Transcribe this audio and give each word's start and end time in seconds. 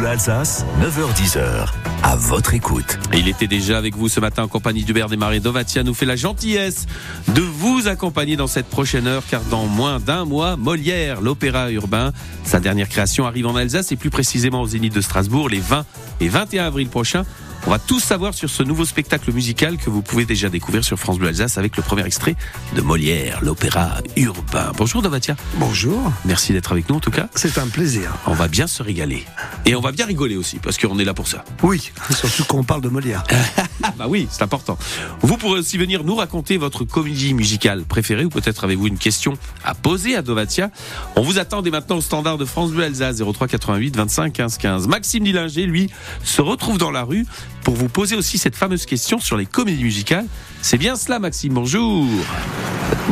Bleu 0.00 0.08
Alsace, 0.08 0.64
9h10h. 0.80 1.68
À 2.02 2.16
votre 2.16 2.54
écoute. 2.54 2.98
Il 3.12 3.28
était 3.28 3.46
déjà 3.46 3.76
avec 3.76 3.94
vous 3.94 4.08
ce 4.08 4.18
matin 4.18 4.44
en 4.44 4.48
compagnie 4.48 4.82
d'Hubert 4.82 5.10
Desmarais. 5.10 5.40
Dovatia 5.40 5.82
nous 5.82 5.92
fait 5.92 6.06
la 6.06 6.16
gentillesse 6.16 6.86
de 7.28 7.42
vous 7.42 7.86
accompagner 7.86 8.34
dans 8.34 8.46
cette 8.46 8.64
prochaine 8.64 9.06
heure, 9.06 9.22
car 9.30 9.42
dans 9.50 9.66
moins 9.66 10.00
d'un 10.00 10.24
mois, 10.24 10.56
Molière, 10.56 11.20
l'opéra 11.20 11.70
urbain, 11.70 12.12
sa 12.44 12.60
dernière 12.60 12.88
création 12.88 13.26
arrive 13.26 13.46
en 13.46 13.56
Alsace 13.56 13.92
et 13.92 13.96
plus 13.96 14.08
précisément 14.08 14.62
au 14.62 14.66
Zénith 14.66 14.94
de 14.94 15.02
Strasbourg 15.02 15.50
les 15.50 15.60
20 15.60 15.84
et 16.20 16.30
21 16.30 16.64
avril 16.64 16.88
prochains. 16.88 17.26
On 17.66 17.70
va 17.70 17.78
tout 17.78 18.00
savoir 18.00 18.34
sur 18.34 18.48
ce 18.48 18.62
nouveau 18.62 18.84
spectacle 18.84 19.32
musical 19.32 19.76
que 19.76 19.90
vous 19.90 20.02
pouvez 20.02 20.24
déjà 20.24 20.48
découvrir 20.48 20.82
sur 20.82 20.98
France 20.98 21.18
Bleu 21.18 21.28
Alsace 21.28 21.58
avec 21.58 21.76
le 21.76 21.82
premier 21.82 22.04
extrait 22.04 22.34
de 22.74 22.80
Molière, 22.80 23.40
l'opéra 23.42 23.98
urbain. 24.16 24.72
Bonjour 24.76 25.02
Dovatia. 25.02 25.36
Bonjour. 25.56 26.12
Merci 26.24 26.52
d'être 26.52 26.72
avec 26.72 26.88
nous 26.88 26.96
en 26.96 27.00
tout 27.00 27.10
cas. 27.10 27.28
C'est 27.34 27.58
un 27.58 27.68
plaisir. 27.68 28.14
On 28.26 28.34
va 28.34 28.48
bien 28.48 28.66
se 28.66 28.82
régaler. 28.82 29.24
Et 29.66 29.74
on 29.74 29.80
va 29.80 29.92
bien 29.92 30.06
rigoler 30.06 30.36
aussi, 30.36 30.58
parce 30.58 30.78
qu'on 30.78 30.98
est 30.98 31.04
là 31.04 31.14
pour 31.14 31.28
ça. 31.28 31.44
Oui, 31.62 31.92
surtout 32.10 32.44
quand 32.44 32.58
on 32.58 32.64
parle 32.64 32.80
de 32.80 32.88
Molière. 32.88 33.24
bah 33.98 34.06
oui, 34.08 34.28
c'est 34.30 34.42
important. 34.42 34.78
Vous 35.22 35.36
pourrez 35.36 35.58
aussi 35.60 35.78
venir 35.78 36.04
nous 36.04 36.14
raconter 36.16 36.56
votre 36.56 36.84
comédie 36.84 37.34
musicale 37.34 37.84
préférée, 37.84 38.24
ou 38.24 38.28
peut-être 38.28 38.64
avez-vous 38.64 38.86
une 38.88 38.98
question 38.98 39.34
à 39.64 39.74
poser 39.74 40.16
à 40.16 40.22
Dovatia. 40.22 40.70
On 41.16 41.22
vous 41.22 41.38
attend 41.38 41.62
dès 41.62 41.70
maintenant 41.70 41.96
au 41.96 42.00
standard 42.00 42.38
de 42.38 42.44
France 42.44 42.70
Bleu 42.72 42.84
Alsace 42.84 43.18
03 43.18 43.48
88 43.48 43.96
25 43.96 44.32
15 44.32 44.58
15. 44.58 44.88
Maxime 44.88 45.24
Dillinger, 45.24 45.66
lui, 45.66 45.90
se 46.24 46.42
retrouve 46.42 46.78
dans 46.78 46.90
la 46.90 47.02
rue 47.02 47.26
pour 47.64 47.74
vous 47.74 47.88
poser 47.88 48.16
aussi 48.16 48.38
cette 48.38 48.56
fameuse 48.56 48.86
question 48.86 49.18
sur 49.20 49.36
les 49.36 49.46
comédies 49.46 49.84
musicales. 49.84 50.26
C'est 50.62 50.78
bien 50.78 50.96
cela, 50.96 51.18
Maxime. 51.18 51.54
Bonjour. 51.54 52.06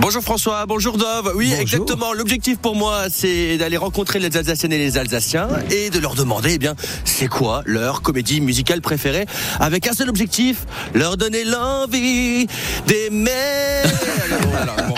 Bonjour 0.01 0.23
François, 0.23 0.65
bonjour 0.67 0.97
Dove. 0.97 1.33
Oui, 1.35 1.47
Bonjour. 1.49 1.61
exactement. 1.61 2.13
L'objectif 2.13 2.59
pour 2.59 2.77
moi, 2.77 3.05
c'est 3.11 3.57
d'aller 3.59 3.77
rencontrer 3.77 4.19
les 4.19 4.37
Alsaciennes 4.37 4.73
et 4.73 4.79
les 4.79 4.97
Alsaciens 4.99 5.49
et 5.71 5.91
de 5.91 5.99
leur 5.99 6.15
demander, 6.15 6.53
eh 6.55 6.59
bien, 6.59 6.75
c'est 7.05 7.27
quoi 7.27 7.63
leur 7.65 8.03
comédie 8.03 8.41
musicale 8.41 8.81
préférée 8.81 9.27
Avec 9.61 9.87
un 9.89 9.93
seul 9.93 10.09
objectif, 10.09 10.58
leur 10.95 11.17
donner 11.17 11.45
l'envie 11.45 12.47
d'aimer. 12.87 13.31
Alors, 14.61 14.77
bon, 14.89 14.95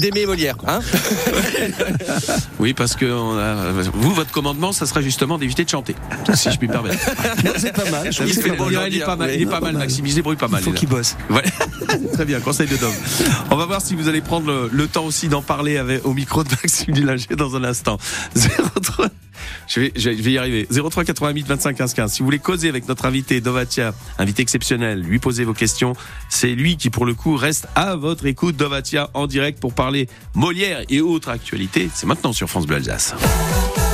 d'aimer 0.00 0.26
Molière, 0.26 0.56
hein 0.66 0.80
Oui, 2.58 2.74
parce 2.74 2.94
que 2.96 3.06
on 3.06 3.38
a- 3.38 3.72
vous, 3.94 4.12
votre 4.12 4.30
commandement, 4.30 4.72
ça 4.72 4.86
sera 4.86 5.00
justement 5.00 5.38
d'éviter 5.38 5.64
de 5.64 5.68
chanter, 5.70 5.94
si 6.34 6.50
je 6.50 6.58
puis 6.58 6.68
me 6.68 6.72
permettre. 6.72 6.98
c'est 7.58 7.72
pas 7.74 7.88
mal. 7.90 8.12
Je 8.12 8.22
Il, 8.24 8.32
fait- 8.34 8.48
est 8.48 8.52
pas 8.52 9.16
mal, 9.16 9.34
il 9.34 9.42
est 9.42 9.46
pas 9.46 9.60
mal, 9.60 9.72
mal. 9.72 9.82
Maxime. 9.82 10.06
Il 10.06 10.10
se 10.10 10.16
débrouille 10.16 10.36
pas 10.36 10.48
mal. 10.48 10.60
Il 10.60 10.64
faut 10.64 10.72
qu'il 10.72 10.88
bosse. 10.88 11.16
Ouais. 11.30 11.42
Très 12.14 12.24
bien, 12.24 12.40
conseil 12.40 12.66
de 12.68 12.76
Dom. 12.76 12.92
On 13.50 13.56
va 13.56 13.66
voir 13.66 13.80
si 13.80 13.94
vous 13.94 14.08
allez 14.08 14.20
prendre 14.20 14.46
le, 14.46 14.70
le 14.72 14.86
temps 14.88 15.04
aussi 15.04 15.28
d'en 15.28 15.42
parler 15.42 15.76
avec, 15.78 16.04
au 16.04 16.14
micro 16.14 16.44
de 16.44 16.50
Maxime 16.50 16.94
Dullinger 16.94 17.36
dans 17.36 17.56
un 17.56 17.64
instant. 17.64 17.98
03 18.34 19.06
je 19.68 19.80
vais, 19.80 19.92
je 19.94 20.10
vais 20.10 20.32
y 20.32 20.38
arriver. 20.38 20.66
03 20.70 21.04
88 21.04 21.46
25 21.46 21.76
15 21.76 21.94
15. 21.94 22.12
Si 22.12 22.18
vous 22.20 22.24
voulez 22.24 22.38
causer 22.38 22.68
avec 22.68 22.88
notre 22.88 23.04
invité 23.04 23.40
Dovatia, 23.40 23.94
invité 24.18 24.42
exceptionnel, 24.42 25.00
lui 25.00 25.18
poser 25.18 25.44
vos 25.44 25.54
questions, 25.54 25.94
c'est 26.28 26.54
lui 26.54 26.76
qui 26.76 26.90
pour 26.90 27.06
le 27.06 27.14
coup 27.14 27.36
reste 27.36 27.68
à 27.74 27.96
votre 27.96 28.26
écoute 28.26 28.56
Dovatia 28.56 29.10
en 29.14 29.26
direct 29.26 29.60
pour 29.60 29.74
parler 29.74 30.08
Molière 30.34 30.82
et 30.88 31.00
autres 31.00 31.28
actualités. 31.28 31.90
C'est 31.92 32.06
maintenant 32.06 32.32
sur 32.32 32.48
France 32.48 32.66
Bleu 32.66 32.76
Alsace. 32.76 33.14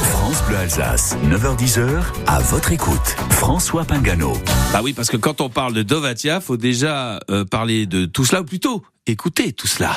France 0.02 0.42
Bleu 0.48 0.56
Alsace, 0.56 1.16
9h10h. 1.24 2.02
À 2.26 2.40
votre 2.40 2.72
écoute. 2.72 3.16
François 3.30 3.84
Pingano. 3.84 4.32
Bah 4.72 4.80
oui, 4.82 4.92
parce 4.92 5.10
que 5.10 5.16
quand 5.16 5.40
on 5.40 5.48
parle 5.48 5.74
de 5.74 5.82
Dovatia, 5.82 6.40
faut 6.40 6.56
déjà 6.56 7.20
euh, 7.30 7.44
parler 7.44 7.86
de 7.86 8.06
tout 8.06 8.24
cela, 8.24 8.40
ou 8.40 8.44
plutôt 8.44 8.82
écouter 9.06 9.52
tout 9.52 9.66
cela. 9.66 9.94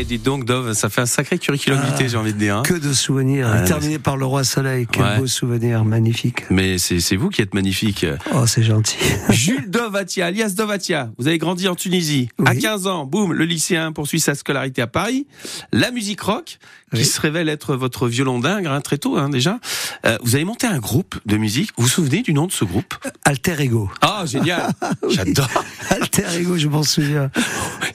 Eh, 0.00 0.04
dites 0.04 0.22
donc, 0.22 0.44
Dove, 0.44 0.74
ça 0.74 0.88
fait 0.90 1.00
un 1.00 1.06
sacré 1.06 1.38
curriculum 1.38 1.80
Ah, 1.82 1.86
vitae, 1.90 2.06
j'ai 2.08 2.16
envie 2.16 2.32
de 2.32 2.38
dire. 2.38 2.58
hein. 2.58 2.62
Que 2.62 2.74
de 2.74 2.92
souvenirs. 2.92 3.48
Ouais, 3.48 3.64
Terminé 3.64 3.98
par 3.98 4.16
le 4.16 4.26
roi 4.26 4.44
soleil. 4.44 4.86
Quel 4.90 5.02
Ouais. 5.02 5.18
beau 5.18 5.26
souvenir, 5.26 5.84
magnifique. 5.84 6.48
Mais 6.50 6.78
c'est 6.78 7.16
vous 7.16 7.30
qui 7.30 7.42
êtes 7.42 7.52
magnifique. 7.52 8.06
Oh, 8.32 8.46
c'est 8.46 8.62
gentil. 8.62 8.96
Jules 9.30 9.68
Dovatia, 9.68 10.26
alias 10.26 10.50
Dovatia, 10.56 11.10
vous 11.18 11.26
avez 11.26 11.38
grandi 11.38 11.66
en 11.66 11.74
Tunisie. 11.74 12.28
Oui. 12.38 12.46
À 12.48 12.54
15 12.54 12.86
ans, 12.86 13.06
boum, 13.06 13.32
le 13.32 13.44
lycéen 13.44 13.90
poursuit 13.90 14.20
sa 14.20 14.36
scolarité 14.36 14.82
à 14.82 14.86
Paris. 14.86 15.26
La 15.72 15.90
musique 15.90 16.20
rock, 16.20 16.58
qui 16.94 17.00
Oui. 17.00 17.04
se 17.04 17.20
révèle 17.20 17.48
être 17.48 17.74
votre 17.74 18.06
violon 18.08 18.38
dingue, 18.38 18.66
hein, 18.66 18.80
très 18.80 18.98
tôt 18.98 19.16
hein, 19.16 19.28
déjà. 19.28 19.58
Euh, 20.06 20.16
vous 20.22 20.36
avez 20.36 20.44
monté 20.44 20.66
un 20.68 20.78
groupe 20.78 21.16
de 21.26 21.36
musique. 21.36 21.70
Vous 21.76 21.82
vous 21.82 21.88
souvenez 21.88 22.22
du 22.22 22.32
nom 22.34 22.46
de 22.46 22.52
ce 22.52 22.64
groupe? 22.64 22.94
Alter 23.24 23.56
Ego. 23.60 23.90
Ah, 24.00 24.22
génial 24.26 24.70
J'adore 25.10 25.50
Alter 25.90 26.22
Ego, 26.38 26.56
je 26.56 26.68
m'en 26.68 26.84
souviens. 26.84 27.30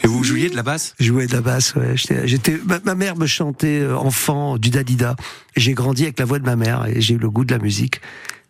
Et 0.03 0.07
vous 0.07 0.23
jouiez 0.23 0.49
de 0.49 0.55
la 0.57 0.63
basse? 0.63 0.95
Jouais 0.99 1.27
de 1.27 1.33
la 1.33 1.41
basse, 1.41 1.73
ouais. 1.75 1.92
J'étais- 1.95 2.59
ma, 2.83 2.95
mère 2.95 3.15
me 3.15 3.25
chantait 3.25 3.79
euh, 3.81 3.95
enfant 3.95 4.57
du 4.57 4.69
Dadida. 4.69 5.15
J'ai 5.55 5.73
grandi 5.73 6.03
avec 6.03 6.19
la 6.19 6.25
voix 6.25 6.39
de 6.39 6.45
ma 6.45 6.55
mère 6.55 6.85
et 6.87 7.01
j'ai 7.01 7.15
eu 7.15 7.17
le 7.17 7.29
goût 7.29 7.45
de 7.45 7.53
la 7.53 7.59
musique. 7.59 8.01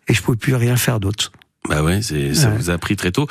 Et 0.08 0.14
je 0.14 0.22
pouvais 0.22 0.36
plus 0.36 0.54
rien 0.54 0.76
faire 0.76 1.00
d'autre. 1.00 1.32
Bah 1.68 1.82
ouais, 1.82 2.02
c'est, 2.02 2.34
ça 2.34 2.50
Ouais. 2.50 2.56
vous 2.58 2.70
a 2.70 2.74
appris 2.74 2.94
très 2.94 3.10
tôt. 3.10 3.26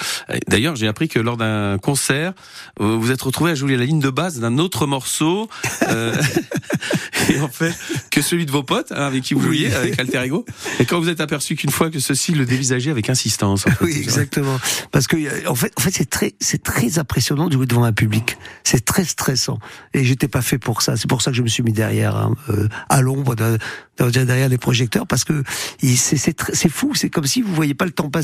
D'ailleurs, 0.48 0.76
j'ai 0.76 0.88
appris 0.88 1.08
que 1.08 1.20
lors 1.20 1.38
d'un 1.38 1.78
concert, 1.78 2.34
vous 2.80 3.00
vous 3.00 3.12
êtes 3.12 3.22
retrouvé 3.22 3.52
à 3.52 3.56
jouer 3.56 3.78
la 3.78 3.86
ligne 3.86 4.00
de 4.00 4.10
base 4.10 4.40
d'un 4.40 4.58
autre 4.58 4.88
morceau, 4.88 5.48
euh, 5.90 6.16
et 7.30 7.40
en 7.40 7.48
fait, 7.48 7.74
que 8.10 8.24
celui 8.24 8.48
de 8.48 8.52
vos 8.52 8.64
potes, 8.64 8.92
hein, 8.92 9.06
avec 9.06 9.22
qui 9.24 9.36
vous 9.36 9.42
Oui. 9.48 9.58
jouiez, 9.60 9.76
avec 9.76 10.00
Alter 10.00 10.24
Ego. 10.26 10.46
Et 10.80 10.86
quand 10.86 11.00
vous 11.00 11.10
êtes 11.10 11.22
aperçu 11.22 11.56
qu'une 11.56 11.70
fois 11.70 11.92
que 11.92 12.00
ceci 12.00 12.32
le 12.34 12.46
dévisageait 12.48 12.90
avec 12.90 13.08
insistance. 13.10 13.68
en 13.68 13.70
fait, 13.70 13.86
Oui, 13.86 13.98
exactement. 14.02 14.60
Parce 14.92 15.06
que 15.06 15.16
euh, 15.16 15.48
en 15.48 15.54
fait, 15.56 15.72
en 15.78 15.82
fait, 15.82 15.92
c'est 15.92 16.10
très, 16.10 16.34
c'est 16.40 16.64
très 16.64 16.98
impressionnant 16.98 17.48
de 17.50 17.54
jouer 17.54 17.68
devant 17.68 17.84
un 17.84 17.94
public. 17.94 18.38
C'est 18.64 18.84
très 18.84 19.06
stressant. 19.06 19.60
Et 19.94 20.04
j'étais 20.06 20.28
pas 20.28 20.42
fait 20.42 20.58
pour 20.58 20.82
ça. 20.82 20.98
C'est 20.98 21.08
pour 21.08 21.22
ça 21.22 21.30
que 21.30 21.38
je 21.38 21.44
me 21.44 21.48
suis 21.48 21.62
mis 21.62 21.72
derrière, 21.74 22.16
hein, 22.16 22.34
euh, 22.50 22.68
à 22.90 23.02
l'ombre, 23.02 23.36
de- 23.36 23.60
de- 24.00 24.10
derrière 24.24 24.50
les 24.50 24.58
projecteurs, 24.58 25.06
parce 25.06 25.24
que 25.24 25.44
c'est, 25.80 26.18
c'est, 26.18 26.36
c'est 26.54 26.70
fou. 26.70 26.94
C'est 26.96 27.12
comme 27.12 27.26
si 27.28 27.44
vous 27.44 27.54
voyez 27.54 27.76
pas 27.76 27.86
le 27.86 27.92
temps 27.92 28.10
passer. 28.10 28.23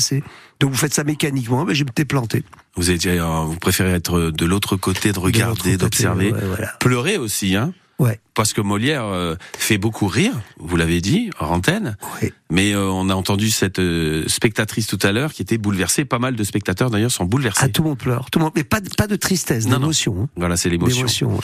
Donc 0.58 0.70
vous 0.70 0.76
faites 0.76 0.94
ça 0.94 1.04
mécaniquement. 1.04 1.64
Mais 1.64 1.74
je 1.74 1.84
m'étais 1.84 2.04
planté. 2.04 2.44
Vous 2.76 2.90
étiez, 2.90 3.18
euh, 3.18 3.44
vous 3.44 3.56
préférez 3.56 3.92
être 3.92 4.30
de 4.30 4.46
l'autre 4.46 4.76
côté, 4.76 5.12
de 5.12 5.18
regarder, 5.18 5.76
d'observer, 5.76 6.32
ouais, 6.32 6.40
voilà. 6.46 6.68
pleurer 6.80 7.16
aussi, 7.16 7.56
hein. 7.56 7.72
Ouais. 7.98 8.18
Parce 8.34 8.54
que 8.54 8.62
Molière 8.62 9.04
euh, 9.04 9.34
fait 9.58 9.76
beaucoup 9.76 10.06
rire, 10.06 10.32
vous 10.58 10.76
l'avez 10.76 11.02
dit, 11.02 11.30
en 11.38 11.48
antenne. 11.48 11.96
Ouais. 12.22 12.32
Mais 12.50 12.72
euh, 12.74 12.88
on 12.90 13.08
a 13.10 13.14
entendu 13.14 13.50
cette 13.50 13.78
euh, 13.78 14.24
spectatrice 14.26 14.86
tout 14.86 14.98
à 15.02 15.12
l'heure 15.12 15.32
qui 15.32 15.42
était 15.42 15.58
bouleversée. 15.58 16.04
Pas 16.04 16.18
mal 16.18 16.34
de 16.36 16.44
spectateurs 16.44 16.90
d'ailleurs 16.90 17.12
sont 17.12 17.24
bouleversés. 17.24 17.60
Ah, 17.64 17.68
tout 17.68 17.82
le 17.82 17.90
monde 17.90 17.98
pleure, 17.98 18.30
tout 18.30 18.38
le 18.38 18.44
monde, 18.46 18.52
mais 18.56 18.64
pas 18.64 18.80
de, 18.80 18.88
pas 18.88 19.06
de 19.06 19.16
tristesse, 19.16 19.66
d'émotion. 19.66 20.16
hein. 20.24 20.28
Voilà, 20.36 20.56
c'est 20.56 20.68
l'émotion. 20.68 21.06
Ouais. 21.32 21.40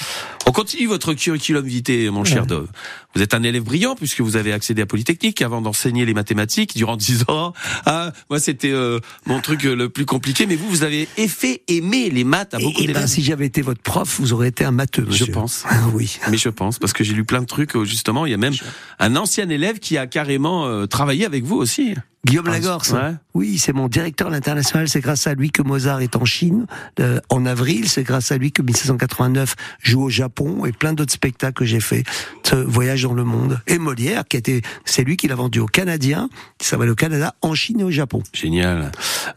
On 0.46 0.52
continue 0.52 0.86
votre 0.86 1.14
curriculum 1.14 1.64
vitae, 1.64 2.10
mon 2.10 2.24
cher. 2.24 2.46
Dove. 2.46 2.68
Vous 3.14 3.22
êtes 3.22 3.34
un 3.34 3.42
élève 3.42 3.62
brillant 3.62 3.94
puisque 3.94 4.20
vous 4.20 4.36
avez 4.36 4.52
accédé 4.52 4.82
à 4.82 4.86
Polytechnique 4.86 5.42
avant 5.42 5.60
d'enseigner 5.62 6.04
les 6.04 6.14
mathématiques 6.14 6.76
durant 6.76 6.96
10 6.96 7.24
ans. 7.28 7.52
Ah, 7.86 8.12
moi 8.30 8.38
c'était 8.40 8.72
euh, 8.72 9.00
mon 9.26 9.40
truc 9.40 9.64
euh, 9.64 9.74
le 9.76 9.88
plus 9.88 10.06
compliqué, 10.06 10.46
mais 10.46 10.56
vous, 10.56 10.68
vous 10.68 10.82
avez 10.82 11.06
fait 11.28 11.62
aimer 11.68 12.10
les 12.10 12.24
maths 12.24 12.54
à 12.54 12.58
beaucoup 12.58 12.80
Et, 12.80 12.84
et 12.84 12.86
ben, 12.88 12.92
d'élèves. 12.94 13.08
si 13.08 13.22
j'avais 13.22 13.46
été 13.46 13.62
votre 13.62 13.80
prof, 13.82 14.16
vous 14.20 14.32
aurez 14.32 14.48
été 14.48 14.64
un 14.64 14.70
matheux, 14.72 15.04
Je 15.04 15.10
monsieur. 15.10 15.32
pense. 15.32 15.64
Ah 15.68 15.76
oui. 15.94 16.18
Mais 16.30 16.36
je 16.36 16.48
pense, 16.48 16.78
parce 16.78 16.92
que 16.92 17.04
j'ai 17.04 17.14
lu 17.14 17.24
plein 17.24 17.40
de 17.40 17.46
trucs, 17.46 17.76
euh, 17.76 17.84
justement, 17.84 18.26
il 18.26 18.30
y 18.30 18.34
a 18.34 18.38
même 18.38 18.54
un 18.98 19.16
ancien 19.16 19.48
élève 19.48 19.78
qui 19.78 19.96
a 19.98 20.06
carrément 20.06 20.86
travaillé 20.96 21.26
avec 21.26 21.44
vous 21.44 21.56
aussi. 21.56 21.94
Guillaume 22.26 22.46
Ah, 22.48 22.52
Lagorce. 22.52 22.90
ouais. 22.90 23.14
Oui, 23.34 23.58
c'est 23.58 23.72
mon 23.72 23.88
directeur 23.88 24.28
à 24.28 24.30
l'international. 24.30 24.88
C'est 24.88 25.00
grâce 25.00 25.26
à 25.26 25.34
lui 25.34 25.50
que 25.50 25.62
Mozart 25.62 26.00
est 26.00 26.16
en 26.16 26.24
Chine 26.24 26.66
euh, 27.00 27.20
en 27.30 27.46
avril. 27.46 27.88
C'est 27.88 28.02
grâce 28.02 28.32
à 28.32 28.36
lui 28.38 28.50
que 28.52 28.62
1789 28.62 29.54
joue 29.82 30.02
au 30.02 30.10
Japon 30.10 30.64
et 30.66 30.72
plein 30.72 30.92
d'autres 30.92 31.12
spectacles 31.12 31.54
que 31.54 31.64
j'ai 31.64 31.80
fait. 31.80 32.02
Ce 32.42 32.56
voyage 32.56 33.02
dans 33.04 33.12
le 33.14 33.24
monde. 33.24 33.60
Et 33.66 33.78
Molière, 33.78 34.24
qui 34.26 34.36
était, 34.36 34.62
c'est 34.84 35.04
lui 35.04 35.16
qui 35.16 35.28
l'a 35.28 35.34
vendu 35.36 35.60
aux 35.60 35.66
Canadiens. 35.66 36.28
Ça 36.60 36.76
va 36.76 36.86
au 36.86 36.94
Canada, 36.94 37.34
en 37.42 37.54
Chine 37.54 37.80
et 37.80 37.84
au 37.84 37.90
Japon. 37.90 38.22
Génial. 38.32 38.90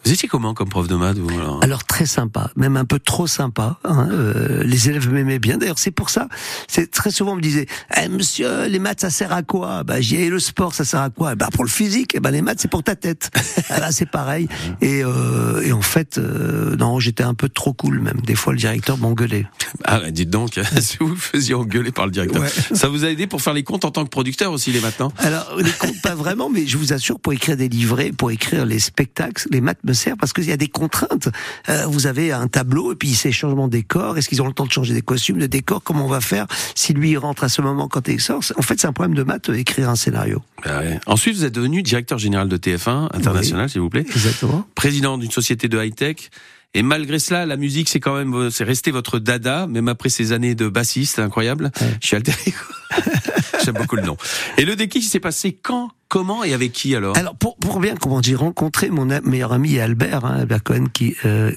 Vous 0.05 0.11
étiez 0.11 0.27
comment 0.29 0.53
comme 0.53 0.69
prof 0.69 0.87
de 0.87 0.95
maths, 0.95 1.17
vous 1.17 1.29
alors? 1.37 1.59
Alors 1.63 1.83
très 1.83 2.05
sympa, 2.05 2.51
même 2.55 2.77
un 2.77 2.85
peu 2.85 2.99
trop 2.99 3.27
sympa. 3.27 3.77
hein, 3.83 4.07
euh, 4.11 4.63
les 4.63 4.89
élèves 4.89 5.11
m'aimaient 5.11 5.39
bien. 5.39 5.57
D'ailleurs, 5.57 5.79
c'est 5.79 5.91
pour 5.91 6.09
ça. 6.09 6.27
C'est 6.67 6.89
très 6.89 7.11
souvent 7.11 7.33
on 7.33 7.35
me 7.35 7.41
disait, 7.41 7.67
Eh, 8.01 8.07
Monsieur, 8.09 8.65
les 8.67 8.79
maths 8.79 9.01
ça 9.01 9.09
sert 9.09 9.31
à 9.33 9.43
quoi? 9.43 9.83
Bah, 9.83 10.01
j'ai 10.01 10.29
le 10.29 10.39
sport 10.39 10.73
ça 10.73 10.85
sert 10.85 11.01
à 11.01 11.09
quoi? 11.09 11.35
Bah 11.35 11.49
pour 11.53 11.63
le 11.63 11.69
physique. 11.69 12.15
Et 12.15 12.19
ben 12.19 12.31
les 12.31 12.41
maths 12.41 12.59
c'est 12.59 12.67
pour 12.71 12.78
ta 12.81 12.95
tête. 12.95 13.29
Ah, 13.69 13.79
Là 13.79 13.91
c'est 13.91 14.09
pareil. 14.09 14.47
Et, 14.81 15.03
euh, 15.03 15.61
et 15.61 15.71
en 15.71 15.81
fait, 15.81 16.17
euh, 16.17 16.75
non, 16.75 16.99
j'étais 16.99 17.23
un 17.23 17.33
peu 17.33 17.49
trop 17.49 17.73
cool 17.73 17.99
même. 17.99 18.21
Des 18.21 18.35
fois 18.35 18.53
le 18.53 18.59
directeur 18.59 18.97
m'engueulait. 18.97 19.45
Ah, 19.83 19.99
bah, 19.99 20.11
dites 20.11 20.29
donc, 20.29 20.59
si 20.79 20.97
vous 20.99 21.07
vous 21.07 21.15
faisiez 21.15 21.55
engueuler 21.55 21.91
par 21.91 22.05
le 22.05 22.11
directeur. 22.11 22.41
Ouais. 22.41 22.49
Ça 22.73 22.87
vous 22.87 23.05
a 23.05 23.09
aidé 23.09 23.27
pour 23.27 23.41
faire 23.41 23.53
les 23.53 23.63
comptes 23.63 23.85
en 23.85 23.91
tant 23.91 24.03
que 24.03 24.09
producteur 24.09 24.51
aussi, 24.51 24.71
les 24.71 24.81
non 24.99 25.11
Alors, 25.17 25.55
les 25.57 25.71
comptes, 25.71 26.01
pas 26.01 26.15
vraiment, 26.15 26.49
mais 26.49 26.65
je 26.65 26.77
vous 26.77 26.93
assure, 26.93 27.19
pour 27.19 27.33
écrire 27.33 27.57
des 27.57 27.69
livrets, 27.69 28.11
pour 28.11 28.31
écrire 28.31 28.65
les 28.65 28.79
spectacles, 28.79 29.47
les 29.51 29.61
maths 29.61 29.83
me 29.83 29.93
servent 29.93 30.17
parce 30.17 30.33
qu'il 30.33 30.45
y 30.45 30.51
a 30.51 30.57
des 30.57 30.67
contraintes. 30.67 31.29
Euh, 31.69 31.85
vous 31.85 32.07
avez 32.07 32.31
un 32.31 32.47
tableau 32.47 32.91
et 32.91 32.95
puis 32.95 33.13
c'est 33.13 33.31
changement 33.31 33.67
de 33.67 33.73
décor. 33.73 34.17
Est-ce 34.17 34.29
qu'ils 34.29 34.41
ont 34.41 34.47
le 34.47 34.53
temps 34.53 34.65
de 34.65 34.71
changer 34.71 34.93
des 34.93 35.01
costumes, 35.01 35.37
de 35.37 35.45
décor? 35.47 35.83
Comment 35.83 36.05
on 36.05 36.09
va 36.09 36.21
faire? 36.21 36.47
Si 36.75 36.93
lui 36.93 37.11
il 37.11 37.17
rentre 37.17 37.43
à 37.43 37.49
ce 37.49 37.61
moment 37.61 37.87
quand 37.87 38.07
il 38.07 38.19
sort 38.19 38.41
En 38.57 38.61
fait, 38.61 38.79
c'est 38.79 38.87
un 38.87 38.93
problème 38.93 39.15
de 39.15 39.23
maths, 39.23 39.49
écrire 39.49 39.89
un 39.89 39.95
scénario. 39.95 40.41
Ah 40.63 40.79
ouais. 40.79 40.99
Ensuite, 41.05 41.35
vous 41.35 41.45
êtes 41.45 41.53
devenu 41.53 41.83
directeur 41.83 42.17
général 42.17 42.47
de 42.47 42.57
TF1 42.77 43.09
international, 43.13 43.69
s'il 43.69 43.81
vous 43.81 43.89
plaît. 43.89 44.05
Exactement. 44.07 44.67
président 44.75 45.17
d'une 45.17 45.31
société 45.31 45.67
de 45.67 45.81
high-tech. 45.81 46.29
Et 46.75 46.83
malgré 46.83 47.17
cela, 47.17 47.45
la 47.45 47.57
musique, 47.57 47.89
c'est 47.89 47.99
quand 47.99 48.15
même, 48.15 48.51
c'est 48.51 48.63
resté 48.63 48.91
votre 48.91 49.17
dada, 49.17 49.65
même 49.65 49.87
après 49.87 50.09
ces 50.09 50.33
années 50.33 50.53
de 50.53 50.67
bassiste, 50.67 51.17
incroyable. 51.19 51.71
Je 51.99 52.07
suis 52.07 52.15
alter 52.15 52.33
ego. 52.45 52.57
J'aime 53.65 53.75
beaucoup 53.75 53.95
le 53.95 54.03
nom. 54.03 54.17
Et 54.57 54.65
le 54.65 54.75
déclic, 54.75 55.03
il 55.03 55.09
s'est 55.09 55.19
passé 55.19 55.53
quand, 55.53 55.91
comment 56.09 56.43
et 56.43 56.53
avec 56.53 56.73
qui 56.73 56.95
alors? 56.95 57.15
Alors 57.17 57.35
pour, 57.35 57.55
pour 57.57 57.79
bien 57.79 57.95
comment 57.95 58.21
j'ai 58.21 58.35
rencontré 58.35 58.89
mon 58.89 59.07
meilleur 59.23 59.53
ami 59.53 59.79
Albert, 59.79 60.25
hein, 60.25 60.37
Albert 60.39 60.63
Cohen, 60.63 60.85
qui, 60.91 61.15
euh, 61.23 61.51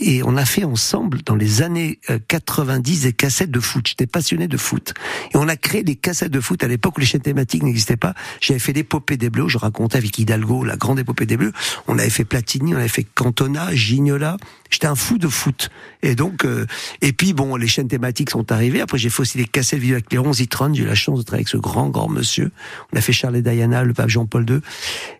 et 0.00 0.22
on 0.22 0.36
a 0.36 0.44
fait 0.44 0.64
ensemble 0.64 1.22
dans 1.26 1.34
les 1.34 1.62
années 1.62 1.98
euh, 2.08 2.18
90 2.28 3.02
des 3.02 3.12
cassettes 3.12 3.50
de 3.50 3.60
foot. 3.60 3.86
J'étais 3.88 4.06
passionné 4.06 4.48
de 4.48 4.56
foot 4.56 4.94
et 5.34 5.36
on 5.36 5.48
a 5.48 5.56
créé 5.56 5.82
des 5.82 5.96
cassettes 5.96 6.30
de 6.30 6.40
foot 6.40 6.62
à 6.62 6.68
l'époque 6.68 6.96
où 6.96 7.00
les 7.00 7.06
chaînes 7.06 7.20
thématiques 7.20 7.64
n'existaient 7.64 7.96
pas. 7.96 8.14
J'avais 8.40 8.60
fait 8.60 8.72
l'épopée 8.72 9.16
des 9.16 9.30
Bleus, 9.30 9.48
je 9.48 9.58
racontais 9.58 9.98
avec 9.98 10.16
Hidalgo 10.18 10.64
la 10.64 10.76
grande 10.76 11.00
épopée 11.00 11.26
des 11.26 11.36
Bleus. 11.36 11.52
On 11.88 11.98
avait 11.98 12.08
fait 12.08 12.24
Platini, 12.24 12.74
on 12.74 12.78
avait 12.78 12.88
fait 12.88 13.04
Cantona, 13.04 13.74
Gignola. 13.74 14.36
J'étais 14.70 14.86
un 14.86 14.94
fou 14.94 15.18
de 15.18 15.28
foot 15.28 15.70
et 16.02 16.14
donc 16.14 16.44
euh, 16.44 16.66
et 17.00 17.12
puis 17.12 17.32
bon 17.32 17.56
les 17.56 17.66
chaînes 17.66 17.88
thématiques 17.88 18.30
sont 18.30 18.52
arrivées. 18.52 18.80
Après 18.80 18.98
j'ai 18.98 19.10
fait 19.10 19.22
aussi 19.22 19.38
des 19.38 19.46
cassettes 19.46 19.80
vidéo 19.80 19.96
avec 19.96 20.12
Léon 20.12 20.32
Zitron. 20.32 20.72
J'ai 20.72 20.84
eu 20.84 20.86
la 20.86 20.94
chance 20.94 21.18
de 21.18 21.24
travailler 21.24 21.40
avec 21.40 21.48
ce 21.48 21.56
grand 21.56 21.88
grand 21.88 22.08
monsieur. 22.08 22.52
On 22.92 22.96
a 22.96 23.00
fait 23.00 23.12
Charles 23.12 23.36
et 23.36 23.42
Diana, 23.42 23.82
le 23.88 23.94
pape 23.94 24.08
Jean-Paul 24.08 24.48
II. 24.48 24.60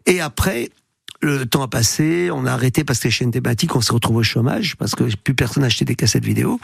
Et 0.07 0.21
après, 0.21 0.71
le 1.21 1.47
temps 1.47 1.63
a 1.63 1.69
passé, 1.69 2.31
on 2.33 2.47
a 2.47 2.53
arrêté 2.53 2.85
parce 2.85 3.01
que 3.01 3.05
les 3.09 3.11
chaînes 3.11 3.31
thématiques, 3.33 3.75
on 3.75 3.81
se 3.81 3.93
retrouve 3.93 4.17
au 4.19 4.23
chômage 4.23 4.77
parce 4.77 4.95
que 4.95 5.05
plus 5.17 5.35
personne 5.35 5.65
n'achetait 5.65 5.85
des 5.85 5.97
cassettes 5.97 6.25
vidéo. 6.25 6.61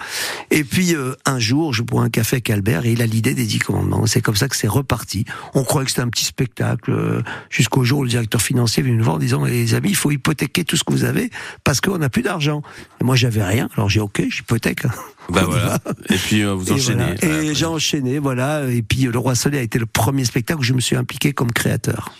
Et 0.53 0.62
puis 0.62 0.95
euh, 0.95 1.15
un 1.27 1.39
jour, 1.41 1.75
je 1.75 1.83
bois 1.83 2.03
un 2.03 2.09
café 2.11 2.37
avec 2.37 2.51
Albert 2.51 2.87
et 2.87 2.93
il 2.93 3.03
a 3.03 3.06
l'idée 3.06 3.35
des 3.35 3.47
dix 3.47 3.59
commandements. 3.59 4.06
C'est 4.06 4.21
comme 4.21 4.37
ça 4.37 4.49
que 4.49 4.55
c'est 4.56 4.69
reparti. 4.69 5.25
On 5.55 5.65
croyait 5.65 5.85
que 5.87 5.91
c'était 5.91 6.03
un 6.03 6.09
petit 6.09 6.25
spectacle 6.25 6.93
euh, 6.93 7.23
jusqu'au 7.51 7.83
jour 7.85 8.01
où 8.01 8.03
le 8.05 8.11
directeur 8.11 8.41
financier 8.41 8.83
venu 8.83 8.97
nous 8.97 9.05
voir 9.05 9.17
en 9.17 9.19
disant 9.19 9.45
"Eh, 9.45 9.51
les 9.51 9.75
amis, 9.75 9.91
il 9.91 9.97
faut 9.97 10.12
hypothéquer 10.12 10.65
tout 10.65 10.77
ce 10.77 10.85
que 10.85 10.93
vous 10.93 11.05
avez 11.05 11.31
parce 11.65 11.81
qu'on 11.81 11.99
n'a 11.99 12.09
plus 12.09 12.23
d'argent. 12.23 12.62
Et 13.00 13.05
moi, 13.05 13.17
j'avais 13.17 13.43
rien. 13.45 13.69
Alors 13.77 13.89
j'ai 13.89 14.00
ok, 14.00 14.23
j'hypothèque. 14.29 14.83
Bah 15.31 15.45
voilà. 15.47 15.79
Et 16.11 16.17
puis 16.17 16.43
euh, 16.43 16.53
vous 16.53 16.69
Et, 16.69 16.73
enchaînez. 16.73 17.15
voilà. 17.19 17.43
Et 17.43 17.55
j'ai 17.55 17.65
enchaîné, 17.65 18.19
voilà. 18.19 18.69
Et 18.69 18.83
puis 18.83 19.05
Le 19.05 19.19
Roi 19.19 19.35
Soleil 19.35 19.61
a 19.61 19.62
été 19.62 19.79
le 19.79 19.87
premier 19.87 20.27
spectacle 20.27 20.61
où 20.61 20.62
je 20.62 20.75
me 20.75 20.81
suis 20.81 20.97
impliqué 20.97 21.33
comme 21.33 21.50
créateur. 21.50 22.12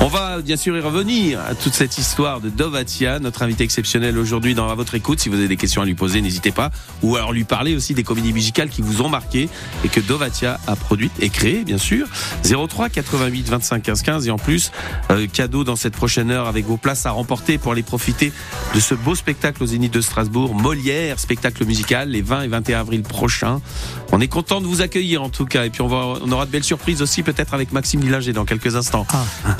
On 0.00 0.08
va 0.08 0.40
bien 0.40 0.56
sûr 0.56 0.76
y 0.76 0.80
revenir 0.80 1.40
à 1.40 1.54
toute 1.54 1.74
cette 1.74 1.98
histoire 1.98 2.40
de 2.40 2.48
Dovatia, 2.48 3.18
notre 3.18 3.42
invité 3.42 3.64
exceptionnel 3.64 4.18
aujourd'hui 4.18 4.54
dans 4.54 4.68
À 4.68 4.74
votre 4.74 4.94
écoute. 4.94 5.20
Si 5.20 5.28
vous 5.28 5.36
avez 5.36 5.48
des 5.48 5.56
questions 5.56 5.82
à 5.82 5.84
lui 5.84 5.94
poser, 5.94 6.20
n'hésitez 6.20 6.50
pas. 6.50 6.70
Ou 7.02 7.16
alors 7.16 7.32
lui 7.32 7.44
parler 7.44 7.76
aussi 7.76 7.94
des 7.94 8.02
comédies 8.02 8.32
musicales 8.32 8.68
qui 8.68 8.82
vous 8.82 9.02
ont 9.02 9.08
marqué 9.08 9.48
et 9.84 9.88
que 9.88 10.00
Dovatia 10.00 10.58
a 10.66 10.76
produites 10.76 11.12
et 11.20 11.28
créées, 11.28 11.64
bien 11.64 11.78
sûr. 11.78 12.06
03 12.44 12.88
88 12.88 13.48
25 13.48 13.82
15 13.82 14.02
15 14.02 14.26
et 14.28 14.30
en 14.30 14.38
plus, 14.38 14.72
euh, 15.10 15.26
cadeau 15.26 15.64
dans 15.64 15.76
cette 15.76 15.94
prochaine 15.94 16.30
heure 16.30 16.46
avec 16.46 16.66
vos 16.66 16.76
places 16.76 17.06
à 17.06 17.10
remporter 17.10 17.58
pour 17.58 17.72
aller 17.72 17.82
profiter 17.82 18.32
de 18.74 18.80
ce 18.80 18.94
beau 18.94 19.14
spectacle 19.14 19.62
au 19.62 19.66
Zénith 19.66 19.92
de 19.92 20.00
Strasbourg, 20.00 20.54
Molière, 20.54 21.18
spectacle 21.18 21.64
musical 21.64 22.08
les 22.08 22.22
20 22.22 22.42
et 22.42 22.48
21 22.48 22.80
avril 22.80 23.02
prochains. 23.02 23.60
On 24.12 24.20
est 24.20 24.28
content 24.28 24.60
de 24.60 24.66
vous 24.66 24.80
accueillir 24.80 25.22
en 25.22 25.28
tout 25.28 25.46
cas 25.46 25.64
et 25.64 25.70
puis 25.70 25.82
on, 25.82 25.88
va, 25.88 26.18
on 26.22 26.30
aura 26.32 26.46
de 26.46 26.50
belles 26.50 26.64
surprises 26.64 27.02
aussi 27.02 27.22
peut-être 27.22 27.54
avec 27.54 27.72
Maxime 27.72 28.00
Lillinger 28.00 28.32
dans 28.32 28.44
quelques 28.44 28.76
instants. 28.76 29.06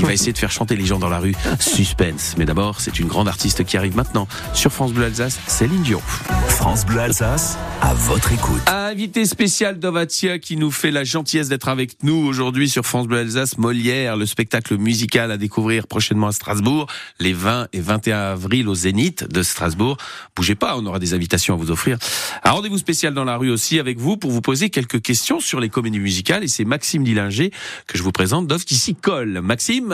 Il 0.03 0.07
va 0.07 0.15
essayer 0.15 0.33
de 0.33 0.39
faire 0.39 0.51
chanter 0.51 0.75
les 0.75 0.85
gens 0.85 0.99
dans 0.99 1.09
la 1.09 1.21
rue. 1.21 1.33
Suspense. 1.61 2.35
Mais 2.37 2.45
d'abord, 2.45 2.81
c'est 2.81 2.99
une 2.99 3.07
grande 3.07 3.29
artiste 3.29 3.63
qui 3.65 3.77
arrive 3.77 3.95
maintenant 3.95 4.27
sur 4.53 4.73
France 4.73 4.93
Bleu 4.93 5.05
Alsace, 5.05 5.39
Céline 5.47 5.83
Dion. 5.83 6.03
France 6.49 6.85
Bleu 6.85 6.99
Alsace, 6.99 7.57
à 7.81 7.95
votre 7.95 8.33
écoute. 8.33 8.63
Invité 8.67 9.25
spécial 9.27 9.79
Dovatia 9.79 10.41
qui 10.41 10.57
nous 10.57 10.73
fait 10.73 10.91
la 10.91 11.05
gentillesse 11.05 11.49
d'être 11.49 11.69
avec 11.69 12.03
nous 12.03 12.17
aujourd'hui 12.17 12.69
sur 12.69 12.85
France 12.85 13.07
Bleu 13.07 13.19
Alsace, 13.19 13.59
Molière, 13.59 14.17
le 14.17 14.27
spectacle 14.27 14.77
musical 14.77 15.31
à 15.31 15.37
découvrir 15.37 15.87
prochainement 15.87 16.27
à 16.27 16.33
Strasbourg, 16.33 16.89
les 17.21 17.33
20 17.33 17.69
et 17.73 17.81
21 17.81 18.19
avril 18.33 18.69
au 18.69 18.75
Zénith 18.75 19.25
de 19.31 19.43
Strasbourg. 19.45 19.99
Bougez 20.35 20.57
pas, 20.57 20.77
on 20.77 20.85
aura 20.85 20.99
des 20.99 21.15
invitations 21.15 21.55
à 21.55 21.57
vous 21.57 21.71
offrir. 21.71 21.97
Un 22.43 22.51
rendez-vous 22.51 22.79
spécial 22.79 23.15
dans 23.15 23.25
la 23.25 23.37
rue 23.37 23.51
aussi 23.51 23.79
avec 23.79 24.01
vous 24.01 24.17
pour 24.17 24.33
vous 24.33 24.43
poser 24.43 24.69
quelques 24.69 25.01
questions 25.01 25.39
sur 25.39 25.61
les 25.61 25.69
comédies 25.69 26.01
musicales 26.01 26.43
et 26.43 26.49
c'est 26.49 26.65
Maxime 26.65 27.05
Dillinger 27.05 27.53
que 27.87 27.97
je 27.97 28.03
vous 28.03 28.13
présente, 28.13 28.49
Dove 28.49 28.65
qui 28.65 28.75
s'y 28.75 28.97
colle. 28.97 29.41
Maxime 29.43 29.92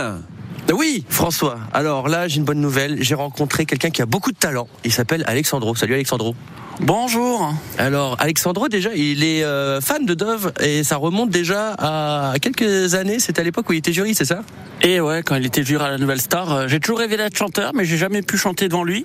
Oui, 0.73 1.05
François. 1.09 1.59
Alors 1.73 2.09
là, 2.09 2.29
j'ai 2.29 2.37
une 2.37 2.45
bonne 2.45 2.61
nouvelle. 2.61 3.03
J'ai 3.03 3.15
rencontré 3.15 3.65
quelqu'un 3.65 3.91
qui 3.91 4.03
a 4.03 4.06
beaucoup 4.06 4.33
de 4.33 4.37
talent. 4.37 4.69
Il 4.85 4.93
s'appelle 4.93 5.25
Alexandro. 5.27 5.75
Salut 5.75 5.95
Alexandro. 5.95 6.35
Bonjour. 6.81 7.53
Alors 7.77 8.17
Alexandro 8.21 8.69
déjà, 8.69 8.91
il 8.95 9.25
est 9.25 9.43
euh, 9.43 9.81
fan 9.81 10.07
de 10.07 10.15
Dove 10.15 10.53
et 10.63 10.85
ça 10.85 10.97
remonte 10.97 11.29
déjà 11.31 11.75
à 11.77 12.35
quelques 12.41 12.95
années. 12.95 13.19
C'était 13.19 13.41
à 13.41 13.45
l'époque 13.45 13.69
où 13.69 13.73
il 13.73 13.79
était 13.79 13.93
jury, 13.93 14.15
c'est 14.15 14.25
ça? 14.25 14.41
Et 14.83 15.00
ouais, 15.00 15.23
quand 15.25 15.35
il 15.35 15.45
était 15.45 15.64
juré 15.64 15.85
à 15.87 15.91
la 15.91 15.99
Nouvelle 15.99 16.21
Star, 16.21 16.52
euh, 16.52 16.69
j'ai 16.69 16.79
toujours 16.79 17.00
rêvé 17.00 17.17
d'être 17.17 17.37
chanteur, 17.37 17.73
mais 17.75 17.85
j'ai 17.85 17.97
jamais 17.97 18.23
pu 18.23 18.38
chanter 18.38 18.69
devant 18.69 18.85
lui. 18.85 19.05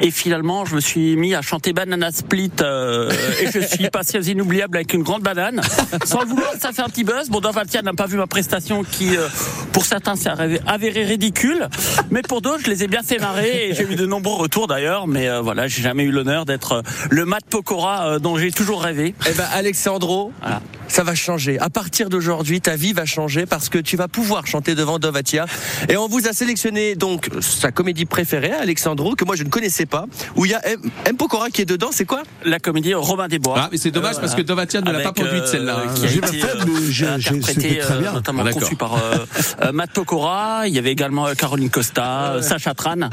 Et 0.00 0.12
finalement, 0.12 0.64
je 0.64 0.76
me 0.76 0.80
suis 0.80 1.16
mis 1.16 1.34
à 1.34 1.42
chanter 1.42 1.72
Banana 1.72 2.12
Split 2.12 2.52
euh, 2.62 3.10
et 3.42 3.50
je 3.50 3.58
suis 3.58 3.88
passé 3.92 4.18
aux 4.18 4.22
inoubliables 4.22 4.76
avec 4.76 4.94
une 4.94 5.02
grande 5.02 5.22
banane. 5.22 5.60
Sans 6.04 6.20
le 6.20 6.26
vouloir, 6.28 6.52
ça 6.60 6.70
fait 6.70 6.82
un 6.82 6.88
petit 6.88 7.02
buzz. 7.02 7.28
Bon, 7.28 7.40
Dovatia 7.40 7.82
n'a 7.82 7.92
pas 7.92 8.06
vu 8.06 8.18
ma 8.18 8.28
prestation 8.28 8.84
qui, 8.84 9.16
euh, 9.16 9.26
pour 9.72 9.84
certains, 9.84 10.14
s'est 10.14 10.28
avéré- 10.30 10.60
avérée 10.64 11.04
ridicule, 11.04 11.66
mais 12.12 12.22
pour 12.22 12.40
d'autres, 12.40 12.62
je 12.64 12.70
les 12.70 12.84
ai 12.84 12.86
bien 12.86 13.02
fait 13.02 13.18
marrer 13.18 13.70
et 13.70 13.74
j'ai 13.74 13.82
eu 13.90 13.96
de 13.96 14.06
nombreux 14.06 14.36
retours 14.40 14.68
d'ailleurs. 14.68 15.08
Mais 15.08 15.28
euh, 15.28 15.40
voilà, 15.40 15.66
j'ai 15.66 15.82
jamais 15.82 16.04
eu 16.04 16.12
l'honneur 16.12 16.44
d'être 16.46 16.84
le 17.10 17.24
Matt 17.24 17.44
Pokora 17.48 18.06
euh, 18.06 18.18
dont 18.18 18.36
j'ai 18.36 18.50
toujours 18.52 18.82
rêvé. 18.82 19.14
Eh 19.28 19.32
ben 19.34 19.46
Alexandro, 19.52 20.32
Voilà. 20.40 20.60
ça 20.88 21.02
va 21.04 21.14
changer. 21.14 21.58
À 21.58 21.70
partir 21.70 22.08
d'aujourd'hui, 22.10 22.60
ta 22.60 22.76
vie 22.76 22.92
va 22.92 23.06
changer 23.06 23.46
parce 23.46 23.68
que 23.68 23.78
tu 23.78 23.96
vas 23.96 24.08
pouvoir 24.08 24.46
chanter 24.46 24.74
devant 24.74 24.98
Dovatia. 24.98 25.46
Et 25.88 25.96
on 25.96 26.08
vous 26.08 26.26
a 26.28 26.32
sélectionné 26.32 26.94
donc 26.96 27.28
sa 27.40 27.70
comédie 27.72 28.04
préférée, 28.06 28.52
Alexandro, 28.52 29.14
que 29.14 29.24
moi 29.24 29.36
je 29.36 29.44
ne 29.44 29.48
connaissais 29.48 29.86
pas, 29.86 30.06
où 30.36 30.44
il 30.44 30.50
y 30.50 30.54
a 30.54 30.66
M. 30.66 30.80
M. 31.06 31.16
Pokora 31.16 31.50
qui 31.50 31.62
est 31.62 31.66
dedans. 31.66 31.90
C'est 31.92 32.04
quoi? 32.04 32.22
La 32.44 32.58
comédie 32.58 32.94
Robin 32.94 33.28
des 33.28 33.38
Bois. 33.38 33.54
Ah, 33.58 33.68
mais 33.72 33.78
c'est 33.78 33.90
dommage 33.90 34.16
parce 34.20 34.34
que 34.34 34.42
Dovatia 34.42 34.80
ne 34.80 34.90
l'a 34.90 35.00
pas 35.00 35.12
produite 35.12 35.42
euh, 35.42 35.46
celle-là. 35.46 35.82
qui 35.94 36.04
a 36.04 36.08
J'ai 36.08 36.18
été, 36.18 36.42
euh, 36.44 36.46
mais 36.66 36.72
j'ai- 36.90 36.92
j'ai- 36.92 37.06
interprété, 37.30 37.60
c'était 37.62 37.78
très 37.78 37.94
euh, 37.94 38.00
bien. 38.00 38.12
notamment 38.12 38.44
D'accord. 38.44 38.60
conçu 38.62 38.76
par 38.76 38.94
euh, 38.94 39.16
euh, 39.62 39.72
Matt 39.72 39.90
Pokora. 39.92 40.62
Il 40.66 40.74
y 40.74 40.78
avait 40.78 40.92
également 40.92 41.26
euh, 41.28 41.34
Caroline 41.34 41.70
Costa, 41.70 42.32
euh, 42.34 42.42
Sacha 42.42 42.74
Tran. 42.74 43.10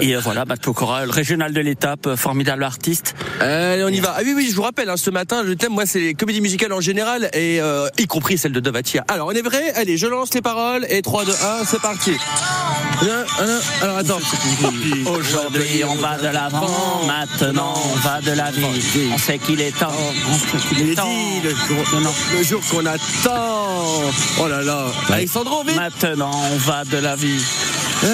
Et 0.00 0.14
euh, 0.16 0.20
voilà, 0.20 0.44
Matt 0.44 0.60
Pokora, 0.62 1.04
le 1.04 1.10
régional 1.10 1.52
de 1.52 1.60
l'étape, 1.60 2.06
euh, 2.06 2.16
formidable 2.16 2.64
artiste. 2.64 3.14
Allez, 3.40 3.84
on 3.84 3.88
y 3.88 4.00
va. 4.00 4.14
Ah 4.16 4.20
oui, 4.24 4.32
oui, 4.34 4.48
je 4.50 4.56
vous 4.56 4.62
rappelle, 4.62 4.88
hein, 4.88 4.96
ce 4.96 5.10
matin, 5.10 5.42
le 5.42 5.56
thème, 5.56 5.72
moi, 5.72 5.86
c'est 5.86 6.00
les 6.00 6.14
comédies 6.14 6.40
musicales 6.40 6.72
en 6.72 6.80
général, 6.80 7.30
et 7.32 7.60
euh, 7.60 7.88
y 7.98 8.06
compris 8.06 8.38
celle 8.38 8.52
de 8.52 8.60
Dovatia. 8.60 9.04
Alors, 9.08 9.28
on 9.28 9.32
est 9.32 9.42
vrai 9.42 9.72
Allez, 9.74 9.96
je 9.96 10.06
lance 10.06 10.34
les 10.34 10.42
paroles, 10.42 10.86
et 10.88 11.02
3, 11.02 11.24
2, 11.24 11.32
1, 11.32 11.34
c'est 11.64 11.80
parti. 11.80 12.12
Alors, 13.80 13.98
attends. 13.98 14.18
Aujourd'hui 15.06 15.84
on 15.88 15.94
va 15.96 16.18
de 16.18 16.26
l'avant, 16.26 17.06
maintenant 17.06 17.74
on 17.76 17.96
va 18.00 18.20
de 18.20 18.32
la 18.32 18.50
vie. 18.50 18.64
On 19.14 19.18
sait 19.18 19.38
qu'il 19.38 19.60
est 19.60 19.76
temps, 19.78 19.92
Il 20.72 20.90
est 20.90 20.94
temps. 20.94 21.08
le 21.44 21.50
jour, 21.50 22.42
jour 22.42 22.60
qu'on 22.70 22.86
attend. 22.86 24.02
Oh 24.40 24.48
là 24.48 24.62
là. 24.62 24.86
Alexandro, 25.10 25.62
vite. 25.64 25.76
Maintenant 25.76 26.32
on 26.52 26.56
va 26.56 26.84
de 26.84 26.96
la 26.98 27.14
vie. 27.14 27.40
Ah, 28.02 28.06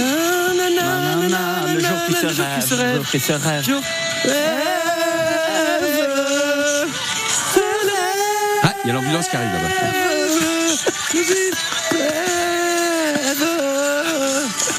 Nanana, 0.55 1.39
Le 1.75 1.81
jour 1.81 1.89
qui 2.07 2.13
se 2.15 2.27
le 2.27 2.33
jour 2.33 2.45
rêve, 2.45 2.71
le 2.71 2.77
rêve. 2.77 2.97
jour 2.97 3.11
qui 3.11 3.21
se 3.21 3.33
rêve. 3.33 3.65
Jour 3.65 3.83
il 8.85 8.89
y 8.89 8.91
a 8.91 8.95
l'ambulance 8.95 9.29
qui 9.29 9.37
arrive 9.37 9.53
là-bas. 9.53 9.69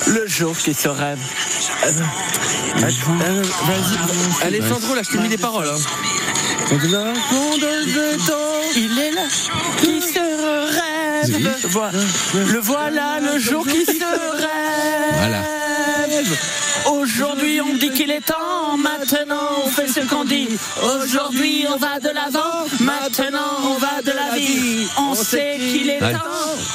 Le 0.07 0.27
jour 0.27 0.55
qui 0.57 0.73
se 0.73 0.87
rêve. 0.87 1.19
Euh, 1.85 1.91
Vas-y, 2.77 4.45
Alessandro, 4.45 4.95
là, 4.95 5.01
je 5.03 5.09
t'ai 5.09 5.17
mis 5.17 5.29
des 5.29 5.37
paroles. 5.37 5.67
Hein. 5.67 5.77
Il 8.75 8.99
est 8.99 9.11
là, 9.11 9.23
qui 9.79 10.01
se 10.01 10.19
rêve. 10.19 11.57
Voilà. 11.69 11.99
Le 12.33 12.59
voilà, 12.59 13.19
le 13.19 13.39
jour 13.39 13.65
qui 13.65 13.85
se 13.85 13.91
rêve. 13.91 15.15
Voilà. 15.17 15.41
Aujourd'hui, 16.91 17.61
on 17.61 17.73
dit 17.75 17.91
qu'il 17.91 18.11
est 18.11 18.25
temps. 18.25 18.54
Maintenant, 18.77 19.63
on 19.65 19.67
fait 19.67 19.87
ce 19.87 20.01
qu'on 20.07 20.25
dit. 20.25 20.47
Aujourd'hui, 20.83 21.65
on 21.73 21.77
va 21.77 21.99
de 21.99 22.09
l'avant. 22.09 22.65
Maintenant, 22.81 23.57
on 23.63 23.77
va 23.77 24.01
de 24.03 24.11
la 24.11 24.35
vie. 24.35 24.87
On 24.97 25.15
sait 25.15 25.57
qu'il 25.59 25.89
est 25.89 26.01
Ouais. 26.01 26.13
temps. 26.13 26.19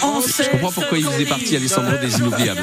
On 0.02 0.20
sait 0.20 0.44
Je 0.44 0.50
comprends 0.50 0.72
pourquoi 0.72 0.98
il 0.98 1.04
faisait 1.04 1.24
partie 1.26 1.56
Alessandro 1.56 1.96
des 1.98 2.16
Inoubliables. 2.18 2.62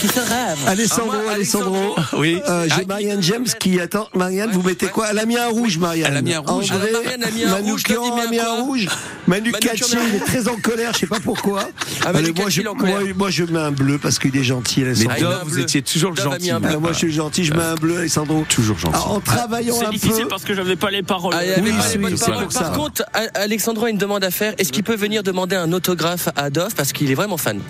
Qui 0.00 0.08
se 0.08 0.20
rêve. 0.20 0.58
Alessandro, 0.66 1.12
Ah, 1.18 1.22
moi, 1.24 1.32
Alessandro. 1.32 1.96
Oui. 2.18 2.40
Euh, 2.48 2.64
J'ai 2.68 2.82
Ah, 2.82 2.86
Marianne 2.88 3.22
James 3.22 3.46
qui 3.58 3.80
attend. 3.80 4.08
Marianne, 4.14 4.50
vous 4.52 4.62
mettez 4.62 4.86
quoi? 4.86 5.08
Elle 5.10 5.18
a 5.18 5.26
mis 5.26 5.36
un 5.36 5.48
rouge, 5.48 5.78
Marianne. 5.78 6.08
Elle 6.12 6.16
a 6.18 6.22
mis 6.22 6.34
un 6.34 6.40
rouge. 6.40 6.70
André, 6.70 6.88
Ah, 6.90 6.98
Marianne 7.02 7.24
a 7.24 7.30
mis 7.30 7.44
un 7.44 7.50
Manu 7.50 7.70
rouge, 7.72 7.82
Kian 7.84 8.16
a 8.16 8.26
mis 8.28 8.38
un 8.38 8.62
rouge. 8.62 8.88
Manu 9.26 9.50
Manu 9.52 9.64
Katché, 9.66 9.96
il 10.08 10.16
est 10.16 10.20
très 10.24 10.48
en 10.48 10.56
colère, 10.56 10.92
je 10.94 10.98
sais 11.00 11.06
pas 11.06 11.20
pourquoi. 11.20 11.68
Ah, 12.04 12.08
Allez, 12.14 12.32
moi, 12.32 12.48
je, 12.48 12.60
il 12.60 12.64
est 12.66 12.68
en 12.68 12.74
moi, 12.74 12.82
colère. 12.98 13.14
moi, 13.16 13.30
je 13.30 13.44
mets 13.44 13.58
un 13.60 13.70
bleu 13.70 13.98
parce 13.98 14.18
qu'il 14.18 14.36
est 14.36 14.42
gentil, 14.44 14.82
Alessandro. 14.82 15.20
Dove, 15.20 15.42
vous 15.44 15.58
étiez 15.60 15.82
toujours 15.82 16.10
le 16.12 16.16
gentil. 16.22 16.50
moi, 16.80 16.92
je 16.92 16.98
suis 16.98 17.12
gentil, 17.12 17.44
je 17.44 17.52
mets 17.54 17.62
un 17.62 17.74
bleu, 17.74 17.98
Alessandro. 17.98 18.44
Toujours 18.48 18.78
gentil. 18.78 18.98
En 18.98 19.20
travaillant 19.20 19.74
C'est 19.78 19.86
un 19.86 19.90
difficile 19.90 20.22
peu. 20.24 20.28
parce 20.28 20.44
que 20.44 20.54
j'avais 20.54 20.76
pas 20.76 20.90
les 20.90 21.02
paroles. 21.02 21.34
Ah, 21.36 21.44
il 21.44 21.50
y 21.50 21.52
avait 21.52 21.62
Oui, 21.62 21.70
pas 21.70 21.76
les 22.10 22.16
c'est 22.16 22.26
paroles. 22.30 22.48
Par 22.48 22.72
contre, 22.72 23.02
A- 23.14 23.38
Alexandro 23.40 23.84
a 23.86 23.90
une 23.90 23.98
demande 23.98 24.24
à 24.24 24.30
faire. 24.30 24.54
Est-ce 24.58 24.72
qu'il 24.72 24.82
peut 24.82 24.96
venir 24.96 25.22
demander 25.22 25.56
un 25.56 25.72
autographe 25.72 26.28
à 26.36 26.50
Dove? 26.50 26.74
Parce 26.76 26.92
qu'il 26.92 27.10
est 27.10 27.14
vraiment 27.14 27.36
fan 27.36 27.60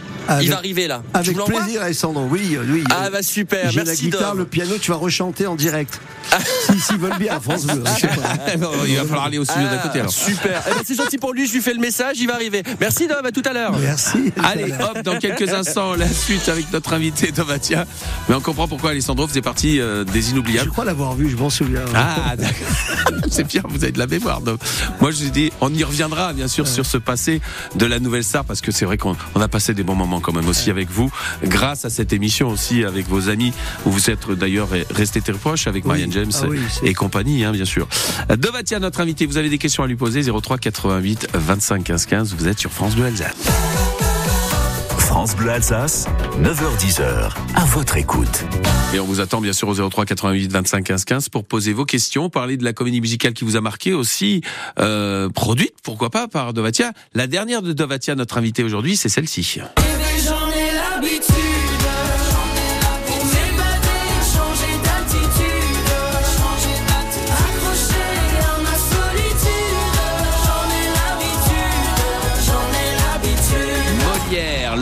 Il 0.40 0.50
va 0.50 0.56
arriver 0.56 0.86
là. 0.86 1.02
Avec 1.14 1.36
plaisir, 1.36 1.82
Alessandro. 1.92 2.26
Oui, 2.30 2.56
euh, 2.56 2.64
oui. 2.70 2.84
Ah 2.90 3.10
bah 3.10 3.22
super, 3.22 3.70
J'ai 3.70 3.80
la 3.80 3.84
merci 3.84 4.04
guitare, 4.04 4.30
Dove. 4.30 4.38
le 4.38 4.44
piano, 4.46 4.78
tu 4.80 4.90
vas 4.90 4.96
rechanter 4.96 5.46
en 5.46 5.56
direct. 5.56 6.00
si, 6.82 6.88
s'ils 6.88 6.98
veulent 6.98 7.18
bien, 7.18 7.40
France 7.40 7.66
Bleu. 7.66 7.82
je 7.96 8.00
sais 8.00 8.06
pas. 8.08 8.56
Non, 8.58 8.70
il 8.86 8.96
va 8.96 9.02
falloir 9.04 9.24
aller 9.24 9.38
au 9.38 9.44
studio 9.44 9.66
d'à 9.68 9.78
côté 9.78 10.00
alors. 10.00 10.12
Ah, 10.16 10.24
Super. 10.30 10.62
Eh 10.66 10.70
ben, 10.74 10.80
c'est 10.84 10.94
gentil 10.96 11.18
pour 11.18 11.32
lui, 11.32 11.46
je 11.46 11.54
lui 11.54 11.60
fais 11.62 11.72
le 11.72 11.80
message, 11.80 12.16
il 12.20 12.26
va 12.26 12.34
arriver. 12.34 12.62
Merci 12.80 13.06
Dove, 13.08 13.24
à 13.24 13.30
tout 13.32 13.42
à 13.44 13.52
l'heure. 13.52 13.76
Merci. 13.78 14.32
Allez, 14.42 14.72
hop, 14.72 15.02
dans 15.02 15.18
quelques 15.18 15.48
instants, 15.52 15.94
la 15.94 16.08
suite 16.08 16.48
avec 16.48 16.70
notre 16.72 16.92
invité 16.92 17.32
Dovatia. 17.32 17.86
Mais 18.28 18.34
on 18.34 18.40
comprend 18.40 18.68
pourquoi 18.68 18.90
Alessandro 18.90 19.26
faisait 19.26 19.42
partie 19.42 19.80
euh, 19.80 20.04
des 20.04 20.20
Je 20.22 20.30
inoubliables. 20.30 20.70
crois 20.70 20.84
l'avoir 20.84 21.14
vu, 21.14 21.28
je 21.30 21.36
m'en 21.36 21.50
souviens. 21.50 21.82
Ah, 21.94 22.36
d'accord. 22.36 22.52
C'est 23.30 23.44
bien, 23.46 23.62
vous 23.68 23.82
avez 23.82 23.92
de 23.92 23.98
la 23.98 24.06
mémoire. 24.06 24.40
Donc, 24.42 24.60
moi, 25.00 25.10
je 25.10 25.16
vous 25.18 25.26
ai 25.26 25.30
dit, 25.30 25.52
on 25.60 25.72
y 25.72 25.82
reviendra, 25.84 26.32
bien 26.32 26.48
sûr, 26.48 26.68
sur 26.68 26.84
ce 26.86 26.98
passé 26.98 27.40
de 27.74 27.86
la 27.86 27.98
nouvelle 27.98 28.24
star, 28.24 28.44
parce 28.44 28.60
que 28.60 28.70
c'est 28.72 28.84
vrai 28.84 28.98
qu'on 28.98 29.16
on 29.34 29.40
a 29.40 29.48
passé 29.48 29.72
des 29.74 29.82
bons 29.82 29.94
moments 29.94 30.20
quand 30.20 30.32
même 30.32 30.48
aussi 30.48 30.70
avec 30.70 30.90
vous, 30.90 31.10
grâce 31.44 31.84
à 31.84 31.90
cette 31.90 32.12
émission 32.12 32.48
aussi 32.48 32.84
avec 32.84 33.08
vos 33.08 33.28
amis, 33.28 33.52
où 33.86 33.90
vous 33.90 34.10
êtes 34.10 34.30
d'ailleurs 34.30 34.68
resté 34.90 35.20
très 35.20 35.32
proche 35.32 35.66
avec 35.66 35.84
Oui. 35.84 35.88
Marianne 35.90 36.12
James 36.12 36.30
Ah 36.42 36.46
oui, 36.48 36.58
et 36.82 36.94
compagnie, 36.94 37.44
hein, 37.44 37.52
bien 37.52 37.64
sûr. 37.64 37.88
Dovatia, 38.36 38.78
notre 38.78 39.00
invité, 39.00 39.26
vous 39.26 39.36
avez 39.36 39.48
des 39.48 39.58
questions 39.58 39.82
à 39.82 39.86
lui 39.86 39.96
poser, 39.96 40.22
03 40.22 40.58
88 40.58 41.28
25 41.34 41.84
15 41.84 42.06
15, 42.06 42.34
vous 42.34 42.48
êtes 42.48 42.58
sur 42.58 42.70
France 42.70 42.94
Bleu 42.94 43.06
Alsace. 43.06 43.36
France 44.98 45.36
Bleu 45.36 45.50
Alsace, 45.50 46.06
9h10h, 46.42 47.32
à 47.54 47.64
votre 47.66 47.98
écoute. 47.98 48.44
Et 48.94 48.98
on 48.98 49.04
vous 49.04 49.20
attend 49.20 49.40
bien 49.40 49.52
sûr 49.52 49.68
au 49.68 49.74
03 49.90 50.06
88 50.06 50.50
25 50.50 50.84
15 50.84 51.04
15 51.04 51.28
pour 51.28 51.44
poser 51.44 51.72
vos 51.74 51.84
questions, 51.84 52.30
parler 52.30 52.56
de 52.56 52.64
la 52.64 52.72
comédie 52.72 53.00
musicale 53.00 53.34
qui 53.34 53.44
vous 53.44 53.56
a 53.56 53.60
marqué 53.60 53.92
aussi, 53.92 54.40
euh, 54.78 55.28
produite 55.28 55.74
pourquoi 55.82 56.08
pas 56.08 56.28
par 56.28 56.54
Dovatia. 56.54 56.92
La 57.14 57.26
dernière 57.26 57.60
de 57.60 57.72
Dovatia, 57.72 58.14
notre 58.14 58.38
invité 58.38 58.64
aujourd'hui, 58.64 58.96
c'est 58.96 59.10
celle-ci. 59.10 59.60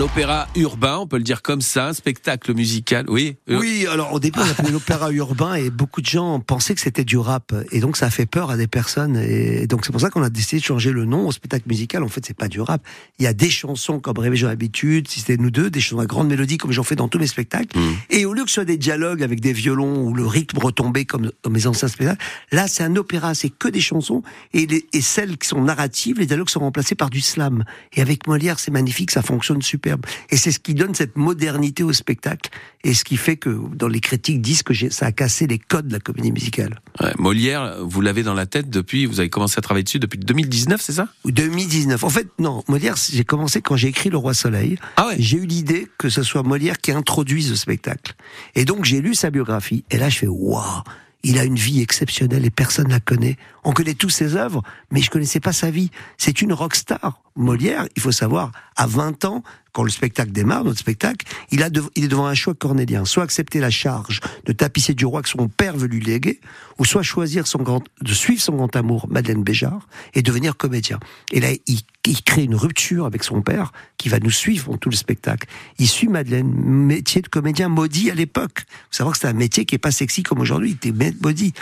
L'opéra 0.01 0.49
urbain, 0.57 0.97
on 0.97 1.07
peut 1.07 1.19
le 1.19 1.23
dire 1.23 1.43
comme 1.43 1.61
ça, 1.61 1.89
un 1.89 1.93
spectacle 1.93 2.55
musical. 2.55 3.05
Oui. 3.11 3.37
euh, 3.51 3.59
Oui, 3.61 3.87
alors 3.87 4.15
au 4.15 4.19
début 4.19 4.39
on 4.41 4.51
appelait 4.51 4.71
l'opéra 4.71 5.11
urbain 5.13 5.57
et 5.57 5.69
beaucoup 5.69 6.01
de 6.01 6.07
gens 6.07 6.41
pensaient 6.41 6.75
que 6.75 6.81
c'était 6.81 7.05
du 7.05 7.19
rap 7.19 7.53
et 7.71 7.81
donc 7.81 7.99
ça 7.99 8.07
a 8.07 8.11
fait 8.11 8.25
peur 8.25 8.51
à 8.51 8.57
des 8.57 8.67
personnes 8.67 9.19
et 9.19 9.67
donc 9.67 9.85
c'est 9.85 9.93
pour 9.93 10.01
ça 10.01 10.09
qu'on 10.09 10.23
a 10.23 10.31
décidé 10.31 10.59
de 10.59 10.65
changer 10.65 10.91
le 10.91 11.05
nom 11.05 11.27
au 11.27 11.33
spectacle 11.33 11.69
musical. 11.69 12.03
En 12.03 12.09
fait, 12.09 12.25
c'est 12.25 12.37
pas 12.37 12.49
du 12.49 12.63
rap. 12.63 12.83
Il 13.19 13.27
y 13.27 13.29
a 13.29 13.35
des 13.35 13.51
chansons 13.51 14.01
comme 14.01 14.17
Réveillons 14.19 14.49
l'habitude, 14.49 15.07
si 15.07 15.21
c'était 15.21 15.37
nous 15.37 15.51
deux, 15.51 15.69
des 15.69 15.83
chansons 15.83 16.01
à 16.01 16.07
grande 16.07 16.29
mélodie 16.29 16.57
comme 16.57 16.73
j'en 16.73 16.83
fais 16.83 16.97
dans 16.97 17.09
tous 17.09 17.19
mes 17.19 17.27
spectacles. 17.27 17.79
Mm. 17.79 17.93
Et 18.09 18.25
lieu 18.41 18.45
que 18.45 18.51
ce 18.51 18.55
soit 18.55 18.65
des 18.65 18.77
dialogues 18.79 19.23
avec 19.23 19.41
des 19.41 19.53
violons 19.53 20.03
ou 20.05 20.15
le 20.15 20.27
rythme 20.27 20.59
retombé 20.59 21.05
comme 21.05 21.31
dans 21.43 21.51
mes 21.51 21.67
anciens 21.67 21.89
spectacles, 21.89 22.23
là 22.53 22.67
c'est 22.69 22.83
un 22.83 22.97
opéra, 22.97 23.35
c'est 23.35 23.51
que 23.51 23.69
des 23.69 23.81
chansons 23.81 24.23
et, 24.55 24.67
les- 24.67 24.87
et 24.93 25.01
celles 25.01 25.37
qui 25.39 25.47
sont 25.49 25.63
narratives, 25.63 26.19
les 26.19 26.27
dialogues 26.27 26.49
sont 26.51 26.61
remplacés 26.61 26.95
par 26.95 27.11
du 27.11 27.21
slam. 27.21 27.65
Et 27.95 28.01
avec 28.01 28.27
Molière, 28.27 28.59
c'est 28.59 28.71
magnifique, 28.71 29.11
ça 29.11 29.23
fonctionne 29.23 29.63
superbe. 29.63 30.05
Et 30.31 30.37
c'est 30.37 30.53
ce 30.53 30.59
qui 30.59 30.75
donne 30.75 30.95
cette 30.95 31.17
modernité 31.17 31.83
au 31.83 31.93
spectacle 31.93 32.51
et 32.85 32.95
ce 32.95 33.05
qui 33.05 33.17
fait 33.17 33.37
que 33.37 33.51
dans 33.75 33.89
les 33.89 34.01
critiques 34.01 34.41
disent 34.41 34.63
que 34.63 34.73
ça 34.91 35.07
a 35.07 35.13
cassé 35.13 35.47
les 35.47 35.59
codes 35.59 35.89
de 35.89 35.93
la 35.95 36.01
comédie 36.01 36.33
musicale. 36.33 36.81
ouais, 37.01 37.13
Molière, 37.19 37.77
vous 37.85 38.01
l'avez 38.01 38.23
dans 38.23 38.35
la 38.35 38.47
tête 38.47 38.71
depuis, 38.71 39.07
vous 39.07 39.21
avez 39.21 39.29
commencé 39.29 39.57
à 39.59 39.61
travailler 39.61 39.85
dessus 39.85 39.99
depuis 39.99 40.19
2019, 40.19 40.81
c'est 40.81 40.93
ça? 40.95 41.09
2019. 41.27 42.05
En 42.05 42.09
fait, 42.11 42.29
non, 42.39 42.63
Molière, 42.69 42.95
j'ai 42.97 43.25
commencé 43.25 43.61
quand 43.61 43.77
j'ai 43.77 43.89
écrit 43.89 44.11
Le 44.11 44.17
Roi 44.17 44.35
Soleil. 44.35 44.77
Ah 44.97 45.09
ouais? 45.09 45.17
J'ai 45.19 45.37
eu 45.39 45.47
l'idée 45.47 45.89
que 45.99 46.09
ce 46.09 46.23
soit 46.23 46.43
Molière 46.43 46.79
qui 46.79 46.93
introduise 46.93 47.51
le 47.51 47.57
spectacle. 47.57 48.15
Et 48.55 48.65
donc 48.65 48.85
j'ai 48.85 49.01
lu 49.01 49.15
sa 49.15 49.31
biographie. 49.31 49.85
Et 49.91 49.99
là, 49.99 50.09
je 50.09 50.19
fais 50.19 50.27
waouh. 50.27 50.83
Il 51.23 51.39
a 51.39 51.45
une 51.45 51.57
vie 51.57 51.83
exceptionnelle 51.83 52.47
et 52.47 52.51
personne 52.51 52.87
ne 52.87 52.93
la 52.93 53.01
connaît. 53.01 53.37
On 53.63 53.73
connaît 53.73 53.95
tous 53.95 54.09
ses 54.09 54.37
œuvres, 54.37 54.63
mais 54.91 55.03
je 55.03 55.11
connaissais 55.11 55.41
pas 55.41 55.53
sa 55.53 55.71
vie. 55.71 55.91
C'est 56.17 56.41
une 56.41 56.53
rockstar. 56.53 57.23
Molière, 57.37 57.87
il 57.97 58.03
faut 58.03 58.13
savoir, 58.13 58.53
à 58.77 58.87
20 58.87 59.25
ans, 59.25 59.43
quand 59.73 59.83
le 59.83 59.91
spectacle 59.91 60.33
démarre, 60.33 60.65
notre 60.65 60.79
spectacle, 60.79 61.27
il, 61.51 61.63
a 61.63 61.69
il 61.95 62.05
est 62.05 62.09
devant 62.09 62.27
un 62.27 62.35
choix 62.35 62.55
cornélien. 62.55 63.05
Soit 63.05 63.23
accepter 63.23 63.61
la 63.61 63.71
charge 63.71 64.21
de 64.45 64.53
tapisser 64.53 64.95
du 64.95 65.07
roi 65.07 65.23
que 65.23 65.29
son 65.29 65.49
père 65.49 65.77
veut 65.77 65.87
lui 65.87 66.01
léguer, 66.01 66.41
ou 66.79 66.85
soit 66.85 67.03
choisir 67.03 67.47
son 67.47 67.63
grand, 67.63 67.83
de 68.01 68.13
suivre 68.13 68.41
son 68.41 68.57
grand 68.57 68.75
amour, 68.75 69.07
Madeleine 69.09 69.43
Béjart, 69.43 69.87
et 70.15 70.23
devenir 70.23 70.57
comédien. 70.57 70.99
Et 71.31 71.41
là, 71.41 71.49
il, 71.67 71.83
crée 72.25 72.45
une 72.45 72.55
rupture 72.55 73.07
avec 73.07 73.23
son 73.23 73.43
père 73.43 73.73
qui 73.97 74.09
va 74.09 74.19
nous 74.19 74.31
suivre 74.31 74.73
dans 74.73 74.79
tout 74.79 74.91
le 74.91 74.97
spectacle. 74.97 75.47
Il 75.79 75.87
suit 75.87 76.09
Madeleine, 76.09 76.51
métier 76.53 77.23
de 77.23 77.29
comédien 77.29 77.69
maudit 77.69 78.11
à 78.11 78.15
l'époque. 78.15 78.65
Faut 78.91 78.97
savoir 78.97 79.15
que 79.15 79.21
c'est 79.21 79.29
un 79.29 79.33
métier 79.33 79.65
qui 79.65 79.75
est 79.75 79.79
pas 79.79 79.91
sexy 79.91 80.23
comme 80.23 80.41
aujourd'hui, 80.41 80.71
il 80.83 80.91
était 80.91 81.15
maudit. 81.21 81.53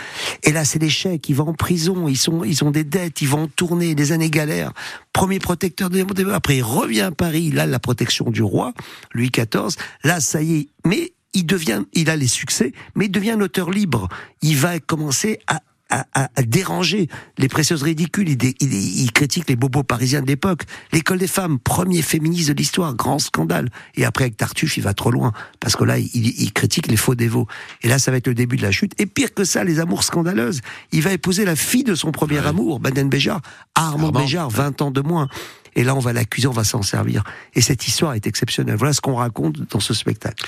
Et 0.43 0.51
là, 0.51 0.65
c'est 0.65 0.79
l'échec, 0.79 1.27
il 1.29 1.35
va 1.35 1.43
en 1.43 1.53
prison, 1.53 2.07
ils 2.07 2.19
ils 2.45 2.63
ont 2.63 2.71
des 2.71 2.83
dettes, 2.83 3.21
ils 3.21 3.27
vont 3.27 3.43
en 3.43 3.47
tourner, 3.47 3.95
des 3.95 4.11
années 4.11 4.29
galères. 4.29 4.73
Premier 5.19 5.39
protecteur 5.39 5.89
de 5.89 6.31
après 6.31 6.59
il 6.59 6.63
revient 6.63 7.01
à 7.01 7.11
Paris, 7.11 7.51
là, 7.51 7.65
la 7.65 7.79
protection 7.79 8.31
du 8.31 8.41
roi, 8.41 8.73
Louis 9.11 9.29
XIV. 9.29 9.75
Là, 10.05 10.21
ça 10.21 10.41
y 10.41 10.59
est, 10.59 10.67
mais 10.85 11.11
il 11.33 11.45
devient, 11.45 11.83
il 11.91 12.09
a 12.09 12.15
les 12.15 12.27
succès, 12.27 12.71
mais 12.95 13.07
il 13.07 13.11
devient 13.11 13.31
un 13.31 13.41
auteur 13.41 13.69
libre. 13.69 14.07
Il 14.41 14.55
va 14.55 14.79
commencer 14.79 15.39
à, 15.47 15.59
à, 15.89 16.05
à- 16.13 16.29
à 16.35 16.41
déranger 16.43 17.07
les 17.37 17.47
précieuses 17.47 17.83
ridicules. 17.83 18.29
Il, 18.29 18.37
il, 18.59 18.73
il 19.01 19.11
critique 19.11 19.49
les 19.49 19.55
bobos 19.55 19.83
parisiens 19.83 20.21
de 20.21 20.27
l'époque. 20.27 20.63
L'école 20.91 21.17
des 21.17 21.27
femmes, 21.27 21.59
premier 21.59 22.01
féministe 22.01 22.49
de 22.49 22.53
l'histoire, 22.53 22.93
grand 22.95 23.19
scandale. 23.19 23.69
Et 23.95 24.05
après, 24.05 24.25
avec 24.25 24.37
Tartuffe, 24.37 24.77
il 24.77 24.83
va 24.83 24.93
trop 24.93 25.11
loin. 25.11 25.31
Parce 25.59 25.75
que 25.75 25.83
là, 25.83 25.97
il, 25.97 26.09
il 26.13 26.51
critique 26.53 26.87
les 26.87 26.97
faux 26.97 27.15
dévots. 27.15 27.47
Et 27.81 27.87
là, 27.87 27.99
ça 27.99 28.11
va 28.11 28.17
être 28.17 28.27
le 28.27 28.33
début 28.35 28.57
de 28.57 28.61
la 28.63 28.71
chute. 28.71 28.93
Et 28.99 29.05
pire 29.05 29.33
que 29.33 29.43
ça, 29.43 29.63
les 29.63 29.79
amours 29.79 30.03
scandaleuses. 30.03 30.61
Il 30.91 31.01
va 31.01 31.11
épouser 31.13 31.45
la 31.45 31.55
fille 31.55 31.83
de 31.83 31.95
son 31.95 32.11
premier 32.11 32.39
amour, 32.45 32.79
Madeleine 32.79 33.09
Béjart. 33.09 33.41
Armand, 33.75 34.07
Armand. 34.07 34.19
Béjart, 34.21 34.49
20 34.49 34.81
ans 34.81 34.91
de 34.91 35.01
moins. 35.01 35.27
Et 35.75 35.83
là, 35.83 35.95
on 35.95 35.99
va 35.99 36.13
l'accuser, 36.13 36.47
on 36.47 36.51
va 36.51 36.63
s'en 36.63 36.81
servir. 36.81 37.23
Et 37.53 37.61
cette 37.61 37.87
histoire 37.87 38.13
est 38.13 38.25
exceptionnelle. 38.27 38.75
Voilà 38.75 38.93
ce 38.93 39.01
qu'on 39.01 39.15
raconte 39.15 39.57
dans 39.71 39.79
ce 39.79 39.93
spectacle. 39.93 40.45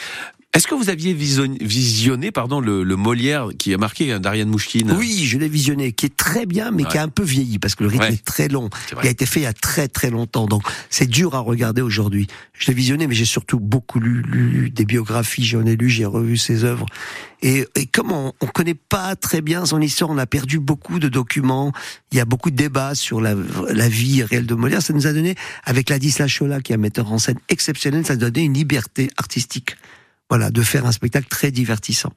Est-ce 0.54 0.68
que 0.68 0.76
vous 0.76 0.90
aviez 0.90 1.14
vision- 1.14 1.56
visionné 1.62 2.30
pardon, 2.32 2.60
le, 2.60 2.84
le 2.84 2.96
Molière 2.98 3.48
qui 3.58 3.74
a 3.74 3.78
marqué 3.78 4.12
hein, 4.12 4.20
d'Ariane 4.20 4.50
Mouchkine? 4.50 4.92
Oui, 4.92 5.24
je 5.26 5.38
l'ai 5.38 5.48
visionné, 5.48 5.94
qui 5.94 6.08
est 6.08 6.18
très 6.18 6.46
bien, 6.46 6.72
mais 6.72 6.84
qui 6.84 6.98
a 6.98 7.04
un 7.04 7.08
peu 7.08 7.24
vieilli 7.24 7.58
parce 7.58 7.74
que 7.76 7.84
le 7.84 7.90
rythme 7.90 8.04
Ouais. 8.04 8.14
est 8.16 8.26
très 8.26 8.50
long. 8.50 8.70
Vrai. 8.92 9.04
Il 9.04 9.08
a 9.08 9.12
été 9.12 9.26
fait 9.26 9.40
il 9.40 9.44
y 9.44 9.46
a 9.46 9.54
très 9.54 9.88
très 9.88 10.10
longtemps, 10.10 10.48
donc 10.48 10.64
c'est 10.90 11.08
dur 11.08 11.36
à 11.36 11.40
regarder 11.40 11.82
aujourd'hui. 11.82 12.28
Je 12.52 12.68
l'ai 12.68 12.74
visionné, 12.74 13.08
mais 13.08 13.16
j'ai 13.16 13.24
surtout 13.24 13.62
beaucoup 13.62 14.02
lu, 14.02 14.24
lu 14.24 14.70
des 14.70 14.84
biographies, 14.84 15.46
j'en 15.46 15.66
ai 15.66 15.78
lu, 15.78 15.90
j'ai 15.90 16.04
revu 16.04 16.36
ses 16.36 16.66
œuvres. 16.66 16.86
Et, 17.42 17.66
et 17.76 17.86
comme 17.86 18.12
on, 18.12 18.34
on 18.42 18.46
connaît 18.48 18.74
pas 18.76 19.16
très 19.16 19.40
bien 19.40 19.66
son 19.66 19.80
histoire, 19.80 20.10
on 20.10 20.18
a 20.18 20.26
perdu 20.28 20.60
beaucoup 20.60 21.00
de 21.00 21.08
documents. 21.08 21.72
Il 22.12 22.18
y 22.18 22.22
a 22.22 22.26
beaucoup 22.26 22.52
de 22.52 22.58
débats 22.58 22.94
sur 22.94 23.22
la, 23.22 23.36
la 23.72 23.88
vie 23.88 24.22
réelle 24.22 24.48
de 24.48 24.56
Molière. 24.56 24.82
Ça 24.82 24.92
nous 24.92 25.08
a 25.08 25.14
donné, 25.14 25.36
avec 25.64 25.90
Ladislas 25.90 26.28
Chola, 26.28 26.60
qui 26.60 26.74
est 26.74 26.76
un 26.76 26.78
metteur 26.78 27.10
en 27.10 27.20
scène 27.20 27.40
exceptionnel, 27.48 28.06
ça 28.06 28.14
a 28.14 28.16
donné 28.18 28.42
une 28.42 28.54
liberté 28.54 29.10
artistique. 29.16 29.78
Voilà, 30.32 30.50
de 30.50 30.62
faire 30.62 30.86
un 30.86 30.94
spectacle 30.94 31.28
très 31.28 31.52
divertissant. 31.52 32.14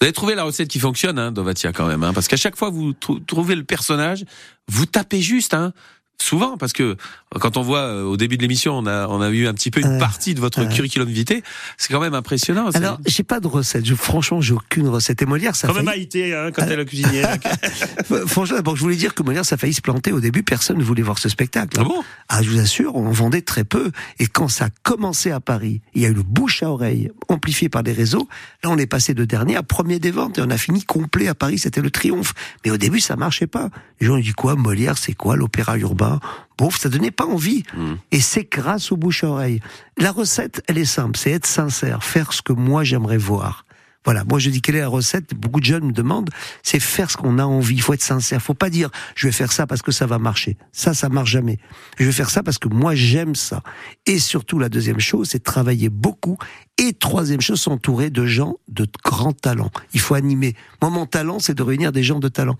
Vous 0.00 0.04
avez 0.04 0.12
trouvé 0.12 0.34
la 0.34 0.42
recette 0.42 0.66
qui 0.66 0.80
fonctionne, 0.80 1.16
hein, 1.16 1.30
Dovatia, 1.30 1.72
quand 1.72 1.86
même. 1.86 2.02
Hein, 2.02 2.12
parce 2.12 2.26
qu'à 2.26 2.36
chaque 2.36 2.56
fois 2.56 2.70
vous 2.70 2.92
trou- 2.92 3.20
trouvez 3.20 3.54
le 3.54 3.62
personnage, 3.62 4.24
vous 4.66 4.84
tapez 4.84 5.22
juste. 5.22 5.54
Hein, 5.54 5.72
souvent, 6.20 6.56
parce 6.56 6.72
que 6.72 6.96
quand 7.40 7.56
on 7.56 7.62
voit 7.62 7.80
euh, 7.80 8.02
au 8.04 8.16
début 8.16 8.36
de 8.36 8.42
l'émission, 8.42 8.76
on 8.76 8.86
a, 8.86 9.06
on 9.08 9.20
a 9.20 9.30
eu 9.30 9.46
un 9.46 9.54
petit 9.54 9.70
peu 9.70 9.80
une 9.80 9.98
partie 9.98 10.34
de 10.34 10.40
votre 10.40 10.64
curriculum 10.68 11.08
vitae. 11.08 11.42
C'est 11.76 11.92
quand 11.92 12.00
même 12.00 12.14
impressionnant. 12.14 12.70
ça. 12.70 12.78
Alors, 12.78 12.98
j'ai 13.06 13.22
pas 13.22 13.40
de 13.40 13.46
recette. 13.46 13.84
Je, 13.84 13.94
franchement, 13.94 14.40
j'ai 14.40 14.54
aucune 14.54 14.88
recette. 14.88 15.22
Et 15.22 15.26
Molière, 15.26 15.56
ça 15.56 15.68
Comme 15.68 15.78
fait. 15.78 15.82
Maïté, 15.82 16.34
hein, 16.34 16.50
quand 16.52 16.62
elle 16.62 16.80
est 16.80 16.84
cuisinière. 16.84 17.36
Franchement, 18.26 18.56
d'abord, 18.56 18.76
je 18.76 18.82
voulais 18.82 18.96
dire 18.96 19.14
que 19.14 19.22
Molière, 19.22 19.44
ça 19.44 19.54
a 19.54 19.58
failli 19.58 19.74
se 19.74 19.80
planter. 19.80 20.12
Au 20.12 20.20
début, 20.20 20.42
personne 20.42 20.78
ne 20.78 20.84
voulait 20.84 21.02
voir 21.02 21.18
ce 21.18 21.28
spectacle. 21.28 21.76
Ah 21.80 21.84
bon? 21.84 22.02
Ah, 22.28 22.42
je 22.42 22.50
vous 22.50 22.58
assure, 22.58 22.94
on 22.96 23.06
en 23.06 23.12
vendait 23.12 23.42
très 23.42 23.64
peu. 23.64 23.90
Et 24.18 24.26
quand 24.26 24.48
ça 24.48 24.66
a 24.66 24.68
commencé 24.82 25.30
à 25.30 25.40
Paris, 25.40 25.80
il 25.94 26.02
y 26.02 26.06
a 26.06 26.08
eu 26.08 26.14
le 26.14 26.22
bouche 26.22 26.62
à 26.62 26.70
oreille, 26.70 27.10
amplifié 27.28 27.68
par 27.68 27.82
des 27.82 27.92
réseaux. 27.92 28.28
Là, 28.62 28.70
on 28.70 28.78
est 28.78 28.86
passé 28.86 29.14
de 29.14 29.24
dernier 29.24 29.56
à 29.56 29.62
premier 29.62 29.98
des 29.98 30.10
ventes 30.10 30.38
et 30.38 30.42
on 30.42 30.50
a 30.50 30.58
fini 30.58 30.82
complet 30.84 31.28
à 31.28 31.34
Paris. 31.34 31.58
C'était 31.58 31.80
le 31.80 31.90
triomphe. 31.90 32.34
Mais 32.64 32.70
au 32.70 32.76
début, 32.76 33.00
ça 33.00 33.16
marchait 33.16 33.46
pas. 33.46 33.68
Les 34.00 34.06
gens 34.06 34.14
ont 34.14 34.18
dit 34.18 34.32
quoi? 34.32 34.54
Molière, 34.56 34.98
c'est 34.98 35.14
quoi 35.14 35.36
l'opéra 35.36 35.76
urbain? 35.78 36.20
Bon, 36.62 36.70
ça 36.70 36.88
donnait 36.88 37.10
pas 37.10 37.26
envie. 37.26 37.64
Et 38.12 38.20
c'est 38.20 38.48
grâce 38.48 38.92
au 38.92 38.96
bouche 38.96 39.24
à 39.24 39.30
oreille. 39.30 39.60
La 39.98 40.12
recette, 40.12 40.62
elle 40.68 40.78
est 40.78 40.84
simple. 40.84 41.18
C'est 41.18 41.32
être 41.32 41.44
sincère, 41.44 42.04
faire 42.04 42.32
ce 42.32 42.40
que 42.40 42.52
moi 42.52 42.84
j'aimerais 42.84 43.16
voir. 43.16 43.66
Voilà, 44.04 44.22
moi 44.22 44.38
je 44.38 44.48
dis 44.48 44.62
quelle 44.62 44.76
est 44.76 44.80
la 44.80 44.86
recette? 44.86 45.34
Beaucoup 45.34 45.58
de 45.58 45.64
jeunes 45.64 45.86
me 45.86 45.92
demandent, 45.92 46.30
c'est 46.62 46.78
faire 46.78 47.10
ce 47.10 47.16
qu'on 47.16 47.40
a 47.40 47.44
envie. 47.44 47.74
Il 47.74 47.82
faut 47.82 47.94
être 47.94 48.02
sincère. 48.02 48.40
Faut 48.40 48.54
pas 48.54 48.70
dire 48.70 48.90
je 49.16 49.26
vais 49.26 49.32
faire 49.32 49.50
ça 49.50 49.66
parce 49.66 49.82
que 49.82 49.90
ça 49.90 50.06
va 50.06 50.20
marcher. 50.20 50.56
Ça, 50.70 50.94
ça 50.94 51.08
marche 51.08 51.30
jamais. 51.30 51.58
Je 51.98 52.04
vais 52.04 52.12
faire 52.12 52.30
ça 52.30 52.44
parce 52.44 52.58
que 52.58 52.68
moi 52.68 52.94
j'aime 52.94 53.34
ça. 53.34 53.64
Et 54.06 54.20
surtout 54.20 54.60
la 54.60 54.68
deuxième 54.68 55.00
chose, 55.00 55.30
c'est 55.30 55.42
travailler 55.42 55.88
beaucoup. 55.88 56.38
Et 56.78 56.94
troisième 56.94 57.40
chose, 57.40 57.60
s'entourer 57.60 58.10
de 58.10 58.24
gens 58.26 58.56
de 58.68 58.86
grands 59.04 59.34
talents. 59.34 59.70
Il 59.92 60.00
faut 60.00 60.14
animer. 60.14 60.54
Moi, 60.80 60.90
mon 60.90 61.06
talent, 61.06 61.38
c'est 61.38 61.54
de 61.54 61.62
réunir 61.62 61.92
des 61.92 62.02
gens 62.02 62.18
de 62.18 62.28
talent. 62.28 62.56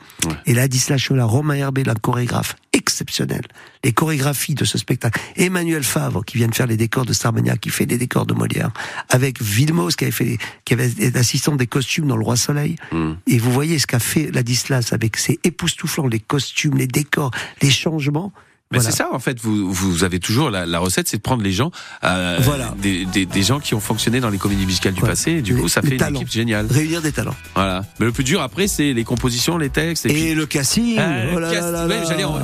Et 0.46 0.52
là, 0.54 0.68
Disla 0.68 0.98
Chola, 0.98 1.24
Romain 1.24 1.54
Herbé, 1.54 1.82
un 1.86 1.94
chorégraphe 1.94 2.54
exceptionnel. 2.74 3.40
Les 3.82 3.92
chorégraphies 3.92 4.54
de 4.54 4.64
ce 4.64 4.76
spectacle. 4.78 5.18
Emmanuel 5.36 5.82
Favre, 5.82 6.24
qui 6.24 6.36
vient 6.36 6.46
de 6.48 6.54
faire 6.54 6.66
les 6.66 6.76
décors 6.76 7.06
de 7.06 7.12
Starmania, 7.12 7.56
qui 7.56 7.70
fait 7.70 7.86
les 7.86 7.98
décors 7.98 8.26
de 8.26 8.34
Molière. 8.34 8.70
Avec 9.08 9.40
Vilmos, 9.42 9.96
qui 9.96 10.04
avait 10.04 10.10
fait, 10.12 10.24
les- 10.24 10.38
qui 10.66 10.74
avait 10.74 10.90
été 10.90 11.18
assistant 11.18 11.56
des 11.56 11.66
costumes 11.66 12.06
dans 12.06 12.16
Le 12.16 12.24
Roi 12.24 12.36
Soleil. 12.36 12.76
Et 13.26 13.38
vous 13.38 13.50
voyez 13.50 13.78
ce 13.78 13.86
qu'a 13.86 13.98
fait 13.98 14.30
Ladislas 14.30 14.92
avec 14.92 15.16
ses 15.16 15.40
époustouflants, 15.42 16.06
les 16.06 16.20
costumes, 16.20 16.76
les 16.76 16.86
décors, 16.86 17.30
les 17.62 17.70
changements. 17.70 18.32
Mais 18.72 18.78
Voilà. 18.78 18.90
c'est 18.90 18.96
ça, 18.96 19.08
en 19.12 19.18
fait. 19.18 19.38
Vous, 19.40 19.70
vous 19.72 20.04
avez 20.04 20.18
toujours 20.18 20.50
la, 20.50 20.66
la 20.66 20.78
recette, 20.78 21.08
c'est 21.08 21.18
de 21.18 21.22
prendre 21.22 21.42
les 21.42 21.52
gens, 21.52 21.70
euh, 22.04 22.38
Voilà. 22.42 22.74
des, 22.80 23.04
des, 23.06 23.26
des 23.26 23.42
gens 23.42 23.60
qui 23.60 23.74
ont 23.74 23.80
fonctionné 23.80 24.18
dans 24.20 24.30
les 24.30 24.38
comédies 24.38 24.66
musicales 24.66 24.94
du 24.94 25.02
Ouais. 25.02 25.08
passé. 25.08 25.32
Et 25.32 25.42
du 25.42 25.54
Les- 25.54 25.60
coup, 25.60 25.68
ça 25.68 25.82
fait 25.82 25.90
une 25.92 25.96
talents. 25.98 26.16
équipe 26.20 26.30
géniale. 26.32 26.66
Réunir 26.70 27.02
des 27.02 27.12
talents. 27.12 27.34
Voilà. 27.54 27.84
Mais 28.00 28.06
le 28.06 28.12
plus 28.12 28.24
dur 28.24 28.40
après, 28.40 28.66
c'est 28.68 28.92
les 28.92 29.04
compositions, 29.04 29.58
les 29.58 29.70
textes. 29.70 30.06
Et, 30.06 30.10
Et, 30.10 30.12
puis- 30.14 30.34
le 30.34 30.46
casting, 30.46 30.98
Ah, 30.98 31.10
oh 31.34 31.40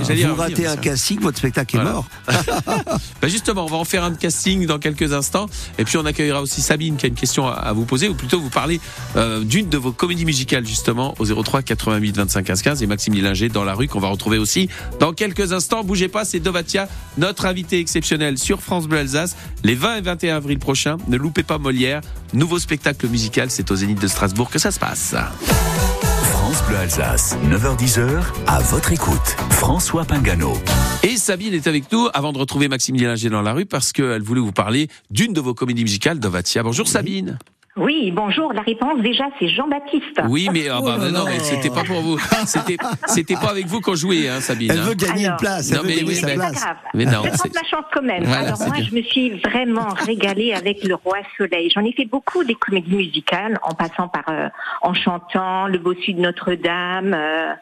j'allais 0.06 0.24
vous 0.24 0.34
ratez 0.34 0.66
un 0.66 0.76
casting, 0.76 1.20
votre 1.20 1.38
spectacle 1.38 1.76
est 1.76 1.80
Voilà. 1.80 1.92
mort. 1.94 2.06
Bah 3.20 3.28
justement, 3.28 3.64
on 3.64 3.68
va 3.68 3.76
en 3.76 3.84
faire 3.84 4.04
un 4.04 4.10
de 4.10 4.16
casting 4.16 4.66
dans 4.66 4.78
quelques 4.78 5.12
instants. 5.12 5.46
Et 5.78 5.84
puis 5.84 5.96
on 5.96 6.04
accueillera 6.04 6.40
aussi 6.42 6.60
Sabine 6.62 6.96
qui 6.96 7.06
a 7.06 7.08
une 7.08 7.14
question 7.14 7.46
à, 7.48 7.52
à 7.52 7.72
vous 7.72 7.84
poser, 7.84 8.08
ou 8.08 8.14
plutôt 8.14 8.40
vous 8.40 8.50
parler 8.50 8.80
euh, 9.16 9.42
d'une 9.44 9.68
de 9.68 9.76
vos 9.78 9.92
comédies 9.92 10.24
musicales 10.24 10.66
justement 10.66 11.14
au 11.18 11.24
03 11.42 11.62
88 11.62 12.16
25 12.16 12.44
15 12.44 12.62
15 12.62 12.82
et 12.82 12.86
Maxime 12.86 13.14
Lillinger 13.14 13.48
dans 13.48 13.64
la 13.64 13.74
rue 13.74 13.88
qu'on 13.88 14.00
va 14.00 14.08
retrouver 14.08 14.38
aussi 14.38 14.68
dans 15.00 15.12
quelques 15.12 15.52
instants. 15.52 15.82
Bougez 15.84 16.08
pas, 16.08 16.17
c'est 16.24 16.40
Dovatia, 16.40 16.88
notre 17.16 17.46
invité 17.46 17.78
exceptionnel 17.78 18.38
sur 18.38 18.60
France 18.60 18.86
Bleu 18.86 18.98
Alsace 18.98 19.36
les 19.64 19.74
20 19.74 19.96
et 19.96 20.00
21 20.00 20.36
avril 20.36 20.58
prochains. 20.58 20.96
Ne 21.08 21.16
loupez 21.16 21.42
pas 21.42 21.58
Molière, 21.58 22.00
nouveau 22.32 22.58
spectacle 22.58 23.08
musical, 23.08 23.50
c'est 23.50 23.70
au 23.70 23.76
Zénith 23.76 24.00
de 24.00 24.08
Strasbourg 24.08 24.50
que 24.50 24.58
ça 24.58 24.70
se 24.70 24.78
passe. 24.78 25.14
France 26.22 26.62
Bleu 26.66 26.76
Alsace, 26.76 27.36
9h10h, 27.50 28.22
à 28.46 28.60
votre 28.60 28.92
écoute. 28.92 29.36
François 29.50 30.04
Pingano. 30.04 30.54
Et 31.02 31.16
Sabine 31.16 31.52
est 31.52 31.66
avec 31.66 31.92
nous 31.92 32.08
avant 32.14 32.32
de 32.32 32.38
retrouver 32.38 32.68
Maxime 32.68 32.96
Lillinger 32.96 33.28
dans 33.28 33.42
la 33.42 33.52
rue 33.52 33.66
parce 33.66 33.92
qu'elle 33.92 34.22
voulait 34.22 34.40
vous 34.40 34.52
parler 34.52 34.88
d'une 35.10 35.32
de 35.32 35.40
vos 35.40 35.52
comédies 35.52 35.82
musicales, 35.82 36.18
Dovatia. 36.18 36.62
Bonjour 36.62 36.88
Sabine. 36.88 37.38
Oui, 37.42 37.57
bonjour. 38.12 38.52
La 38.52 38.62
réponse 38.62 39.00
déjà, 39.00 39.24
c'est 39.38 39.48
Jean-Baptiste. 39.48 40.20
Oui, 40.28 40.48
mais, 40.52 40.68
ah 40.68 40.80
bah, 40.82 40.96
Oh 41.00 41.10
non, 41.10 41.24
mais 41.26 41.38
c'était 41.38 41.70
pas 41.70 41.84
pour 41.84 42.00
vous. 42.00 42.18
C'était, 42.46 42.76
c'était 43.06 43.34
pas 43.34 43.50
avec 43.50 43.66
vous 43.66 43.80
qu'on 43.80 43.94
jouait, 43.94 44.28
hein, 44.28 44.40
Sabine. 44.40 44.70
Elle 44.70 44.80
hein. 44.80 44.82
veut 44.82 44.94
gagner 44.94 45.26
Alors, 45.26 45.38
une 45.38 45.44
place, 45.46 45.70
non, 45.72 45.80
veut 45.82 45.86
mais 45.88 45.94
gagner 45.96 46.08
oui, 46.08 46.14
sa 46.16 46.26
mais- 46.26 46.32
C'est 46.32 46.38
pas 46.38 46.48
place. 46.50 46.64
grave. 46.64 46.76
Mais 46.94 47.04
non, 47.04 47.22
je 47.24 47.28
tente 47.30 47.54
ma 47.54 47.62
chance 47.64 47.84
quand 47.92 48.02
même. 48.02 48.24
Voilà, 48.24 48.46
Alors 48.46 48.58
moi, 48.60 48.70
bien. 48.76 48.84
je 48.84 48.94
me 48.94 49.02
suis 49.02 49.30
vraiment 49.40 49.88
régalée 49.88 50.52
avec 50.52 50.84
Le 50.84 50.94
Roi 50.94 51.18
Soleil. 51.36 51.70
J'en 51.74 51.84
ai 51.84 51.92
fait 51.92 52.06
beaucoup 52.06 52.44
des 52.44 52.54
comédies 52.54 52.94
musicales, 52.94 53.58
en 53.62 53.74
passant 53.74 54.08
par 54.08 54.24
euh, 54.30 54.48
En 54.82 54.94
chantant, 54.94 55.66
Le 55.68 55.78
Bossu 55.78 56.14
de 56.14 56.20
Notre-Dame. 56.20 57.14
euh, 57.14 57.52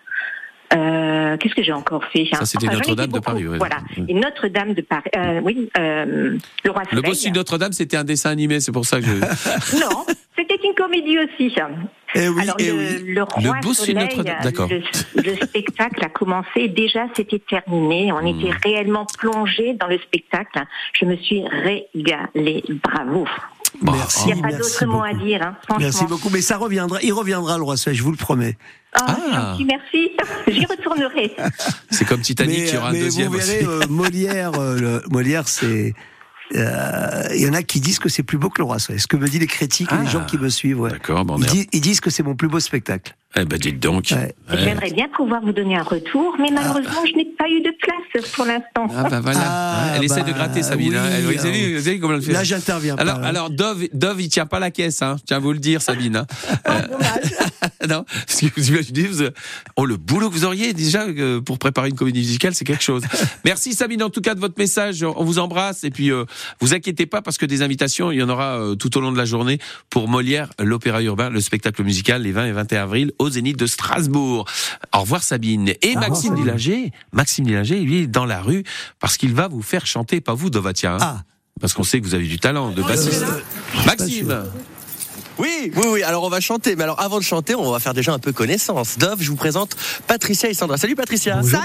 euh, 0.75 1.37
Qu'est-ce 1.39 1.55
que 1.55 1.63
j'ai 1.63 1.73
encore 1.73 2.05
fait 2.13 2.27
Ça, 2.33 2.45
c'était 2.45 2.67
Notre-Dame 2.67 3.11
de. 3.13 3.19
Paris, 3.21 3.47
ouais. 3.47 3.59
Voilà. 3.59 3.77
Mm. 3.97 4.05
Et 4.09 4.15
Notre-Dame 4.15 4.75
de 4.75 4.83
Paris. 4.83 5.11
euh, 5.17 5.41
oui, 5.43 5.69
euh, 5.79 6.37
Le 6.65 6.71
Roi 6.71 6.83
Le 6.91 6.97
Soleil. 6.99 7.11
bossu 7.11 7.31
de 7.31 7.37
Notre-Dame, 7.37 7.73
c'était 7.73 7.97
un 7.97 8.05
dessin 8.05 8.31
animé, 8.31 8.61
c'est 8.61 8.73
pour 8.73 8.87
ça 8.87 9.01
que 9.01 9.07
je... 9.07 9.15
Non, 9.81 10.05
c'était 10.37 10.59
une 10.65 10.75
comédie 10.75 11.19
aussi. 11.19 11.53
Eh 12.15 12.29
oui, 12.29 12.43
Alors, 12.43 12.57
eh 12.59 12.67
le, 12.71 12.73
oui. 12.73 12.87
le 13.07 13.15
Le 13.15 13.23
Roi 13.23 13.59
Bossu 13.63 13.93
de 13.95 13.99
Soleil, 13.99 14.09
Notre-Dame, 14.17 14.37
d'accord. 14.43 14.69
Le, 14.69 15.23
le 15.23 15.37
spectacle 15.47 16.05
a 16.05 16.09
commencé, 16.09 16.69
déjà 16.69 17.07
c'était 17.15 17.39
terminé, 17.41 18.13
on 18.13 18.21
Hmm. 18.23 18.27
était 18.41 18.51
réellement 18.65 19.07
plongé 19.19 19.75
dans 19.75 19.87
le 19.87 19.99
spectacle. 19.99 20.63
Je 20.99 21.05
me 21.05 21.17
suis 21.17 21.43
régalée, 21.95 22.65
bravo. 22.83 23.27
Bon, 23.83 23.93
Merci. 23.93 24.29
Il 24.31 24.35
n'y 24.35 24.41
a 24.41 24.43
pas 24.49 24.57
d'autre 24.57 24.87
mot 24.87 25.03
à 25.05 25.11
beaucoup. 25.13 25.25
dire, 25.25 25.43
hein. 25.43 25.55
Merci 25.79 26.07
beaucoup, 26.07 26.31
mais 26.33 26.41
ça 26.41 26.57
reviendra, 26.57 26.99
il 27.03 27.13
reviendra 27.13 27.59
le 27.59 27.63
roi 27.65 27.77
Soleil, 27.77 27.99
je 27.99 28.03
vous 28.03 28.11
le 28.11 28.17
promets. 28.17 28.57
Ah, 28.99 29.05
Ah. 29.09 29.17
c'est 29.17 29.35
gentil, 29.35 29.65
merci. 29.65 30.11
J'y 30.49 30.67
retournerai. 30.67 31.37
c'est 31.91 32.05
comme 32.05 32.21
Titanic, 32.21 32.59
mais 32.59 32.69
il 32.69 32.75
y 32.75 32.77
aura 32.79 32.89
un 32.89 32.93
mais 32.93 33.01
deuxième 33.01 33.29
vous 33.33 33.39
verrez, 33.39 33.59
aussi. 33.59 33.67
euh, 33.67 33.87
Molière, 33.89 34.53
euh, 34.59 34.79
le- 34.79 35.03
Molière, 35.11 35.49
c'est. 35.49 35.95
euh, 36.55 37.23
Il 37.35 37.41
y 37.43 37.49
en 37.49 37.53
a 37.55 37.63
qui 37.63 37.81
disent 37.81 37.99
que 37.99 38.09
c'est 38.09 38.23
plus 38.23 38.39
beau 38.39 38.49
que 38.51 38.59
le 38.59 38.65
roi 38.65 38.79
Soleil. 38.79 39.01
Ce 39.01 39.07
que 39.07 39.17
me 39.17 39.27
disent 39.29 39.41
les 39.41 39.47
critiques 39.47 39.93
et 39.93 39.97
Ah. 39.99 40.03
les 40.03 40.09
gens 40.11 40.25
qui 40.25 40.39
me 40.39 40.49
suivent. 40.49 40.81
Ouais. 40.81 40.91
D'accord, 40.91 41.25
bon, 41.25 41.39
ils 41.73 41.81
disent 41.81 42.01
que 42.01 42.11
c'est 42.11 42.23
mon 42.23 42.35
plus 42.37 42.49
beau 42.49 42.61
spectacle. 42.61 43.15
Eh 43.39 43.45
ben, 43.45 43.59
dites 43.59 43.81
donc. 43.81 44.07
Ouais. 44.13 44.35
Ouais. 44.51 44.59
J'aimerais 44.65 44.91
bien 44.91 45.09
pouvoir 45.15 45.43
vous 45.43 45.53
donner 45.53 45.77
un 45.77 45.83
retour, 45.83 46.35
mais 46.39 46.49
malheureusement, 46.53 47.05
je 47.07 47.13
n'ai 47.17 47.27
pas 47.39 47.49
eu 47.49 47.61
de 47.61 47.71
place 47.83 48.27
pour 48.33 48.47
l'instant. 48.47 48.87
Ah 48.97 49.09
bah 49.11 49.21
voilà. 49.21 49.41
Ah, 49.45 49.93
elle 49.97 50.05
essaie 50.05 50.23
de 50.23 50.27
bah, 50.27 50.39
gratter 50.39 50.63
Sabine. 50.63 50.93
oui, 50.93 50.97
hein. 50.97 51.21
Vous, 51.23 51.29
alors- 51.31 51.41
savez, 51.43 51.77
vous 51.79 52.01
comment 52.01 52.15
elle 52.15 52.23
fait 52.23 52.33
Là, 52.33 52.45
j'interviens 52.45 52.97
alors, 52.97 53.21
pas. 53.21 53.27
alors 53.27 53.51
Dove, 53.51 53.85
Dove, 53.93 54.23
il 54.23 54.29
tient 54.31 54.47
pas 54.47 54.59
la 54.59 54.71
caisse, 54.71 55.03
hein. 55.03 55.17
Tiens 55.27 55.37
à 55.37 55.41
vous 55.41 55.53
le 55.53 55.59
dire, 55.59 55.83
Sabine. 55.83 56.17
hein. 56.17 56.27
Euh, 56.69 56.81
non, 57.89 58.05
parce 58.27 58.41
que 58.41 58.47
vous 58.57 58.69
imaginez, 58.71 59.03
vous, 59.03 59.25
oh 59.77 59.85
le 59.85 59.97
boulot 59.97 60.29
que 60.31 60.35
vous 60.35 60.45
auriez 60.45 60.73
déjà 60.73 61.03
euh, 61.03 61.41
pour 61.43 61.59
préparer 61.59 61.89
une 61.91 61.97
comédie 61.97 62.21
musicale, 62.21 62.55
c'est 62.55 62.65
quelque 62.65 62.83
chose. 62.83 63.03
Merci 63.45 63.75
Sabine 63.75 64.03
en 64.03 64.11
tout 64.11 64.21
cas 64.23 64.35
de 64.35 64.41
votre 64.41 64.59
message. 64.59 65.03
On 65.03 65.25
vous 65.25 65.39
embrasse 65.39 65.85
et 65.85 65.91
puis 65.91 66.11
euh, 66.11 66.25
vous 66.61 66.73
inquiétez 66.75 67.05
pas 67.07 67.21
parce 67.23 67.37
que 67.37 67.45
des 67.47 67.61
invitations, 67.63 68.11
il 68.13 68.19
y 68.19 68.23
en 68.23 68.29
aura 68.31 68.59
euh, 68.61 68.75
tout 68.77 68.97
au 68.97 69.01
long 69.01 69.13
de 69.13 69.19
la 69.19 69.25
journée 69.27 69.59
pour 69.91 70.09
Molière, 70.09 70.51
l'opéra 70.59 71.03
urbain, 71.03 71.29
le 71.29 71.41
spectacle 71.41 71.83
musical 71.83 72.23
les 72.23 72.33
20 72.33 72.47
et 72.47 72.53
21 72.53 72.83
avril 72.83 73.13
au 73.19 73.26
Zénith 73.31 73.59
de 73.59 73.67
Strasbourg. 73.67 74.45
Au 74.95 75.01
revoir 75.01 75.23
Sabine 75.23 75.73
et 75.83 75.95
Maxime 75.95 76.35
Dillinger. 76.35 76.93
Maxime 77.13 77.45
Dillinger, 77.47 77.81
lui, 77.81 78.03
est 78.03 78.07
dans 78.07 78.25
la 78.25 78.41
rue 78.41 78.65
parce 79.01 79.17
qu'il 79.17 79.35
va 79.35 79.49
vous 79.49 79.63
faire 79.63 79.87
chanter, 79.87 80.21
pas 80.21 80.35
vous 80.35 80.51
Dovatia. 80.51 80.95
hein. 80.95 80.99
Ah, 81.01 81.23
Parce 81.61 81.73
qu'on 81.75 81.83
sait 81.85 82.01
que 82.01 82.07
vous 82.07 82.15
avez 82.15 82.27
du 82.27 82.39
talent 82.39 82.71
de 82.71 82.83
bassiste. 82.83 83.25
Maxime 83.87 84.45
Oui, 85.39 85.73
oui, 85.77 85.85
oui. 85.89 86.03
Alors 86.03 86.25
on 86.25 86.29
va 86.29 86.41
chanter, 86.41 86.77
mais 86.77 86.85
alors 86.85 87.01
avant 87.01 87.19
de 87.19 87.25
chanter, 87.25 87.55
on 87.55 87.71
va 87.71 87.79
faire 87.79 87.95
déjà 87.95 88.13
un 88.13 88.19
peu 88.19 88.33
connaissance. 88.33 88.99
Dove, 88.99 89.19
je 89.21 89.31
vous 89.31 89.37
présente 89.37 89.77
Patricia 90.07 90.49
et 90.49 90.55
Sandra. 90.55 90.77
Salut 90.79 90.95
Patricia. 90.95 91.37
Bonjour, 91.43 91.61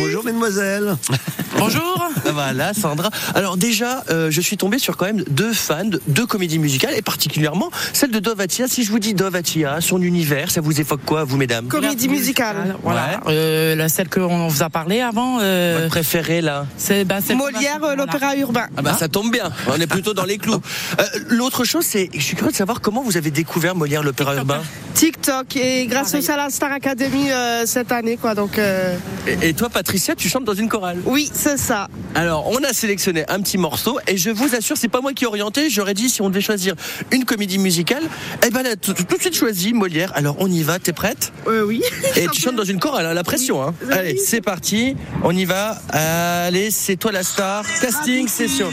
Bonjour, 0.00 0.24
mesdemoiselles. 0.24 0.96
Bonjour. 1.58 2.08
Voilà, 2.32 2.74
Sandra. 2.74 3.10
Alors 3.34 3.56
déjà, 3.56 4.04
euh, 4.10 4.30
je 4.30 4.40
suis 4.40 4.56
tombé 4.56 4.78
sur 4.78 4.96
quand 4.96 5.06
même 5.06 5.24
deux 5.30 5.52
fans 5.52 5.84
de 5.84 6.00
deux 6.08 6.26
comédies 6.26 6.58
musicales, 6.58 6.94
et 6.96 7.02
particulièrement 7.02 7.70
celle 7.92 8.10
de 8.10 8.18
Dove 8.18 8.40
Atia. 8.40 8.68
Si 8.68 8.84
je 8.84 8.90
vous 8.90 8.98
dis 8.98 9.14
Dove 9.14 9.36
Atia, 9.36 9.80
son 9.80 10.02
univers, 10.02 10.50
ça 10.50 10.60
vous 10.60 10.80
évoque 10.80 11.04
quoi, 11.04 11.24
vous 11.24 11.36
mesdames? 11.36 11.68
Comédie 11.68 12.08
musicale. 12.08 12.76
Voilà. 12.82 13.20
Euh, 13.28 13.74
la 13.74 13.88
celle 13.88 14.08
qu'on 14.08 14.48
vous 14.48 14.62
a 14.62 14.70
parlé 14.70 15.00
avant, 15.00 15.38
euh, 15.40 15.78
Votre 15.78 15.88
préférée 15.90 16.40
là 16.40 16.66
c'est 16.76 17.04
bah, 17.04 17.18
Molière, 17.34 17.76
euh, 17.76 17.78
voilà. 17.80 18.04
l'opéra 18.04 18.36
urbain. 18.36 18.66
Ah 18.76 18.82
bah 18.82 18.94
ça 18.98 19.08
tombe 19.08 19.30
bien, 19.30 19.50
on 19.68 19.80
est 19.80 19.86
plutôt 19.86 20.14
dans 20.14 20.24
les 20.24 20.38
clous. 20.38 20.60
Euh, 21.00 21.04
L'autre 21.28 21.64
chose, 21.64 21.84
c'est, 21.84 22.10
je 22.12 22.20
suis 22.20 22.36
curieux 22.36 22.52
de 22.52 22.56
savoir 22.56 22.80
comment 22.80 23.02
vous 23.02 23.13
avez 23.16 23.30
découvert 23.30 23.74
Molière 23.74 24.02
l'opéra 24.02 24.34
urbain. 24.36 24.62
TikTok 24.94 25.56
et 25.56 25.86
grâce 25.86 26.14
aussi 26.14 26.30
à 26.30 26.36
la 26.36 26.50
Star 26.50 26.70
Academy 26.70 27.30
euh, 27.32 27.66
cette 27.66 27.90
année 27.90 28.16
quoi 28.16 28.36
donc 28.36 28.58
euh, 28.58 28.96
Et, 29.26 29.48
et 29.48 29.52
toi, 29.54 29.68
Patricia, 29.68 30.14
tu 30.14 30.28
chantes 30.28 30.44
dans 30.44 30.54
une 30.54 30.68
chorale. 30.68 30.98
oui 31.04 31.28
c'est 31.32 31.56
ça. 31.58 31.88
Alors, 32.14 32.48
on 32.48 32.62
a 32.62 32.72
sélectionné 32.72 33.24
un 33.28 33.40
petit 33.40 33.58
morceau 33.58 33.98
et 34.06 34.16
je 34.16 34.30
vous 34.30 34.54
assure, 34.54 34.76
c'est 34.76 34.86
pas 34.88 35.00
moi 35.00 35.12
qui 35.12 35.24
ai 35.24 35.26
orienté. 35.26 35.68
J'aurais 35.68 35.94
dit 35.94 36.08
si 36.08 36.22
on 36.22 36.28
devait 36.30 36.40
choisir 36.40 36.74
une 37.10 37.24
comédie 37.24 37.58
musicale, 37.58 38.04
eh 38.46 38.50
ben 38.50 38.62
là, 38.62 38.76
tout, 38.76 38.94
tout 38.94 39.16
de 39.16 39.20
suite 39.20 39.34
choisi 39.34 39.72
Molière. 39.72 40.12
Alors, 40.14 40.36
on 40.38 40.48
y 40.50 40.62
va. 40.62 40.78
T'es 40.78 40.92
prête? 40.92 41.32
Euh, 41.48 41.64
oui. 41.64 41.82
Et 42.14 42.28
tu 42.28 42.40
chantes 42.40 42.54
dans 42.54 42.62
une 42.64 42.78
chorale, 42.78 43.06
hein, 43.06 43.14
la 43.14 43.24
pression. 43.24 43.62
Hein. 43.62 43.74
Oui. 43.84 43.92
Allez, 43.92 44.16
c'est 44.16 44.40
parti. 44.40 44.96
On 45.24 45.32
y 45.36 45.44
va. 45.44 45.76
Allez, 45.90 46.70
c'est 46.70 46.94
toi 46.96 47.10
la 47.10 47.24
star. 47.24 47.64
Casting 47.80 48.28
session. 48.28 48.70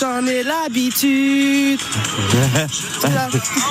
J'en 0.00 0.26
ai 0.26 0.42
l'habitude. 0.42 1.78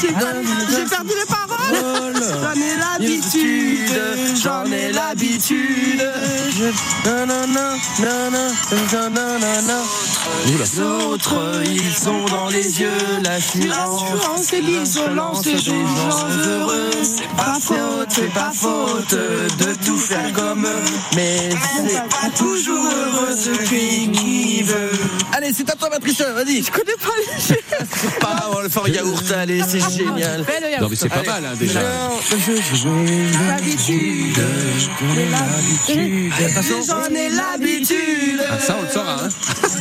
J'ai 0.00 0.84
perdu 0.84 1.12
les 1.18 1.26
paroles. 1.26 2.14
J'en 2.42 2.52
ai 2.52 2.76
l'habitude. 2.76 4.02
J'en 4.42 4.64
ai 4.66 4.92
l'habitude. 4.92 6.02
Nanana, 7.04 7.76
nanana, 8.00 8.48
nanana. 9.02 9.82
Les 10.46 10.80
autres, 10.80 11.62
ils 11.66 11.92
sont 11.94 12.24
dans 12.26 12.48
les 12.48 12.80
yeux 12.80 12.88
l'assurance. 13.22 14.02
L'assurance 14.12 14.52
et 14.54 14.60
l'isolence 14.62 15.42
des 15.42 15.58
gens 15.58 15.72
heureux. 16.46 16.90
C'est 17.02 17.28
pas 17.36 17.58
faute, 17.60 18.08
c'est 18.08 18.32
pas 18.32 18.50
faute 18.54 19.10
de 19.14 19.74
tout 19.84 19.98
faire 19.98 20.32
comme 20.32 20.64
eux. 20.64 20.84
Mais 21.14 21.50
c'est 21.86 22.08
pas 22.08 22.30
toujours 22.36 22.84
heureux 22.84 23.36
celui 23.36 24.10
qui 24.10 24.62
veut. 24.62 24.90
Allez, 25.32 25.52
c'est 25.52 25.68
à 25.68 25.74
toi, 25.74 25.90
Patricia, 25.90 26.32
vas-y. 26.32 26.62
Je 26.62 26.70
connais 26.70 26.96
pas 26.96 27.12
les 27.18 27.42
C'est 27.44 28.18
pas 28.20 28.50
on 28.56 28.60
le 28.60 28.68
fort 28.70 28.88
yaourt, 28.88 29.30
allez, 29.32 29.62
c'est 29.68 29.80
génial. 29.98 30.44
Non, 30.80 30.88
mais 30.88 30.96
c'est 30.96 31.08
pas 31.08 31.16
Allez. 31.16 31.28
mal, 31.28 31.44
hein, 31.46 31.56
déjà. 31.58 31.80
L'habitude. 33.48 34.38
J'en 36.62 37.14
ai 37.14 37.28
l'habitude. 37.30 38.40
Ah, 38.48 38.58
ça, 38.58 38.76
on 38.78 38.82
le 38.82 38.88
saura. 38.88 39.16
Hein. 39.24 39.28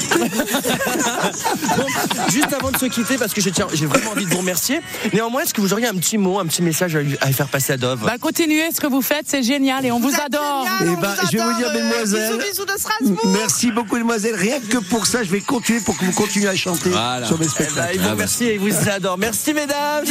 Juste 2.29 2.53
avant 2.53 2.71
de 2.71 2.77
se 2.77 2.85
quitter, 2.85 3.17
parce 3.17 3.33
que 3.33 3.41
j'ai 3.41 3.85
vraiment 3.85 4.11
envie 4.11 4.25
de 4.25 4.29
vous 4.29 4.37
remercier. 4.39 4.81
Néanmoins, 5.13 5.41
est-ce 5.41 5.53
que 5.53 5.61
vous 5.61 5.73
auriez 5.73 5.87
un 5.87 5.93
petit 5.95 6.17
mot, 6.17 6.39
un 6.39 6.45
petit 6.45 6.61
message 6.61 6.95
à, 6.95 7.01
lui- 7.01 7.17
à 7.21 7.31
faire 7.31 7.47
passer 7.47 7.73
à 7.73 7.77
Dove? 7.77 8.01
Bah, 8.05 8.13
continuez 8.19 8.71
ce 8.73 8.79
que 8.81 8.87
vous 8.87 9.01
faites, 9.01 9.25
c'est 9.27 9.43
génial 9.43 9.85
et 9.85 9.91
on 9.91 9.99
vous 9.99 10.13
adore. 10.25 10.65
génial, 10.79 10.93
Eh 10.93 10.97
on 10.97 11.01
ben, 11.01 11.09
vous 11.21 11.27
je 11.31 11.37
vais 11.37 11.43
vous 11.43 11.53
dire, 11.57 11.73
mesdemoiselles. 11.73 12.37
Bisous, 12.37 12.49
bisous 12.51 12.65
de 12.65 12.79
Strasbourg. 12.79 13.19
Merci 13.33 13.71
beaucoup, 13.71 13.95
mesdemoiselles. 13.95 14.35
Rien 14.35 14.59
que 14.59 14.77
pour 14.77 15.05
ça, 15.05 15.23
je 15.23 15.29
vais 15.29 15.41
continuer 15.41 15.79
pour 15.81 15.97
que 15.97 16.05
vous 16.05 16.11
continuiez 16.13 16.49
à 16.49 16.55
chanter 16.55 16.89
Voilà. 16.89 17.27
sur 17.27 17.37
mes 17.39 17.45
Eh 17.45 17.47
ben, 17.47 17.53
spectacles. 17.53 17.91
ils 17.95 17.99
vous 17.99 18.03
Ah 18.05 18.07
bah. 18.07 18.13
remercient 18.13 18.43
et 18.45 18.53
ils 18.55 18.59
vous 18.59 18.89
adorent. 18.89 19.17
Merci, 19.17 19.53
mesdames. 19.53 20.03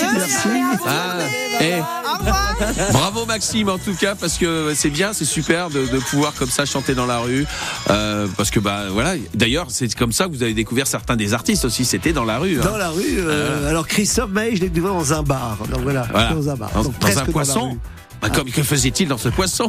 Ah, 0.86 1.16
eh, 1.60 1.74
Au 1.74 2.18
revoir. 2.18 2.56
bravo 2.92 3.26
Maxime 3.26 3.68
en 3.68 3.78
tout 3.78 3.94
cas 3.94 4.14
parce 4.14 4.38
que 4.38 4.72
c'est 4.76 4.90
bien, 4.90 5.12
c'est 5.12 5.24
super 5.24 5.70
de, 5.70 5.86
de 5.86 5.98
pouvoir 5.98 6.34
comme 6.34 6.50
ça 6.50 6.64
chanter 6.64 6.94
dans 6.94 7.06
la 7.06 7.18
rue. 7.18 7.46
Euh, 7.90 8.26
parce 8.36 8.50
que 8.50 8.60
bah 8.60 8.84
voilà, 8.90 9.14
d'ailleurs 9.34 9.66
c'est 9.70 9.91
comme 9.98 10.12
ça 10.12 10.24
que 10.26 10.30
vous 10.30 10.42
avez 10.42 10.54
découvert 10.54 10.86
certains 10.86 11.16
des 11.16 11.34
artistes 11.34 11.64
aussi. 11.64 11.84
C'était 11.84 12.12
dans 12.12 12.24
la 12.24 12.38
rue. 12.38 12.58
hein. 12.60 12.64
Dans 12.64 12.76
la 12.76 12.90
rue, 12.90 13.02
euh, 13.18 13.68
alors 13.70 13.86
Christophe 13.86 14.30
Maé, 14.30 14.56
je 14.56 14.60
l'ai 14.62 14.68
découvert 14.68 14.94
dans 14.94 15.12
un 15.12 15.22
bar. 15.22 15.58
Donc 15.70 15.82
voilà, 15.82 16.06
Voilà. 16.10 16.32
dans 16.32 16.48
un 16.48 16.54
bar. 16.56 16.70
Dans, 16.74 16.82
Donc 16.84 16.92
dans 16.94 16.98
presque 16.98 17.18
un 17.28 17.32
poisson. 17.32 17.76
Bah, 18.20 18.30
comme, 18.30 18.48
que 18.50 18.62
faisait-il 18.62 19.08
dans 19.08 19.18
ce 19.18 19.28
poisson 19.30 19.68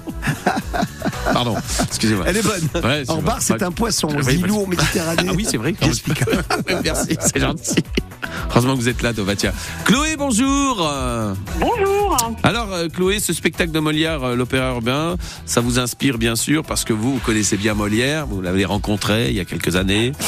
Pardon, 1.33 1.55
excusez-moi. 1.87 2.25
Elle 2.27 2.37
est 2.37 2.43
bonne. 2.43 2.69
Ouais, 2.83 3.03
c'est 3.03 3.09
en 3.11 3.21
bar, 3.21 3.37
c'est 3.41 3.63
un 3.63 3.71
poisson. 3.71 4.09
Oui, 4.15 4.23
Zilou 4.35 4.47
parce- 4.53 4.65
en 4.65 4.67
Méditerranée. 4.67 5.23
Ah 5.29 5.33
oui, 5.35 5.47
c'est 5.49 5.57
vrai. 5.57 5.73
J'explique. 5.81 6.23
Merci, 6.83 7.17
c'est 7.19 7.39
gentil. 7.39 7.75
Heureusement 8.51 8.73
que 8.75 8.79
vous 8.81 8.89
êtes 8.89 9.01
là, 9.01 9.13
Dovatia. 9.13 9.51
Chloé, 9.85 10.15
bonjour. 10.17 10.87
Bonjour. 11.59 12.17
Alors, 12.43 12.71
euh, 12.73 12.87
Chloé, 12.87 13.19
ce 13.19 13.33
spectacle 13.33 13.71
de 13.71 13.79
Molière, 13.79 14.23
euh, 14.23 14.35
l'opéra 14.35 14.69
urbain, 14.69 15.15
ça 15.45 15.59
vous 15.61 15.79
inspire 15.79 16.17
bien 16.19 16.35
sûr 16.35 16.63
parce 16.63 16.83
que 16.83 16.93
vous, 16.93 17.13
vous 17.15 17.19
connaissez 17.19 17.57
bien 17.57 17.73
Molière, 17.73 18.27
vous 18.27 18.41
l'avez 18.41 18.65
rencontré 18.65 19.29
il 19.29 19.35
y 19.35 19.39
a 19.39 19.45
quelques 19.45 19.75
années. 19.75 20.11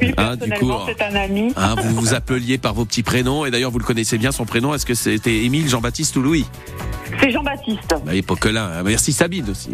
Oui, 0.00 0.12
Ah, 0.16 0.34
du 0.36 0.48
personnellement, 0.48 0.78
coup, 0.86 0.90
c'est 0.96 1.04
un 1.04 1.14
ami. 1.14 1.52
Hein, 1.56 1.74
vous 1.82 1.94
vous 1.94 2.14
appeliez 2.14 2.56
par 2.58 2.74
vos 2.74 2.84
petits 2.84 3.02
prénoms 3.02 3.44
et 3.46 3.50
d'ailleurs 3.50 3.70
vous 3.70 3.78
le 3.78 3.84
connaissez 3.84 4.16
bien 4.18 4.32
son 4.32 4.46
prénom. 4.46 4.74
Est-ce 4.74 4.86
que 4.86 4.94
c'était 4.94 5.44
Émile, 5.44 5.68
Jean-Baptiste 5.68 6.16
ou 6.16 6.22
Louis? 6.22 6.44
C'est 7.20 7.30
Jean-Baptiste. 7.30 7.94
bah, 8.04 8.14
Et 8.14 8.22
Poquelin. 8.22 8.64
hein. 8.78 8.82
Merci 8.84 9.12
Sabine 9.12 9.48
aussi. 9.50 9.70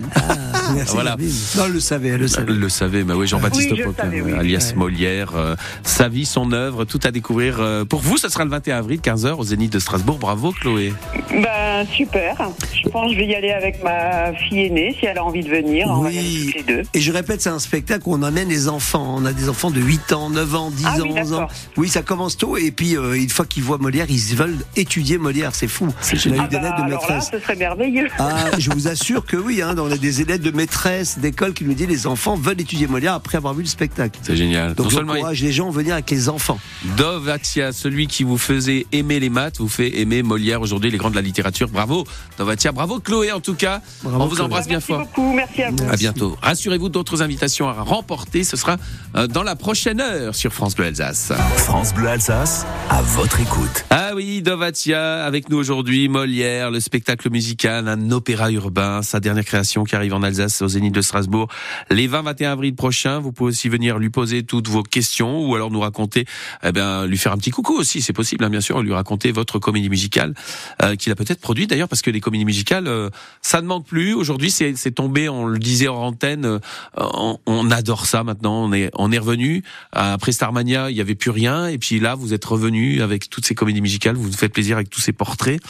Merci, 0.74 0.92
Voilà. 0.92 1.12
Sabine. 1.12 1.32
Non, 1.56 1.62
elle 1.66 1.72
le 1.72 1.80
savait, 1.80 2.08
elle 2.08 2.20
le 2.20 2.28
savait. 2.28 2.46
Elle 2.52 2.58
le 2.58 2.68
savait, 2.68 3.04
bah 3.04 3.14
oui, 3.16 3.26
Jean-Baptiste 3.26 3.70
Oui, 3.70 3.78
je 3.78 3.84
Poquelin, 3.84 4.04
savais, 4.04 4.20
oui. 4.20 4.32
alias 4.32 4.70
Ouais. 4.72 4.76
Molière. 4.76 5.32
euh, 5.36 5.54
sa 5.82 6.08
vie, 6.08 6.26
son 6.26 6.52
œuvre, 6.52 6.84
tout 6.84 7.00
à 7.04 7.10
découvrir. 7.10 7.58
euh, 7.60 7.84
pour 7.88 8.00
vous, 8.00 8.16
ça 8.18 8.28
sera 8.28 8.44
le 8.44 8.50
21 8.50 8.78
avril, 8.78 9.00
15h 9.00 9.32
au 9.34 9.44
Zénith 9.44 9.72
de 9.72 9.78
Strasbourg. 9.78 10.18
Bravo 10.18 10.52
Chloé. 10.52 10.92
Ben, 11.30 11.86
super. 11.92 12.36
Je 12.72 12.88
pense 12.88 13.08
que 13.08 13.14
je 13.14 13.18
vais 13.18 13.26
y 13.26 13.34
aller 13.34 13.50
avec 13.50 13.82
ma 13.82 14.32
fille 14.34 14.66
aînée, 14.66 14.94
si 14.98 15.06
elle 15.06 15.18
a 15.18 15.24
envie 15.24 15.42
de 15.42 15.48
venir. 15.48 15.86
On 15.88 16.02
va 16.02 16.12
y 16.12 16.18
aller 16.18 16.28
Oui. 16.28 16.46
toutes 16.46 16.66
les 16.66 16.74
deux. 16.74 16.82
Et 16.94 17.00
je 17.00 17.12
répète, 17.12 17.40
c'est 17.42 17.48
un 17.48 17.58
spectacle 17.58 18.02
où 18.06 18.14
on 18.14 18.22
amène 18.22 18.48
les 18.48 18.68
enfants. 18.68 19.14
On 19.18 19.24
a 19.24 19.32
des 19.32 19.48
enfants 19.48 19.70
de 19.70 19.80
8 19.80 20.12
ans, 20.12 20.30
9 20.30 20.54
ans, 20.54 20.70
10 20.70 20.84
Ah 20.86 20.94
ans, 20.94 21.02
oui, 21.02 21.10
11 21.20 21.32
ans. 21.34 21.46
Oui, 21.76 21.88
ça 21.88 22.02
commence 22.02 22.36
tôt. 22.36 22.56
Et 22.56 22.70
puis, 22.70 22.96
euh, 22.96 23.14
une 23.14 23.28
fois 23.30 23.46
qu'ils 23.46 23.62
voient 23.62 23.78
Molière, 23.78 24.06
ils 24.08 24.34
veulent 24.36 24.58
étudier 24.76 25.18
Molière. 25.18 25.54
C'est 25.54 25.68
fou. 25.68 25.86
On 25.88 26.32
a 26.32 26.34
eu 26.36 26.38
Ah 26.40 26.46
des 26.48 26.56
ben, 26.56 26.62
lettres 26.62 26.76
de 26.76 26.82
alors 26.82 26.88
là, 26.88 27.14
maîtresse. 27.16 27.30
ce 27.32 27.38
serait 27.40 27.56
merveilleux. 27.56 28.08
Ah, 28.18 28.50
je 28.58 28.70
vous 28.70 28.88
assure 28.88 29.24
que 29.24 29.36
oui, 29.36 29.62
hein, 29.62 29.74
on 29.78 29.90
a 29.90 29.96
des 29.96 30.20
élèves 30.20 30.40
de 30.40 30.50
maîtresses 30.50 31.18
d'école 31.18 31.52
qui 31.54 31.64
nous 31.64 31.74
disent 31.74 31.88
les 31.88 32.06
enfants 32.06 32.34
veulent 32.36 32.60
étudier 32.60 32.86
Molière 32.86 33.14
après 33.14 33.36
avoir 33.38 33.54
vu 33.54 33.62
le 33.62 33.68
spectacle. 33.68 34.18
C'est 34.22 34.36
génial. 34.36 34.74
Donc 34.74 34.86
non 34.86 34.90
seulement 34.90 35.12
j'encourage 35.14 35.42
les 35.42 35.52
gens 35.52 35.68
à 35.68 35.72
venir 35.72 35.94
avec 35.94 36.10
les 36.10 36.28
enfants. 36.28 36.58
Dovatia, 36.96 37.72
celui 37.78 38.08
qui 38.08 38.24
vous 38.24 38.38
faisait 38.38 38.86
aimer 38.92 39.20
les 39.20 39.28
maths, 39.30 39.58
vous 39.58 39.68
fait 39.68 40.00
aimer 40.00 40.22
Molière 40.24 40.60
aujourd'hui, 40.60 40.90
les 40.90 40.98
grands 40.98 41.10
de 41.10 41.14
la 41.14 41.22
littérature. 41.22 41.68
Bravo 41.68 42.04
Dovatia, 42.36 42.72
bravo 42.72 42.98
Chloé 42.98 43.30
en 43.30 43.38
tout 43.40 43.54
cas. 43.54 43.80
Bravo, 44.02 44.24
On 44.24 44.26
vous 44.26 44.34
Chloé. 44.34 44.44
embrasse 44.46 44.66
bien 44.66 44.78
Merci 44.78 44.92
fort. 44.92 45.00
beaucoup. 45.00 45.32
Merci 45.32 45.62
à 45.62 45.70
vous. 45.70 45.88
À 45.88 45.96
bientôt. 45.96 46.36
Rassurez-vous, 46.42 46.88
d'autres 46.88 47.22
invitations 47.22 47.68
à 47.68 47.72
remporter, 47.74 48.42
ce 48.42 48.56
sera 48.56 48.76
euh, 49.14 49.28
dans 49.28 49.44
la 49.44 49.54
prochaine 49.54 50.00
heure 50.00 50.34
sur 50.34 50.52
France 50.52 50.74
Bleu 50.74 50.86
Alsace. 50.86 51.32
France 51.56 51.94
Bleu 51.94 52.08
Alsace, 52.08 52.66
à 52.90 53.00
votre 53.02 53.40
écoute. 53.40 53.84
Ah 53.90 54.10
oui, 54.16 54.42
Dovatia, 54.42 55.24
avec 55.24 55.48
nous 55.48 55.56
aujourd'hui, 55.58 56.08
Molière, 56.08 56.72
le 56.72 56.80
spectacle 56.80 57.30
musical, 57.30 57.86
un 57.86 58.10
opéra 58.10 58.50
urbain, 58.50 59.02
sa 59.02 59.20
dernière 59.20 59.44
création 59.44 59.84
qui 59.84 59.94
arrive 59.94 60.14
en 60.14 60.22
Alsace 60.24 60.62
au 60.62 60.68
Zénith 60.68 60.94
de 60.94 61.02
Strasbourg 61.02 61.46
les 61.90 62.08
20-21 62.08 62.46
avril 62.48 62.74
prochains. 62.74 63.20
Vous 63.20 63.30
pouvez 63.30 63.50
aussi 63.50 63.68
venir 63.68 63.98
lui 63.98 64.10
poser 64.10 64.42
toutes 64.42 64.66
vos 64.68 64.82
questions 64.82 65.46
ou 65.48 65.54
alors 65.54 65.70
nous 65.70 65.80
raconter, 65.80 66.24
eh 66.64 66.72
ben, 66.72 67.06
lui 67.06 67.18
faire 67.18 67.32
un 67.32 67.36
petit 67.38 67.50
coucou 67.50 67.67
aussi, 67.74 68.02
c'est 68.02 68.12
possible, 68.12 68.44
hein, 68.44 68.50
bien 68.50 68.60
sûr, 68.60 68.82
lui 68.82 68.92
raconter 68.92 69.32
votre 69.32 69.58
comédie 69.58 69.90
musicale 69.90 70.34
euh, 70.82 70.96
qu'il 70.96 71.12
a 71.12 71.14
peut-être 71.14 71.40
produite 71.40 71.70
d'ailleurs, 71.70 71.88
parce 71.88 72.02
que 72.02 72.10
les 72.10 72.20
comédies 72.20 72.44
musicales, 72.44 72.86
euh, 72.86 73.10
ça 73.42 73.60
ne 73.60 73.66
manque 73.66 73.86
plus. 73.86 74.14
Aujourd'hui, 74.14 74.50
c'est 74.50 74.74
c'est 74.76 74.92
tombé, 74.92 75.28
on 75.28 75.46
le 75.46 75.58
disait 75.58 75.88
en 75.88 75.96
antenne, 75.96 76.44
euh, 76.44 76.58
on, 76.96 77.38
on 77.46 77.70
adore 77.70 78.06
ça 78.06 78.24
maintenant. 78.24 78.64
On 78.64 78.72
est, 78.72 78.90
on 78.94 79.12
est 79.12 79.18
revenu 79.18 79.62
après 79.92 80.32
Starmania, 80.32 80.90
il 80.90 80.96
y 80.96 81.00
avait 81.00 81.14
plus 81.14 81.30
rien, 81.30 81.66
et 81.66 81.78
puis 81.78 82.00
là, 82.00 82.14
vous 82.14 82.34
êtes 82.34 82.44
revenu 82.44 83.02
avec 83.02 83.30
toutes 83.30 83.46
ces 83.46 83.54
comédies 83.54 83.80
musicales, 83.80 84.16
vous 84.16 84.28
nous 84.28 84.36
faites 84.36 84.52
plaisir 84.52 84.76
avec 84.76 84.90
tous 84.90 85.00
ces 85.00 85.12
portraits. 85.12 85.60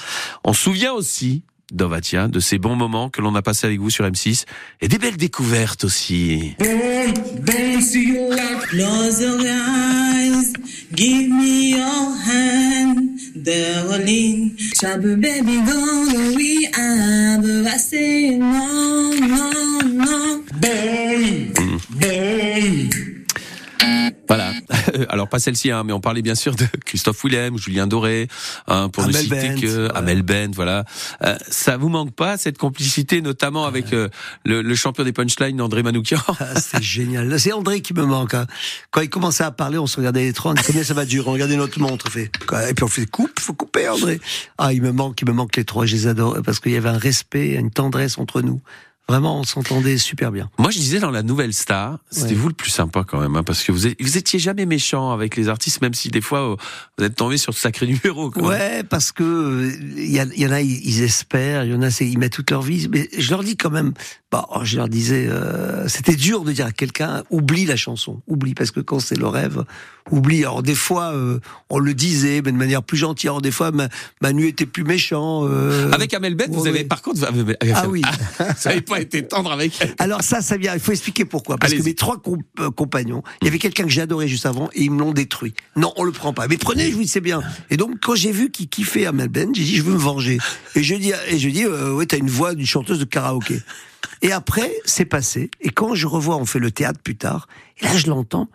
On 0.44 0.52
se 0.52 0.62
souvient 0.62 0.92
aussi 0.92 1.42
Dovatia, 1.72 2.28
de 2.28 2.40
ces 2.40 2.58
bons 2.58 2.76
moments 2.76 3.10
que 3.10 3.20
l'on 3.20 3.34
a 3.34 3.42
passés 3.42 3.66
avec 3.66 3.80
vous 3.80 3.90
sur 3.90 4.04
M6 4.04 4.44
et 4.80 4.88
des 4.88 4.98
belles 4.98 5.16
découvertes 5.16 5.84
aussi. 5.84 6.54
Voilà. 24.28 24.52
alors 25.08 25.28
pas 25.28 25.38
celle-ci, 25.38 25.70
hein, 25.70 25.82
mais 25.84 25.92
on 25.92 26.00
parlait 26.00 26.22
bien 26.22 26.34
sûr 26.34 26.54
de 26.54 26.66
Christophe 26.84 27.24
Willem, 27.24 27.58
Julien 27.58 27.86
Doré, 27.86 28.28
hein, 28.66 28.88
pour 28.90 29.06
ne 29.06 29.12
citer 29.12 29.48
Bent, 29.50 29.60
que 29.60 29.86
ouais. 29.86 29.92
Amel 29.94 30.22
Bent, 30.22 30.50
voilà. 30.54 30.84
Euh, 31.24 31.36
ça 31.48 31.76
vous 31.76 31.88
manque 31.88 32.12
pas 32.14 32.36
cette 32.36 32.58
complicité, 32.58 33.22
notamment 33.22 33.64
avec 33.64 33.92
euh, 33.92 34.08
le, 34.44 34.62
le 34.62 34.74
champion 34.74 35.04
des 35.04 35.12
punchlines, 35.12 35.60
André 35.60 35.82
Manoukian? 35.82 36.20
Ah, 36.40 36.60
c'est 36.60 36.82
génial. 36.82 37.38
C'est 37.40 37.52
André 37.52 37.80
qui 37.80 37.94
me 37.94 38.04
manque. 38.04 38.34
hein. 38.34 38.46
Quand 38.90 39.00
il 39.00 39.08
commençait 39.08 39.44
à 39.44 39.50
parler, 39.50 39.78
on 39.78 39.86
se 39.86 39.96
regardait 39.96 40.24
les 40.24 40.32
trois, 40.32 40.50
on 40.52 40.54
dit 40.54 40.62
combien 40.66 40.84
ça 40.84 40.94
va 40.94 41.04
durer, 41.04 41.28
on 41.28 41.32
regardait 41.32 41.56
notre 41.56 41.78
montre, 41.80 42.06
on 42.08 42.10
fait, 42.10 42.30
et 42.68 42.74
puis 42.74 42.84
on 42.84 42.88
fait 42.88 43.06
coupe, 43.06 43.40
faut 43.40 43.54
couper 43.54 43.88
André. 43.88 44.20
Ah, 44.58 44.72
il 44.72 44.82
me 44.82 44.92
manque, 44.92 45.20
il 45.22 45.28
me 45.28 45.32
manque 45.32 45.56
les 45.56 45.64
trois, 45.64 45.86
je 45.86 45.94
les 45.94 46.06
adore, 46.06 46.36
parce 46.44 46.60
qu'il 46.60 46.72
y 46.72 46.76
avait 46.76 46.88
un 46.90 46.98
respect, 46.98 47.50
une 47.54 47.70
tendresse 47.70 48.18
entre 48.18 48.42
nous. 48.42 48.60
Vraiment, 49.10 49.40
on 49.40 49.42
s'entendait 49.44 49.96
super 49.96 50.30
bien. 50.30 50.50
Moi, 50.58 50.70
je 50.70 50.78
disais 50.78 50.98
dans 51.00 51.10
la 51.10 51.22
nouvelle 51.22 51.54
star, 51.54 51.98
c'était 52.10 52.28
Ouais. 52.30 52.34
vous 52.34 52.48
le 52.48 52.54
plus 52.54 52.68
sympa 52.70 53.04
quand 53.08 53.18
même, 53.20 53.36
hein, 53.36 53.42
parce 53.42 53.62
que 53.64 53.72
vous, 53.72 53.86
êtes- 53.86 53.96
vous 54.02 54.18
étiez 54.18 54.38
jamais 54.38 54.66
méchant 54.66 55.12
avec 55.12 55.34
les 55.34 55.48
artistes, 55.48 55.80
même 55.80 55.94
si 55.94 56.10
des 56.10 56.20
fois 56.20 56.52
euh, 56.52 56.56
vous 56.98 57.04
êtes 57.04 57.16
tombé 57.16 57.38
sur 57.38 57.52
de 57.54 57.58
sacrés 57.58 57.86
numéros. 57.86 58.30
quand 58.30 58.42
même. 58.42 58.50
Ouais, 58.50 58.82
parce 58.82 59.12
que 59.12 59.22
euh, 59.24 59.72
il 59.96 60.10
y, 60.10 60.40
y 60.42 60.46
en 60.46 60.52
a, 60.52 60.60
ils, 60.60 61.02
espèrent, 61.02 61.64
il 61.64 61.70
y 61.70 61.74
en 61.74 61.80
a, 61.80 61.88
ils 62.02 62.18
mettent 62.18 62.34
toute 62.34 62.50
leur 62.50 62.60
vie. 62.60 62.86
Mais 62.92 63.08
je 63.16 63.30
leur 63.30 63.42
dis 63.42 63.56
quand 63.56 63.70
même, 63.70 63.94
bah, 64.30 64.46
oh, 64.54 64.60
je 64.62 64.76
leur 64.76 64.88
disais, 64.88 65.26
euh, 65.28 65.88
c'était 65.88 66.14
dur 66.14 66.44
de 66.44 66.52
dire 66.52 66.66
à 66.66 66.72
quelqu'un, 66.72 67.22
oublie 67.30 67.64
la 67.64 67.76
chanson, 67.76 68.20
oublie, 68.26 68.52
parce 68.54 68.70
que 68.70 68.80
quand 68.80 68.98
c'est 69.00 69.16
le 69.16 69.26
rêve, 69.26 69.64
oublie. 70.10 70.40
Alors 70.44 70.62
des 70.62 70.74
fois, 70.74 71.12
euh, 71.14 71.38
on 71.70 71.78
le 71.78 71.94
disait, 71.94 72.42
mais 72.44 72.52
de 72.52 72.56
manière 72.58 72.82
plus 72.82 72.98
gentille. 72.98 73.28
Alors 73.28 73.40
des 73.40 73.50
fois, 73.50 73.70
Ma- 73.72 73.88
Manu 74.20 74.46
était 74.46 74.66
plus 74.66 74.84
méchant. 74.84 75.46
euh, 75.48 75.90
Avec 75.92 76.12
Amel 76.12 76.34
Bent, 76.34 76.44
vous 76.50 76.66
avez 76.66 76.80
ouais. 76.80 76.84
par 76.84 77.00
contre, 77.00 77.18
vous 77.20 77.24
avez- 77.24 77.56
Ah 77.74 77.88
oui. 77.88 78.02
vous 78.38 78.44
n'avez 78.66 78.82
pas 78.82 79.00
été 79.00 79.26
tendre 79.26 79.50
avec 79.50 79.72
elle. 79.80 79.94
Alors 79.98 80.22
ça, 80.22 80.42
ça 80.42 80.58
vient. 80.58 80.74
Il 80.74 80.80
faut 80.80 80.92
expliquer 80.92 81.24
pourquoi. 81.24 81.56
Parce 81.56 81.72
que 81.72 81.82
mes 81.82 81.94
trois 81.94 82.20
euh, 82.60 82.70
compagnons, 82.70 83.22
il 83.40 83.46
y 83.46 83.48
avait 83.48 83.58
quelqu'un 83.58 83.84
que 83.84 83.90
j'adorais 83.90 84.28
juste 84.28 84.44
avant 84.44 84.68
et 84.74 84.82
ils 84.84 84.90
me 84.90 85.00
l'ont 85.00 85.12
détruit. 85.12 85.54
Non, 85.76 85.92
on 85.96 86.04
le 86.04 86.12
prend 86.12 86.34
pas. 86.34 86.48
Mais 86.48 86.58
prenez, 86.58 86.90
je 86.90 86.96
vous 86.96 87.02
dis 87.02 87.08
c'est 87.08 87.20
bien. 87.22 87.40
Et 87.70 87.78
donc 87.78 87.92
quand 88.02 88.14
j'ai 88.14 88.32
vu 88.32 88.50
qu'il 88.50 88.68
kiffait 88.68 89.06
Amel 89.06 89.28
Ben, 89.28 89.54
j'ai 89.54 89.64
dit 89.64 89.76
je 89.76 89.82
veux 89.82 89.94
me 89.94 89.98
venger. 89.98 90.38
Et 90.74 90.82
je 90.82 90.94
dis 90.96 91.12
et 91.30 91.38
je 91.38 91.48
dis 91.48 91.64
euh, 91.64 91.92
ouais 91.94 92.04
t'as 92.04 92.18
une 92.18 92.28
voix 92.30 92.54
d'une 92.54 92.66
chanteuse 92.66 92.98
de 92.98 93.04
karaoké. 93.04 93.60
Et 94.22 94.32
après 94.32 94.72
c'est 94.84 95.04
passé. 95.04 95.50
Et 95.60 95.70
quand 95.70 95.94
je 95.94 96.06
revois, 96.06 96.36
on 96.36 96.46
fait 96.46 96.58
le 96.58 96.70
théâtre 96.70 97.00
plus 97.02 97.16
tard. 97.16 97.48
Et 97.80 97.84
là 97.84 97.96
je 97.96 98.08
l'entends. 98.08 98.48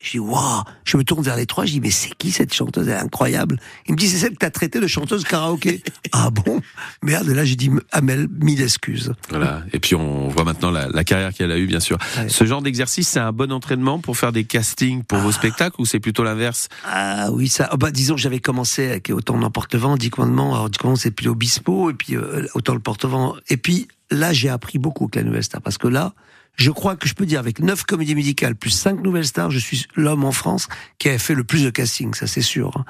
Je 0.00 0.12
dis 0.12 0.18
waouh. 0.18 0.62
Je 0.84 0.96
me 0.96 1.04
tourne 1.04 1.22
vers 1.22 1.36
les 1.36 1.46
trois. 1.46 1.66
Je 1.66 1.72
dis 1.72 1.80
mais 1.80 1.90
c'est 1.90 2.14
qui 2.16 2.30
cette 2.30 2.54
chanteuse? 2.54 2.88
Elle 2.88 2.94
est 2.94 3.00
incroyable. 3.00 3.60
Il 3.86 3.92
me 3.92 3.96
dit 3.98 4.08
c'est 4.08 4.16
celle 4.16 4.30
que 4.30 4.38
t'as 4.38 4.50
traitée 4.50 4.80
de 4.80 4.86
chanteuse 4.86 5.24
karaoké. 5.24 5.82
ah 6.12 6.30
bon? 6.30 6.60
Merde. 7.02 7.28
Là 7.28 7.44
j'ai 7.44 7.56
dit 7.56 7.70
Amel 7.92 8.28
mille 8.40 8.62
excuses. 8.62 9.12
Voilà. 9.28 9.62
Et 9.72 9.78
puis 9.78 9.94
on 9.94 10.28
voit 10.28 10.44
maintenant 10.44 10.70
la, 10.70 10.88
la 10.88 11.04
carrière 11.04 11.34
qu'elle 11.34 11.52
a 11.52 11.58
eue, 11.58 11.66
bien 11.66 11.80
sûr. 11.80 11.98
Ouais. 12.16 12.28
Ce 12.28 12.44
genre 12.44 12.62
d'exercice, 12.62 13.08
c'est 13.08 13.20
un 13.20 13.32
bon 13.32 13.52
entraînement 13.52 13.98
pour 13.98 14.16
faire 14.16 14.32
des 14.32 14.44
castings 14.44 15.02
pour 15.04 15.18
vos 15.18 15.32
spectacles 15.32 15.80
ou 15.80 15.84
c'est 15.84 16.00
plutôt 16.00 16.24
l'inverse? 16.24 16.68
Ah 16.86 17.30
oui, 17.32 17.48
ça. 17.48 17.68
ah 17.70 17.76
bah, 17.76 17.90
disons 17.90 18.16
j'avais 18.16 18.40
commencé 18.40 18.88
avec 18.88 19.10
Autant 19.10 19.36
le 19.36 19.50
porte-vent, 19.50 19.96
Dix 19.96 20.10
commandements. 20.10 20.54
Alors, 20.54 20.70
Dix 20.70 20.78
commandements, 20.78 21.00
c'est 21.00 21.10
puis 21.10 21.26
l'Obispo, 21.26 21.90
et 21.90 21.94
puis 21.94 22.16
euh, 22.16 22.46
Autant 22.54 22.74
le 22.74 22.80
porte-vent. 22.80 23.36
Et 23.48 23.56
puis 23.56 23.88
là, 24.10 24.32
j'ai 24.32 24.48
appris 24.48 24.78
beaucoup 24.78 25.04
avec 25.04 25.16
la 25.16 25.22
Nouvelle 25.24 25.44
Star, 25.44 25.60
parce 25.60 25.78
que 25.78 25.88
là, 25.88 26.14
je 26.56 26.70
crois 26.70 26.96
que 26.96 27.08
je 27.08 27.14
peux 27.14 27.26
dire, 27.26 27.40
avec 27.40 27.60
neuf 27.60 27.84
comédies 27.84 28.14
musicales 28.14 28.54
plus 28.54 28.70
cinq 28.70 29.00
Nouvelles 29.02 29.26
Stars, 29.26 29.50
je 29.50 29.58
suis 29.58 29.86
l'homme 29.96 30.24
en 30.24 30.32
France 30.32 30.68
qui 30.98 31.08
a 31.08 31.18
fait 31.18 31.34
le 31.34 31.44
plus 31.44 31.64
de 31.64 31.70
casting, 31.70 32.12
ça 32.14 32.26
c'est 32.26 32.42
sûr. 32.42 32.76
hein. 32.76 32.84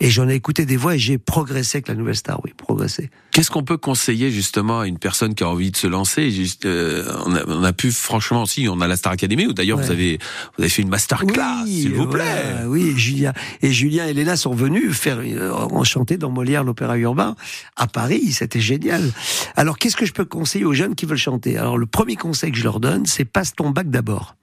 Et 0.00 0.10
j'en 0.10 0.28
ai 0.28 0.34
écouté 0.34 0.64
des 0.66 0.76
voix 0.76 0.94
et 0.94 0.98
j'ai 0.98 1.18
progressé 1.18 1.78
avec 1.78 1.88
la 1.88 1.94
Nouvelle 1.94 2.16
Star, 2.16 2.40
oui, 2.44 2.52
progressé. 2.56 3.10
Qu'est-ce 3.36 3.50
qu'on 3.50 3.64
peut 3.64 3.76
conseiller 3.76 4.30
justement 4.30 4.80
à 4.80 4.86
une 4.86 4.98
personne 4.98 5.34
qui 5.34 5.44
a 5.44 5.48
envie 5.50 5.70
de 5.70 5.76
se 5.76 5.86
lancer? 5.86 6.30
Juste, 6.30 6.64
euh, 6.64 7.04
on, 7.26 7.34
a, 7.36 7.44
on 7.46 7.62
a 7.64 7.74
pu 7.74 7.92
franchement 7.92 8.44
aussi, 8.44 8.66
on 8.66 8.80
a 8.80 8.86
la 8.88 8.96
Star 8.96 9.12
Academy 9.12 9.44
où 9.46 9.52
d'ailleurs 9.52 9.78
vous 9.78 9.90
avez 9.90 10.16
vous 10.56 10.62
avez 10.62 10.70
fait 10.70 10.80
une 10.80 10.88
masterclass, 10.88 11.64
Oui, 11.64 11.82
s'il 11.82 11.92
vous 11.92 12.06
plaît. 12.06 12.64
oui, 12.64 12.94
Julien 12.96 13.34
et 13.60 13.72
Julien 13.72 14.06
et 14.06 14.14
Léna 14.14 14.38
sont 14.38 14.54
venus 14.54 14.96
faire 14.96 15.18
euh, 15.22 15.52
enchanter 15.52 16.16
dans 16.16 16.30
Molière 16.30 16.64
l'opéra 16.64 16.96
urbain 16.96 17.36
à 17.76 17.86
Paris, 17.86 18.32
c'était 18.32 18.58
génial. 18.62 19.12
Alors 19.54 19.76
qu'est-ce 19.76 19.96
que 19.96 20.06
je 20.06 20.14
peux 20.14 20.24
conseiller 20.24 20.64
aux 20.64 20.72
jeunes 20.72 20.94
qui 20.94 21.04
veulent 21.04 21.18
chanter? 21.18 21.58
Alors 21.58 21.76
le 21.76 21.84
premier 21.84 22.16
conseil 22.16 22.52
que 22.52 22.56
je 22.58 22.64
leur 22.64 22.80
donne, 22.80 23.04
c'est 23.04 23.26
passe 23.26 23.54
ton 23.54 23.68
bac 23.68 23.90
d'abord. 23.90 24.34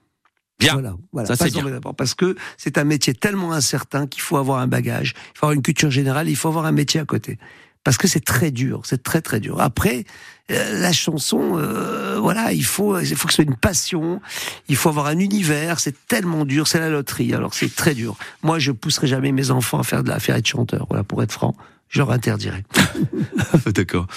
Bien. 0.60 0.74
Voilà, 0.74 0.96
voilà, 1.12 1.28
Ça, 1.30 1.36
c'est 1.36 1.46
passe 1.46 1.54
ton 1.54 1.58
bien. 1.62 1.64
bac 1.66 1.74
d'abord 1.74 1.96
parce 1.96 2.14
que 2.14 2.36
c'est 2.58 2.78
un 2.78 2.84
métier 2.84 3.16
tellement 3.16 3.54
incertain 3.54 4.06
qu'il 4.06 4.22
faut 4.22 4.38
avoir 4.38 4.60
un 4.60 4.68
bagage, 4.68 5.16
il 5.34 5.40
faut 5.40 5.48
avoir 5.48 5.56
une 5.56 5.64
culture 5.64 5.90
générale, 5.90 6.30
il 6.30 6.36
faut 6.36 6.50
avoir 6.50 6.66
un 6.68 6.72
métier 6.72 7.00
à 7.00 7.06
côté. 7.06 7.40
Parce 7.84 7.98
que 7.98 8.08
c'est 8.08 8.24
très 8.24 8.52
dur, 8.52 8.82
c'est 8.86 9.04
très 9.04 9.22
très 9.22 9.40
dur. 9.40 9.60
Après, 9.60 10.06
euh, 10.52 10.80
la 10.80 10.92
chanson, 10.92 11.58
euh, 11.58 12.18
voilà, 12.20 12.54
il 12.54 12.66
faut, 12.66 13.00
il 13.00 13.16
faut 13.16 13.28
que 13.28 13.34
ce 13.34 13.44
soit 13.44 13.50
une 13.50 13.56
passion, 13.58 14.22
il 14.68 14.76
faut 14.76 14.90
avoir 14.90 15.08
un 15.08 15.20
univers, 15.20 15.80
c'est 15.80 15.96
tellement 16.08 16.46
dur, 16.46 16.68
c'est 16.68 16.80
la 16.80 16.90
loterie, 16.90 17.34
alors 17.34 17.54
c'est 17.54 17.74
très 17.74 17.94
dur. 17.94 18.18
Moi, 18.42 18.60
je 18.60 18.72
pousserai 18.72 19.08
jamais 19.08 19.32
mes 19.32 19.52
enfants 19.52 19.80
à 19.80 19.84
faire 19.84 20.04
de 20.04 20.10
la, 20.10 20.20
faire 20.20 20.36
être 20.36 20.48
chanteur, 20.48 20.86
voilà, 20.90 21.04
pour 21.04 21.24
être 21.24 21.32
franc, 21.32 21.56
je 21.90 22.00
leur 22.00 22.12
interdirai. 22.12 22.64
D'accord. 23.74 24.08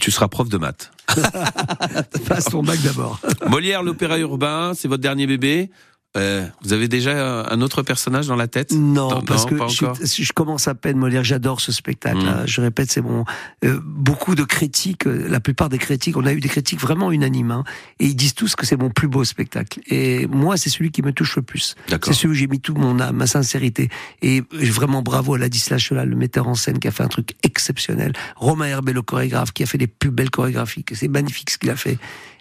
Tu 0.00 0.10
seras 0.10 0.28
prof 0.28 0.48
de 0.48 0.58
maths. 0.58 0.90
Passe 2.28 2.46
ton 2.46 2.62
bac 2.62 2.80
d'abord. 2.82 3.20
Molière, 3.48 3.82
l'opéra 3.82 4.18
urbain, 4.18 4.72
c'est 4.74 4.88
votre 4.88 5.02
dernier 5.02 5.26
bébé? 5.26 5.70
Euh, 6.16 6.46
vous 6.62 6.72
avez 6.72 6.88
déjà 6.88 7.46
un 7.46 7.60
autre 7.60 7.82
personnage 7.82 8.26
dans 8.26 8.36
la 8.36 8.48
tête 8.48 8.72
Non, 8.72 9.20
parce 9.22 9.50
non, 9.50 9.66
que 9.66 10.04
je, 10.04 10.32
commence 10.32 10.68
à 10.68 10.74
peine 10.74 10.96
Molière, 10.96 11.24
j'adore 11.24 11.60
ce 11.60 11.72
spectacle. 11.72 12.18
Mm. 12.18 12.46
Je 12.46 12.60
répète, 12.60 12.90
c'est 12.90 13.02
mon 13.02 13.24
euh, 13.64 13.78
beaucoup 13.84 14.34
de 14.34 14.42
critiques. 14.42 15.06
euh, 15.06 15.28
La 15.28 15.40
plupart 15.40 15.68
des 15.68 15.78
critiques, 15.78 16.16
on 16.16 16.24
a 16.26 16.32
eu 16.32 16.40
des 16.40 16.48
critiques 16.48 16.80
vraiment 16.80 17.12
unanimes, 17.12 17.50
hein, 17.50 17.64
et 18.00 18.06
ils 18.06 18.16
disent 18.16 18.34
tous 18.34 18.56
que 18.56 18.66
c'est 18.66 18.76
mon 18.76 18.90
plus 18.90 19.08
beau 19.08 19.24
spectacle. 19.24 19.80
Et 19.88 20.26
moi, 20.26 20.56
c'est 20.56 20.70
celui 20.70 20.90
qui 20.90 21.02
me 21.02 21.12
touche 21.12 21.36
le 21.36 21.42
plus. 21.42 21.74
C'est 21.88 22.12
celui 22.12 22.28
où 22.28 22.34
j'ai 22.34 22.46
mis 22.46 22.60
tout 22.60 22.74
mon 22.74 22.98
âme, 23.00 23.16
ma 23.16 23.26
sincérité. 23.26 23.88
Et 24.22 24.42
vraiment 24.50 25.02
bravo 25.02 25.34
à 25.34 25.38
Ladislas 25.38 25.78
Chelal, 25.78 26.08
le 26.08 26.16
metteur 26.16 26.48
en 26.48 26.54
scène, 26.54 26.78
qui 26.78 26.88
a 26.88 26.90
fait 26.90 27.02
un 27.02 27.08
truc 27.08 27.34
exceptionnel. 27.42 28.12
Romain 28.36 28.66
Herbet, 28.66 28.92
le 28.92 29.02
chorégraphe, 29.02 29.52
qui 29.52 29.62
a 29.62 29.66
fait 29.66 29.78
les 29.78 29.86
plus 29.86 30.10
belles 30.10 30.30
chorégraphies. 30.30 30.84
C'est 30.92 31.08
magnifique 31.08 31.50
ce 31.50 31.58
qu'il 31.58 31.70
a 31.70 31.76
fait. 31.76 31.98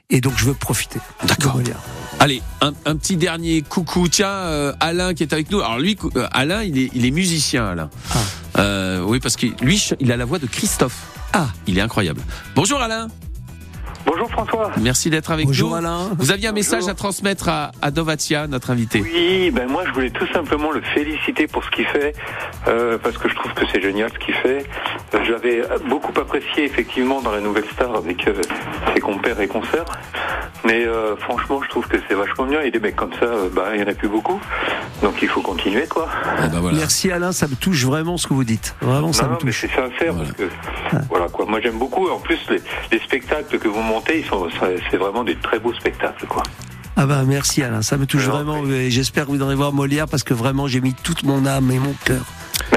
Et 0.10 0.22
donc, 0.22 0.34
je 0.38 0.46
veux 0.46 0.54
profiter. 0.54 1.00
D'accord. 1.28 1.60
Allez, 2.20 2.42
un, 2.62 2.74
un 2.86 2.96
petit 2.96 3.18
dernier 3.18 3.62
coucou. 3.62 4.08
Tiens, 4.08 4.28
euh, 4.28 4.74
Alain 4.80 5.14
qui 5.14 5.24
est 5.24 5.34
avec 5.34 5.50
nous. 5.52 5.60
Alors 5.60 5.80
lui, 5.80 5.98
euh, 6.16 6.28
Alain, 6.32 6.64
il 6.64 6.78
est, 6.78 6.92
il 6.94 7.06
est 7.06 7.12
musicien, 7.12 7.66
Alain. 7.68 7.90
Ah. 8.14 8.18
Euh, 8.60 9.02
oui, 9.02 9.20
parce 9.20 9.36
que 9.36 9.48
lui, 9.64 9.84
il 10.00 10.12
a 10.12 10.18
la 10.18 10.26
voix 10.26 10.40
de 10.40 10.46
Christophe. 10.46 10.98
Ah. 11.34 11.48
Il 11.68 11.78
est 11.78 11.82
incroyable. 11.82 12.22
Bonjour 12.56 12.80
Alain. 12.80 13.08
Bonjour 14.06 14.30
François. 14.30 14.72
Merci 14.80 15.10
d'être 15.10 15.32
avec 15.32 15.48
Bonjour 15.48 15.70
nous. 15.72 15.76
Alain. 15.76 16.10
Vous 16.18 16.32
aviez 16.32 16.48
un 16.48 16.52
message 16.52 16.82
Bonjour. 16.82 16.92
à 16.92 16.96
transmettre 16.96 17.50
à, 17.50 17.72
à 17.82 17.92
Dovatia, 17.92 18.48
notre 18.48 18.70
invité. 18.72 19.02
Oui, 19.02 19.52
ben 19.52 19.68
moi 19.68 19.84
je 19.88 19.92
voulais 19.94 20.12
tout 20.12 20.28
simplement 20.28 20.72
le 20.72 20.82
féliciter 20.82 21.48
pour 21.48 21.64
ce 21.64 21.72
qu'il 21.72 21.86
fait, 21.88 22.14
euh, 22.68 22.98
parce 23.02 23.18
que 23.18 23.28
je 23.30 23.36
trouve 23.36 23.54
que 23.54 23.66
c'est 23.72 23.82
génial 23.82 24.12
ce 24.14 24.20
qu'il 24.24 24.36
fait. 24.36 24.66
Euh, 25.14 25.20
J'avais 25.26 25.62
beaucoup 25.90 26.14
apprécié 26.20 26.66
effectivement 26.66 27.22
dans 27.22 27.32
la 27.32 27.40
Nouvelle 27.42 27.66
Star 27.74 27.96
avec 27.96 28.28
euh, 28.28 28.34
ses 28.94 29.00
compères 29.02 29.40
et 29.42 29.48
concerts, 29.48 29.86
mais 30.66 30.86
euh, 30.86 31.16
franchement 31.18 31.62
je 31.64 31.70
trouve 31.70 31.88
que 31.88 31.98
c'est 32.08 32.16
vachement 32.16 32.46
bien 32.46 32.62
et 32.62 32.72
des 32.72 32.80
mecs 32.80 32.96
comme 32.96 33.14
ça, 33.14 33.26
euh, 33.26 33.50
bah, 33.54 33.70
il 33.74 33.82
y 33.82 33.84
en 33.84 33.88
a 33.88 33.94
plus 33.94 34.08
beaucoup, 34.10 34.40
donc 35.02 35.16
il 35.22 35.28
faut 35.28 35.42
continuer 35.42 35.88
quoi. 35.88 36.08
Ah 36.38 36.48
bah 36.48 36.60
voilà. 36.62 36.78
Merci 36.78 37.12
Alain, 37.12 37.32
ça 37.32 37.48
me 37.48 37.56
touche 37.56 37.84
vraiment 37.86 38.18
ce 38.18 38.28
que 38.28 38.34
vous 38.34 38.44
dites. 38.44 38.76
Vraiment, 38.82 39.14
ça 39.14 39.24
non, 39.24 39.30
me 39.30 39.34
non, 39.34 39.40
mais 39.46 39.52
touche. 39.52 39.62
c'est 39.62 39.68
sincère 39.76 40.14
Voilà. 40.14 40.30
parce 40.30 40.32
que 40.34 40.50
voilà 41.10 41.28
quoi. 41.30 41.46
Moi 41.48 41.60
j'aime 41.62 41.78
beaucoup. 41.80 42.08
En 42.08 42.20
plus 42.20 42.40
les, 42.50 42.62
les 42.92 43.00
spectacles 43.00 43.58
que 43.60 43.68
vous 43.68 43.82
montez, 43.96 44.20
ils 44.20 44.26
sont 44.26 44.48
c'est 44.92 44.98
vraiment 44.98 45.24
des 45.24 45.36
très 45.36 45.60
beaux 45.60 45.74
spectacles 45.74 46.28
quoi. 46.28 46.44
Ah 46.98 47.06
ben 47.06 47.24
merci 47.26 47.62
Alain, 47.64 47.82
ça 47.82 47.98
me 47.98 48.06
touche 48.06 48.24
Alors, 48.24 48.44
vraiment. 48.44 48.66
et 48.70 48.90
J'espère 48.90 49.26
que 49.26 49.30
vous 49.32 49.38
viendrez 49.38 49.56
voir 49.56 49.74
Molière 49.74 50.08
parce 50.08 50.24
que 50.24 50.34
vraiment 50.34 50.68
j'ai 50.68 50.82
mis 50.82 50.94
toute 50.94 51.24
mon 51.24 51.46
âme 51.46 51.70
et 51.72 51.80
mon 51.80 51.94
cœur 52.06 52.24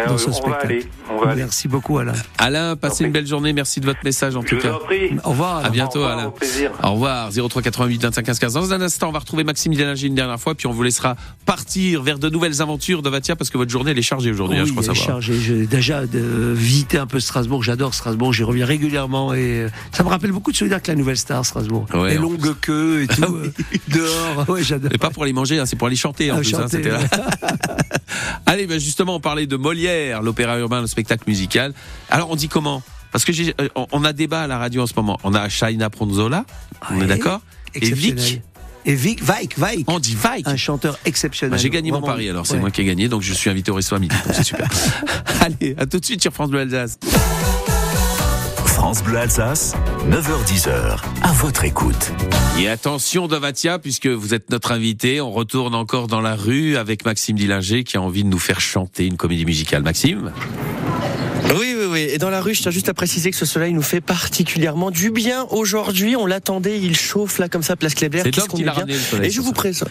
dans 0.09 0.15
euh, 0.15 0.19
ce 0.19 0.31
on 0.43 0.49
va 0.51 0.57
aller, 0.57 0.87
on 1.11 1.19
va 1.25 1.31
aller. 1.31 1.43
Merci 1.43 1.69
beaucoup 1.69 1.99
Alain. 1.99 2.13
Alain, 2.39 2.77
passez 2.77 3.05
une 3.05 3.13
belle 3.13 3.27
journée. 3.27 3.53
Merci 3.53 3.81
de 3.81 3.87
votre 3.87 4.01
message 4.05 4.37
en 4.37 4.43
Je 4.43 4.47
tout 4.49 4.57
vous 4.57 4.63
cas. 4.63 4.73
en 4.75 4.79
prie. 4.79 5.11
Au 5.25 5.31
revoir. 5.31 5.65
À 5.65 5.71
bientôt 5.71 6.01
Au 6.01 6.03
revoir, 6.03 6.19
Alain. 6.19 6.29
au 6.29 6.31
plaisir. 6.33 6.71
Au 6.83 6.93
revoir, 6.93 7.31
03 7.33 7.63
88 7.63 8.03
25 8.03 8.23
15 8.25 8.39
15. 8.39 8.53
Dans 8.55 8.73
un 8.73 8.81
instant, 8.81 9.09
on 9.09 9.13
va 9.13 9.19
retrouver 9.21 9.45
Maxime 9.45 9.75
Délinger 9.75 10.07
une 10.07 10.15
dernière 10.15 10.41
fois, 10.41 10.55
puis 10.55 10.67
on 10.67 10.73
vous 10.73 10.83
laissera 10.83 11.17
partir 11.47 12.03
vers 12.03 12.19
de 12.19 12.29
nouvelles 12.29 12.61
aventures 12.63 13.03
de 13.03 13.09
Vatia 13.11 13.37
parce 13.37 13.51
que 13.51 13.59
votre 13.59 13.71
journée 13.71 13.91
elle 13.93 13.99
est 13.99 14.03
chargée 14.03 14.31
aujourd'hui, 14.31 14.59
hein, 14.59 14.65
je 14.65 14.71
Oui, 14.71 14.77
crois 14.77 14.85
elle 14.85 14.91
est 14.93 14.95
savoir. 15.01 15.23
chargée. 15.23 15.39
J'ai 15.41 15.67
déjà 15.67 16.07
de 16.07 16.19
visiter 16.55 16.99
un 16.99 17.07
peu 17.07 17.21
Strasbourg. 17.21 17.63
J'adore 17.63 17.95
Strasbourg. 17.95 18.33
J'y 18.33 18.45
reviens 18.45 18.67
régulièrement 18.67 19.35
et 19.35 19.63
euh, 19.65 19.69
ça 19.93 20.03
me 20.05 20.09
rappelle 20.09 20.33
beaucoup 20.33 20.53
de 20.53 20.57
souvenirs 20.57 20.83
que 20.83 20.89
la 20.91 20.97
Nouvelle 20.97 21.17
Star 21.19 21.45
Strasbourg. 21.45 21.87
Ouais, 21.95 22.11
les 22.11 22.17
longues 22.19 22.55
queues 22.61 23.03
et 23.03 23.07
tout 23.09 23.23
Ah 23.23 23.29
oui. 23.31 23.49
euh, 23.49 23.79
dehors. 23.89 24.49
Ouais, 24.49 24.63
j'adore. 24.63 24.91
Et 24.93 24.99
pas 24.99 25.11
pour 25.11 25.23
aller 25.25 25.33
manger, 25.33 25.59
hein, 25.59 25.67
c'est 25.67 25.77
pour 25.77 25.87
aller 25.87 25.97
chanter 25.97 26.31
en 26.31 26.37
Ah, 26.37 26.39
plus. 26.41 26.55
hein, 26.55 26.59
chanter, 26.63 26.77
c'était 26.77 26.91
là. 26.91 26.99
ouais. 26.99 27.07
Allez, 28.47 28.67
ben 28.67 28.79
justement, 28.81 29.17
on 29.17 29.21
parlait 29.21 29.47
de 29.47 29.57
Molière, 29.57 30.23
l'opéra 30.23 30.59
urbain, 30.59 30.81
le 30.81 30.87
spectacle 30.87 31.25
musical. 31.27 31.73
Alors, 32.11 32.31
on 32.31 32.37
dit 32.37 32.49
comment? 32.49 32.83
Parce 33.13 33.25
que 33.25 33.33
j'ai, 33.33 33.55
euh, 33.61 33.69
on- 33.93 34.05
a 34.05 34.13
débat 34.13 34.43
à 34.43 34.47
la 34.47 34.59
radio 34.59 34.83
en 34.83 34.87
ce 34.87 34.93
moment. 34.95 35.19
On 35.25 35.33
a 35.35 35.49
Shaina 35.49 35.89
Pronzola, 35.91 36.45
on 36.91 37.01
est 37.01 37.07
d'accord? 37.07 37.41
Et. 37.75 37.81
Vic, 37.91 38.43
Et 38.87 38.95
Vic, 38.95 39.23
Vaik, 39.23 39.59
Vaik. 39.59 39.85
on 39.87 39.99
dit 39.99 40.15
Vaik. 40.15 40.47
Un 40.47 40.57
chanteur 40.57 40.99
exceptionnel. 41.05 41.59
J'ai 41.59 41.69
gagné 41.71 41.91
mon 41.91 42.01
pari 42.01 42.29
alors, 42.31 42.47
c'est 42.47 42.55
Ouais. 42.55 42.61
moi 42.61 42.71
qui 42.71 42.81
ai 42.81 42.85
gagné, 42.85 43.09
donc 43.09 43.23
je 43.23 43.33
suis 43.35 43.51
invité 43.51 43.71
au 43.71 43.75
resto 43.75 43.95
à 43.95 43.99
midi. 43.99 44.15
C'est 44.33 44.45
super. 44.45 44.69
Allez, 45.41 45.75
à 45.79 45.87
tout 45.87 45.99
de 46.01 46.05
suite 46.05 46.23
sur 46.23 46.33
France 46.33 46.51
Bleu 46.51 46.61
Alsace. 46.61 46.99
France 48.89 49.03
Bleu 49.05 49.19
Alsace, 49.19 49.75
9h10h, 50.11 50.97
à 51.23 51.33
votre 51.33 51.65
écoute. 51.65 52.11
Et 52.59 52.71
attention 52.71 53.29
Dovatia, 53.29 53.79
puisque 53.79 54.07
vous 54.07 54.33
êtes 54.33 54.49
notre 54.51 54.73
invité, 54.73 55.21
on 55.21 55.31
retourne 55.31 55.75
encore 55.75 56.07
dans 56.07 56.23
la 56.23 56.35
rue 56.35 56.79
avec 56.79 57.05
Maxime 57.05 57.37
Dillinger 57.37 57.85
qui 57.85 57.99
a 57.99 58.01
envie 58.01 58.25
de 58.25 58.31
nous 58.31 58.39
faire 58.39 58.63
chanter 58.63 59.05
une 59.05 59.19
comédie 59.19 59.45
musicale. 59.45 59.83
Maxime? 59.83 60.33
Oui, 61.51 61.75
oui, 61.79 61.85
oui. 61.91 62.01
Et 62.11 62.17
dans 62.17 62.31
la 62.31 62.41
rue, 62.41 62.55
je 62.55 62.63
tiens 62.63 62.71
juste 62.71 62.89
à 62.89 62.95
préciser 62.95 63.31
que 63.31 63.37
ce 63.37 63.45
soleil 63.45 63.75
nous 63.75 63.83
fait 63.83 64.01
particulièrement 64.01 64.91
du 64.91 65.11
bien 65.11 65.45
aujourd'hui. 65.51 66.17
On 66.17 66.25
l'attendait, 66.25 66.79
il 66.81 66.97
chauffe 66.97 67.39
là 67.41 67.51
comme 67.51 67.63
ça, 67.63 67.77
place 67.77 67.95
Kléber. 67.95 68.23
C'est 68.25 68.31
Dov 68.31 68.47
qu'on 68.49 68.57
qui 68.57 68.65
l'a 68.65 68.73
bien. 68.73 68.81
ramené, 68.81 68.95
le 68.95 69.01
soleil, 69.01 69.29
Et 69.29 69.31
je 69.31 69.43
vous 69.43 69.53
présente. 69.53 69.91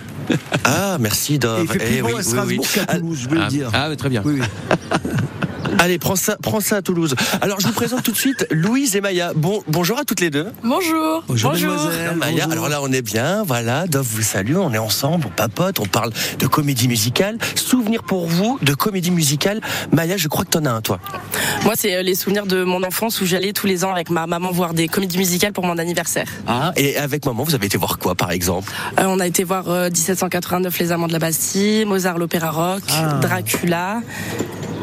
Ah, 0.64 0.98
merci 1.00 1.38
Dov. 1.38 1.60
Et 1.60 1.62
il 1.62 1.68
fait 1.68 1.78
plus 1.78 1.88
Eh 2.00 2.02
beau 2.02 2.08
oui, 2.08 2.14
à 2.14 2.18
oui, 2.18 2.24
Strasbourg 2.24 2.66
oui. 2.68 2.74
qu'à 2.74 2.86
Ah, 2.88 2.96
Toulouse, 2.98 3.20
je 3.22 3.30
veux 3.30 3.38
ah, 3.40 3.44
le 3.44 3.50
dire. 3.52 3.70
ah, 3.76 3.96
très 3.96 4.10
bien. 4.10 4.24
Oui, 4.26 4.40
oui. 4.40 4.46
Allez, 5.80 6.00
prends 6.00 6.16
ça, 6.16 6.38
prends 6.42 6.60
ça 6.60 6.78
à 6.78 6.82
Toulouse. 6.82 7.16
Alors, 7.42 7.60
je 7.60 7.68
vous 7.68 7.74
présente 7.74 8.04
tout 8.04 8.12
de 8.12 8.18
suite 8.18 8.48
Louise 8.52 8.96
et 8.96 9.02
Maya. 9.02 9.32
Bon, 9.36 9.64
bonjour 9.68 10.00
à 10.00 10.04
toutes 10.06 10.20
les 10.22 10.30
deux. 10.30 10.48
Bonjour. 10.64 11.24
Bonjour, 11.28 11.52
mademoiselle. 11.52 12.16
Maya, 12.16 12.46
bonjour. 12.46 12.52
alors 12.52 12.70
là 12.70 12.80
on 12.82 12.92
est 12.92 13.02
bien, 13.02 13.44
voilà, 13.44 13.86
Dove 13.88 14.08
vous 14.10 14.22
salue, 14.24 14.56
on 14.58 14.74
est 14.74 14.78
ensemble, 14.80 15.26
on 15.28 15.30
papote, 15.30 15.80
on 15.80 15.86
parle 15.86 16.12
de 16.40 16.48
comédie 16.48 16.88
musicale. 16.88 17.38
Souvenir 17.56 18.04
pour 18.04 18.28
vous 18.28 18.58
de 18.62 18.74
comédie 18.74 19.12
musicale. 19.12 19.62
Maya, 19.92 20.18
je 20.18 20.28
crois 20.28 20.46
que 20.46 20.50
t'en 20.50 20.66
as 20.66 20.72
un 20.72 20.82
toi. 20.82 21.00
Moi, 21.64 21.74
c'est 21.78 21.96
euh, 21.96 22.02
les 22.02 22.16
souvenirs 22.16 22.46
de 22.48 22.64
mon 22.64 22.84
enfance 22.84 23.22
où 23.22 23.26
j'allais 23.26 23.54
tous 23.54 23.68
les 23.68 23.84
ans 23.86 23.92
avec 23.92 24.10
ma 24.10 24.26
maman 24.28 24.52
voir 24.52 24.74
des 24.74 24.88
comédies 24.88 25.18
musicales 25.18 25.54
pour 25.54 25.66
mon 25.66 25.78
anniversaire. 25.78 26.28
Ah, 26.48 26.72
et 26.76 26.98
avec 26.98 27.26
maman, 27.26 27.44
vous 27.44 27.56
avez 27.56 27.68
été 27.68 27.78
voir 27.78 28.00
quoi 28.00 28.16
par 28.16 28.32
exemple? 28.32 28.72
Euh, 29.00 29.06
on 29.08 29.20
a 29.20 29.28
été 29.28 29.44
voir 29.44 29.70
euh, 29.70 29.90
1789 29.90 30.78
Les 30.80 30.92
Amants 30.92 31.08
de 31.08 31.14
la 31.14 31.20
Bastille, 31.20 31.86
Mozart 31.86 32.18
l'opéra 32.18 32.50
rock, 32.52 32.82
Ah. 32.92 33.20
Dracula 33.22 34.02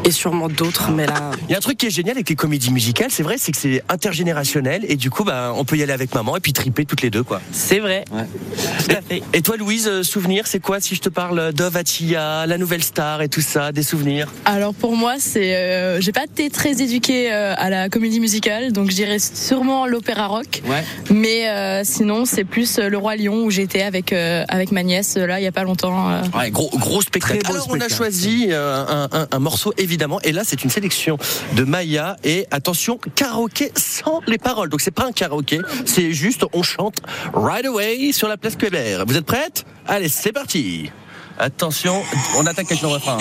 et 0.05 0.11
sûrement 0.11 0.47
d'autres, 0.47 0.91
mais 0.91 1.05
là. 1.07 1.31
Il 1.47 1.51
y 1.51 1.55
a 1.55 1.57
un 1.57 1.61
truc 1.61 1.77
qui 1.77 1.87
est 1.87 1.89
génial 1.89 2.15
avec 2.15 2.29
les 2.29 2.35
comédies 2.35 2.71
musicales, 2.71 3.09
c'est 3.11 3.23
vrai, 3.23 3.35
c'est 3.37 3.51
que 3.51 3.57
c'est 3.57 3.83
intergénérationnel 3.89 4.85
et 4.87 4.95
du 4.95 5.09
coup, 5.09 5.23
bah, 5.23 5.51
on 5.55 5.65
peut 5.65 5.77
y 5.77 5.83
aller 5.83 5.93
avec 5.93 6.13
maman 6.13 6.37
et 6.37 6.39
puis 6.39 6.53
triper 6.53 6.85
toutes 6.85 7.01
les 7.01 7.09
deux 7.09 7.23
quoi. 7.23 7.41
C'est 7.51 7.79
vrai. 7.79 8.05
Tout 8.09 8.91
à 8.95 9.01
fait. 9.01 9.21
Et 9.33 9.41
toi 9.41 9.57
Louise, 9.57 9.87
euh, 9.87 10.03
souvenir, 10.03 10.47
c'est 10.47 10.59
quoi 10.59 10.79
si 10.79 10.95
je 10.95 11.01
te 11.01 11.09
parle 11.09 11.51
Dove 11.53 11.75
Attila, 11.77 12.45
la 12.47 12.57
nouvelle 12.57 12.83
star 12.83 13.21
et 13.21 13.29
tout 13.29 13.41
ça, 13.41 13.71
des 13.71 13.83
souvenirs? 13.83 14.31
Alors 14.45 14.73
pour 14.73 14.95
moi, 14.95 15.15
c'est 15.19 15.55
euh, 15.55 15.99
j'ai 16.01 16.11
pas 16.11 16.23
été 16.25 16.49
très 16.49 16.81
éduquée 16.81 17.31
euh, 17.33 17.53
à 17.57 17.69
la 17.69 17.89
comédie 17.89 18.19
musicale, 18.19 18.71
donc 18.71 18.89
je 18.89 18.95
dirais 18.95 19.17
sûrement 19.19 19.87
l'opéra 19.87 20.27
rock. 20.27 20.61
Ouais. 20.67 20.83
Mais 21.09 21.49
euh, 21.49 21.81
sinon, 21.83 22.25
c'est 22.25 22.43
plus 22.43 22.77
euh, 22.79 22.89
le 22.89 22.97
roi 22.97 23.15
Lion 23.15 23.43
où 23.43 23.49
j'étais 23.51 23.81
avec 23.81 24.13
euh, 24.13 24.43
avec 24.47 24.71
ma 24.71 24.83
nièce 24.83 25.15
là 25.17 25.39
il 25.39 25.43
y 25.43 25.47
a 25.47 25.51
pas 25.51 25.63
longtemps. 25.63 26.09
euh. 26.11 26.21
Ouais, 26.37 26.51
gros, 26.51 26.69
gros 26.77 27.01
spectacle. 27.01 27.39
Alors, 27.49 27.67
on 27.69 27.79
a 27.79 27.89
choisi 27.89 28.47
euh, 28.49 28.83
un, 28.87 29.07
un- 29.11 29.27
un 29.31 29.39
morceau, 29.39 29.73
évidemment, 29.95 30.19
et 30.23 30.33
là, 30.33 30.41
c'est 30.43 30.61
une 30.65 30.69
sélection 30.69 31.17
de 31.53 31.63
Maya, 31.63 32.17
et 32.25 32.47
attention, 32.51 32.99
karaoké 33.15 33.71
sans 33.77 34.19
les 34.27 34.37
paroles. 34.37 34.67
Donc, 34.67 34.81
c'est 34.81 34.91
pas 34.91 35.05
un 35.05 35.13
karaoké, 35.13 35.61
c'est 35.85 36.11
juste, 36.11 36.43
on 36.51 36.63
chante 36.63 36.97
Right 37.33 37.65
Away 37.65 38.11
sur 38.11 38.27
la 38.27 38.35
place 38.35 38.57
Kléber. 38.57 39.05
Vous 39.07 39.15
êtes 39.15 39.25
prêtes? 39.25 39.65
Allez, 39.87 40.09
c'est 40.09 40.33
parti 40.33 40.91
Attention, 41.39 42.01
on 42.37 42.45
attaque 42.45 42.71
avec 42.71 42.81
le 42.81 42.89
refrain. 42.89 43.17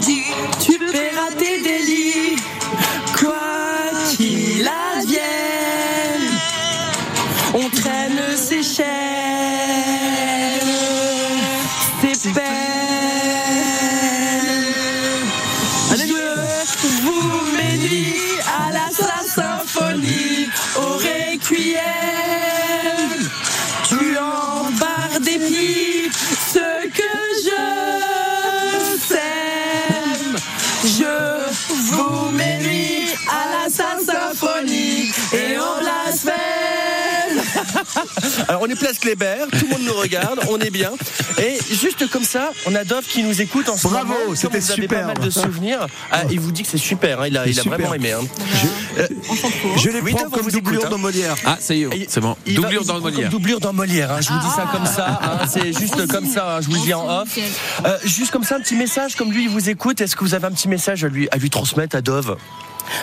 Tu 0.00 0.78
paieras 0.78 1.30
tes 1.36 1.60
délits, 1.60 2.36
quoi 3.18 3.36
qu'il 4.16 4.68
advienne. 4.96 5.20
On 7.54 7.68
traîne 7.68 8.36
ses 8.36 8.62
chaînes, 8.62 9.09
Alors, 38.48 38.62
on 38.62 38.66
est 38.66 38.74
place 38.74 38.98
Kléber, 38.98 39.46
tout 39.52 39.66
le 39.66 39.70
monde 39.70 39.82
nous 39.86 39.94
regarde, 39.94 40.40
on 40.48 40.58
est 40.58 40.70
bien. 40.70 40.90
Et 41.38 41.58
juste 41.74 42.08
comme 42.10 42.24
ça, 42.24 42.50
on 42.66 42.74
a 42.74 42.84
Dove 42.84 43.04
qui 43.04 43.22
nous 43.22 43.40
écoute 43.40 43.68
en 43.68 43.76
ce 43.76 43.88
Bravo, 43.88 44.06
moment. 44.08 44.34
C'était 44.34 44.58
vous 44.58 44.70
avez 44.72 44.82
superbe. 44.82 45.06
pas 45.08 45.14
mal 45.14 45.24
de 45.26 45.30
souvenirs. 45.30 45.86
Ah, 46.10 46.22
il 46.30 46.40
vous 46.40 46.52
dit 46.52 46.62
que 46.62 46.68
c'est 46.68 46.78
super, 46.78 47.20
hein, 47.20 47.26
il 47.28 47.36
a, 47.36 47.46
il 47.46 47.58
a 47.58 47.62
Super. 47.62 47.78
vraiment 47.78 47.94
aimé. 47.94 48.12
hein. 48.12 48.20
Je 49.76 49.88
les 49.90 50.00
Oui, 50.00 50.12
prends 50.12 50.24
comme 50.30 50.40
écoute, 50.48 50.52
doublure 50.52 50.86
hein. 50.86 50.90
dans 50.90 50.98
Molière. 50.98 51.34
Ah, 51.44 51.56
ça 51.60 51.74
y 51.74 51.82
est, 51.84 52.06
c'est 52.08 52.20
bon. 52.20 52.36
il 52.46 52.54
Doublure 52.54 52.82
il 52.82 52.86
dans 52.86 52.94
comme 52.94 53.02
Molière. 53.12 53.30
Doublure 53.30 53.60
dans 53.60 53.72
Molière, 53.72 54.12
hein, 54.12 54.20
je 54.20 54.28
vous 54.32 54.38
dis 54.38 54.54
ça 54.54 54.66
comme 54.72 54.86
ça, 54.86 55.20
hein, 55.22 55.46
c'est 55.48 55.72
juste 55.78 56.06
comme 56.08 56.26
ça, 56.26 56.56
hein, 56.56 56.60
je 56.60 56.66
vous 56.68 56.74
le 56.74 56.80
dis 56.80 56.94
en 56.94 57.08
off. 57.22 57.28
Euh, 57.86 57.98
juste 58.04 58.30
comme 58.30 58.44
ça, 58.44 58.56
un 58.56 58.60
petit 58.60 58.76
message, 58.76 59.14
comme 59.16 59.32
lui 59.32 59.44
il 59.44 59.48
vous 59.50 59.68
écoute, 59.70 60.00
est-ce 60.00 60.16
que 60.16 60.24
vous 60.24 60.34
avez 60.34 60.46
un 60.46 60.50
petit 60.52 60.68
message 60.68 61.04
à 61.04 61.08
lui, 61.08 61.28
à 61.30 61.36
lui 61.36 61.50
transmettre 61.50 61.96
à 61.96 62.00
Dove? 62.02 62.36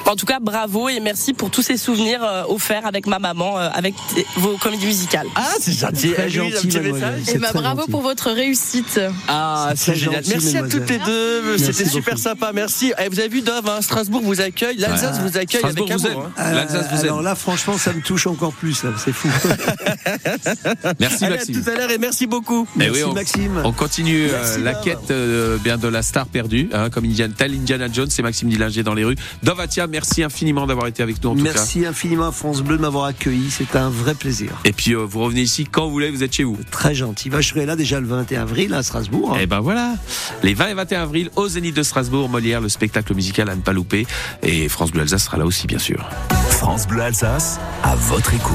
En 0.06 0.16
tout 0.16 0.26
cas, 0.26 0.40
bravo 0.42 0.90
et 0.90 1.00
merci 1.00 1.34
pour 1.34 1.50
tous 1.50 1.62
ces 1.62 1.78
souvenirs 1.78 2.24
euh, 2.24 2.44
offerts 2.48 2.86
avec 2.86 3.06
ma 3.08 3.20
maman, 3.20 3.58
euh, 3.60 3.70
avec 3.74 3.94
vos 4.38 4.58
comédies 4.58 4.86
musicales. 4.86 5.28
Ah, 5.36 5.46
c'est 5.60 5.74
gentil, 5.74 6.12
Très 6.14 6.24
un 6.26 6.28
gentil, 6.30 6.78
Et 6.78 7.38
bah, 7.38 7.50
très 7.50 7.60
bravo 7.60 7.80
gentil. 7.82 7.92
pour 7.92 8.02
votre 8.02 8.32
réussite. 8.32 9.00
Ah, 9.28 9.72
C'est 9.76 9.96
génial. 9.96 10.24
gentil, 10.24 10.30
Merci 10.32 10.58
à 10.58 10.64
toutes 10.68 10.90
les 10.90 11.00
deux. 11.00 11.58
C'était 11.58 11.86
super 11.86 12.18
sympa. 12.18 12.52
Merci. 12.54 12.94
Eh, 13.04 13.10
vous 13.10 13.20
avez 13.20 13.30
vu, 13.30 13.42
Dove, 13.42 13.68
hein, 13.70 13.82
Strasbourg 13.82 14.22
vous 14.24 14.42
accueille. 14.42 14.78
L'Alsace 14.78 15.20
vous 15.20 15.38
accueille 15.38 15.60
Strasbourg 15.60 15.88
avec 15.90 16.00
vous 16.02 16.08
amour. 16.08 16.30
hein. 16.38 16.52
L'Alsace 16.54 16.88
vous 16.92 17.04
alors 17.06 17.20
aime. 17.20 17.26
là, 17.26 17.36
franchement, 17.36 17.78
ça 17.78 17.94
me 17.94 18.02
touche 18.02 18.28
encore 18.28 18.54
plus. 18.54 18.84
C'est 19.04 19.14
fou. 19.14 19.30
Merci 21.00 21.26
Allez, 21.26 21.36
à 21.36 21.38
Maxime. 21.38 21.64
tout 21.64 21.70
à 21.70 21.76
l'heure 21.76 21.92
et 21.92 21.98
merci 21.98 22.28
beaucoup. 22.28 22.68
Eh 22.76 22.80
Merci 22.80 22.94
oui, 22.98 23.04
on, 23.10 23.14
Maxime. 23.14 23.62
on 23.64 23.72
continue 23.72 24.28
euh, 24.32 24.58
la 24.60 24.74
Dove. 24.74 24.84
quête 24.84 25.12
euh, 25.12 25.58
bien 25.58 25.78
de 25.78 25.88
la 25.88 26.02
star 26.02 26.26
perdue, 26.28 26.70
hein, 26.74 26.90
comme 26.90 27.06
Indiana, 27.06 27.34
tel 27.38 27.54
Indiana 27.54 27.88
Jones, 27.92 28.10
c'est 28.10 28.22
Maxime 28.24 28.50
Dillinger 28.50 28.84
dans 28.84 28.94
les 28.94 29.04
rues. 29.04 29.16
Merci 29.86 30.24
infiniment 30.24 30.66
d'avoir 30.66 30.88
été 30.88 31.04
avec 31.04 31.24
nous 31.24 31.30
en 31.30 31.36
tout 31.36 31.44
cas. 31.44 31.52
Merci 31.54 31.86
infiniment 31.86 32.28
à 32.28 32.32
France 32.32 32.64
Bleu 32.64 32.78
de 32.78 32.82
m'avoir 32.82 33.06
accueilli. 33.06 33.52
C'est 33.52 33.76
un 33.76 33.90
vrai 33.90 34.16
plaisir. 34.16 34.50
Et 34.66 34.74
puis 34.74 34.94
euh, 34.94 35.00
vous 35.00 35.20
revenez 35.20 35.42
ici 35.42 35.66
quand 35.66 35.86
vous 35.86 35.92
voulez, 35.92 36.10
vous 36.10 36.24
êtes 36.24 36.34
chez 36.34 36.44
vous. 36.44 36.58
Très 36.72 36.96
gentil. 36.96 37.30
Bah, 37.30 37.42
je 37.42 37.50
serai 37.50 37.66
là 37.66 37.76
déjà 37.76 38.00
le 38.00 38.08
21 38.08 38.42
avril 38.42 38.74
à 38.74 38.82
Strasbourg. 38.82 39.38
Et 39.40 39.46
ben 39.46 39.60
voilà, 39.60 39.94
les 40.42 40.54
20 40.54 40.70
et 40.70 40.74
21 40.74 41.04
avril 41.04 41.30
au 41.36 41.48
Zénith 41.48 41.76
de 41.76 41.84
Strasbourg, 41.84 42.30
Molière, 42.30 42.62
le 42.62 42.70
spectacle 42.70 43.14
musical 43.14 43.50
à 43.50 43.56
ne 43.56 43.62
pas 43.62 43.74
louper. 43.74 44.08
Et 44.42 44.70
France 44.70 44.92
Bleu 44.92 45.02
Alsace 45.02 45.26
sera 45.26 45.38
là 45.38 45.46
aussi 45.46 45.68
bien 45.68 45.80
sûr. 45.80 46.10
France 46.50 46.88
Bleu 46.88 47.02
Alsace, 47.02 47.60
à 47.84 47.96
votre 47.96 48.34
écoute. 48.34 48.54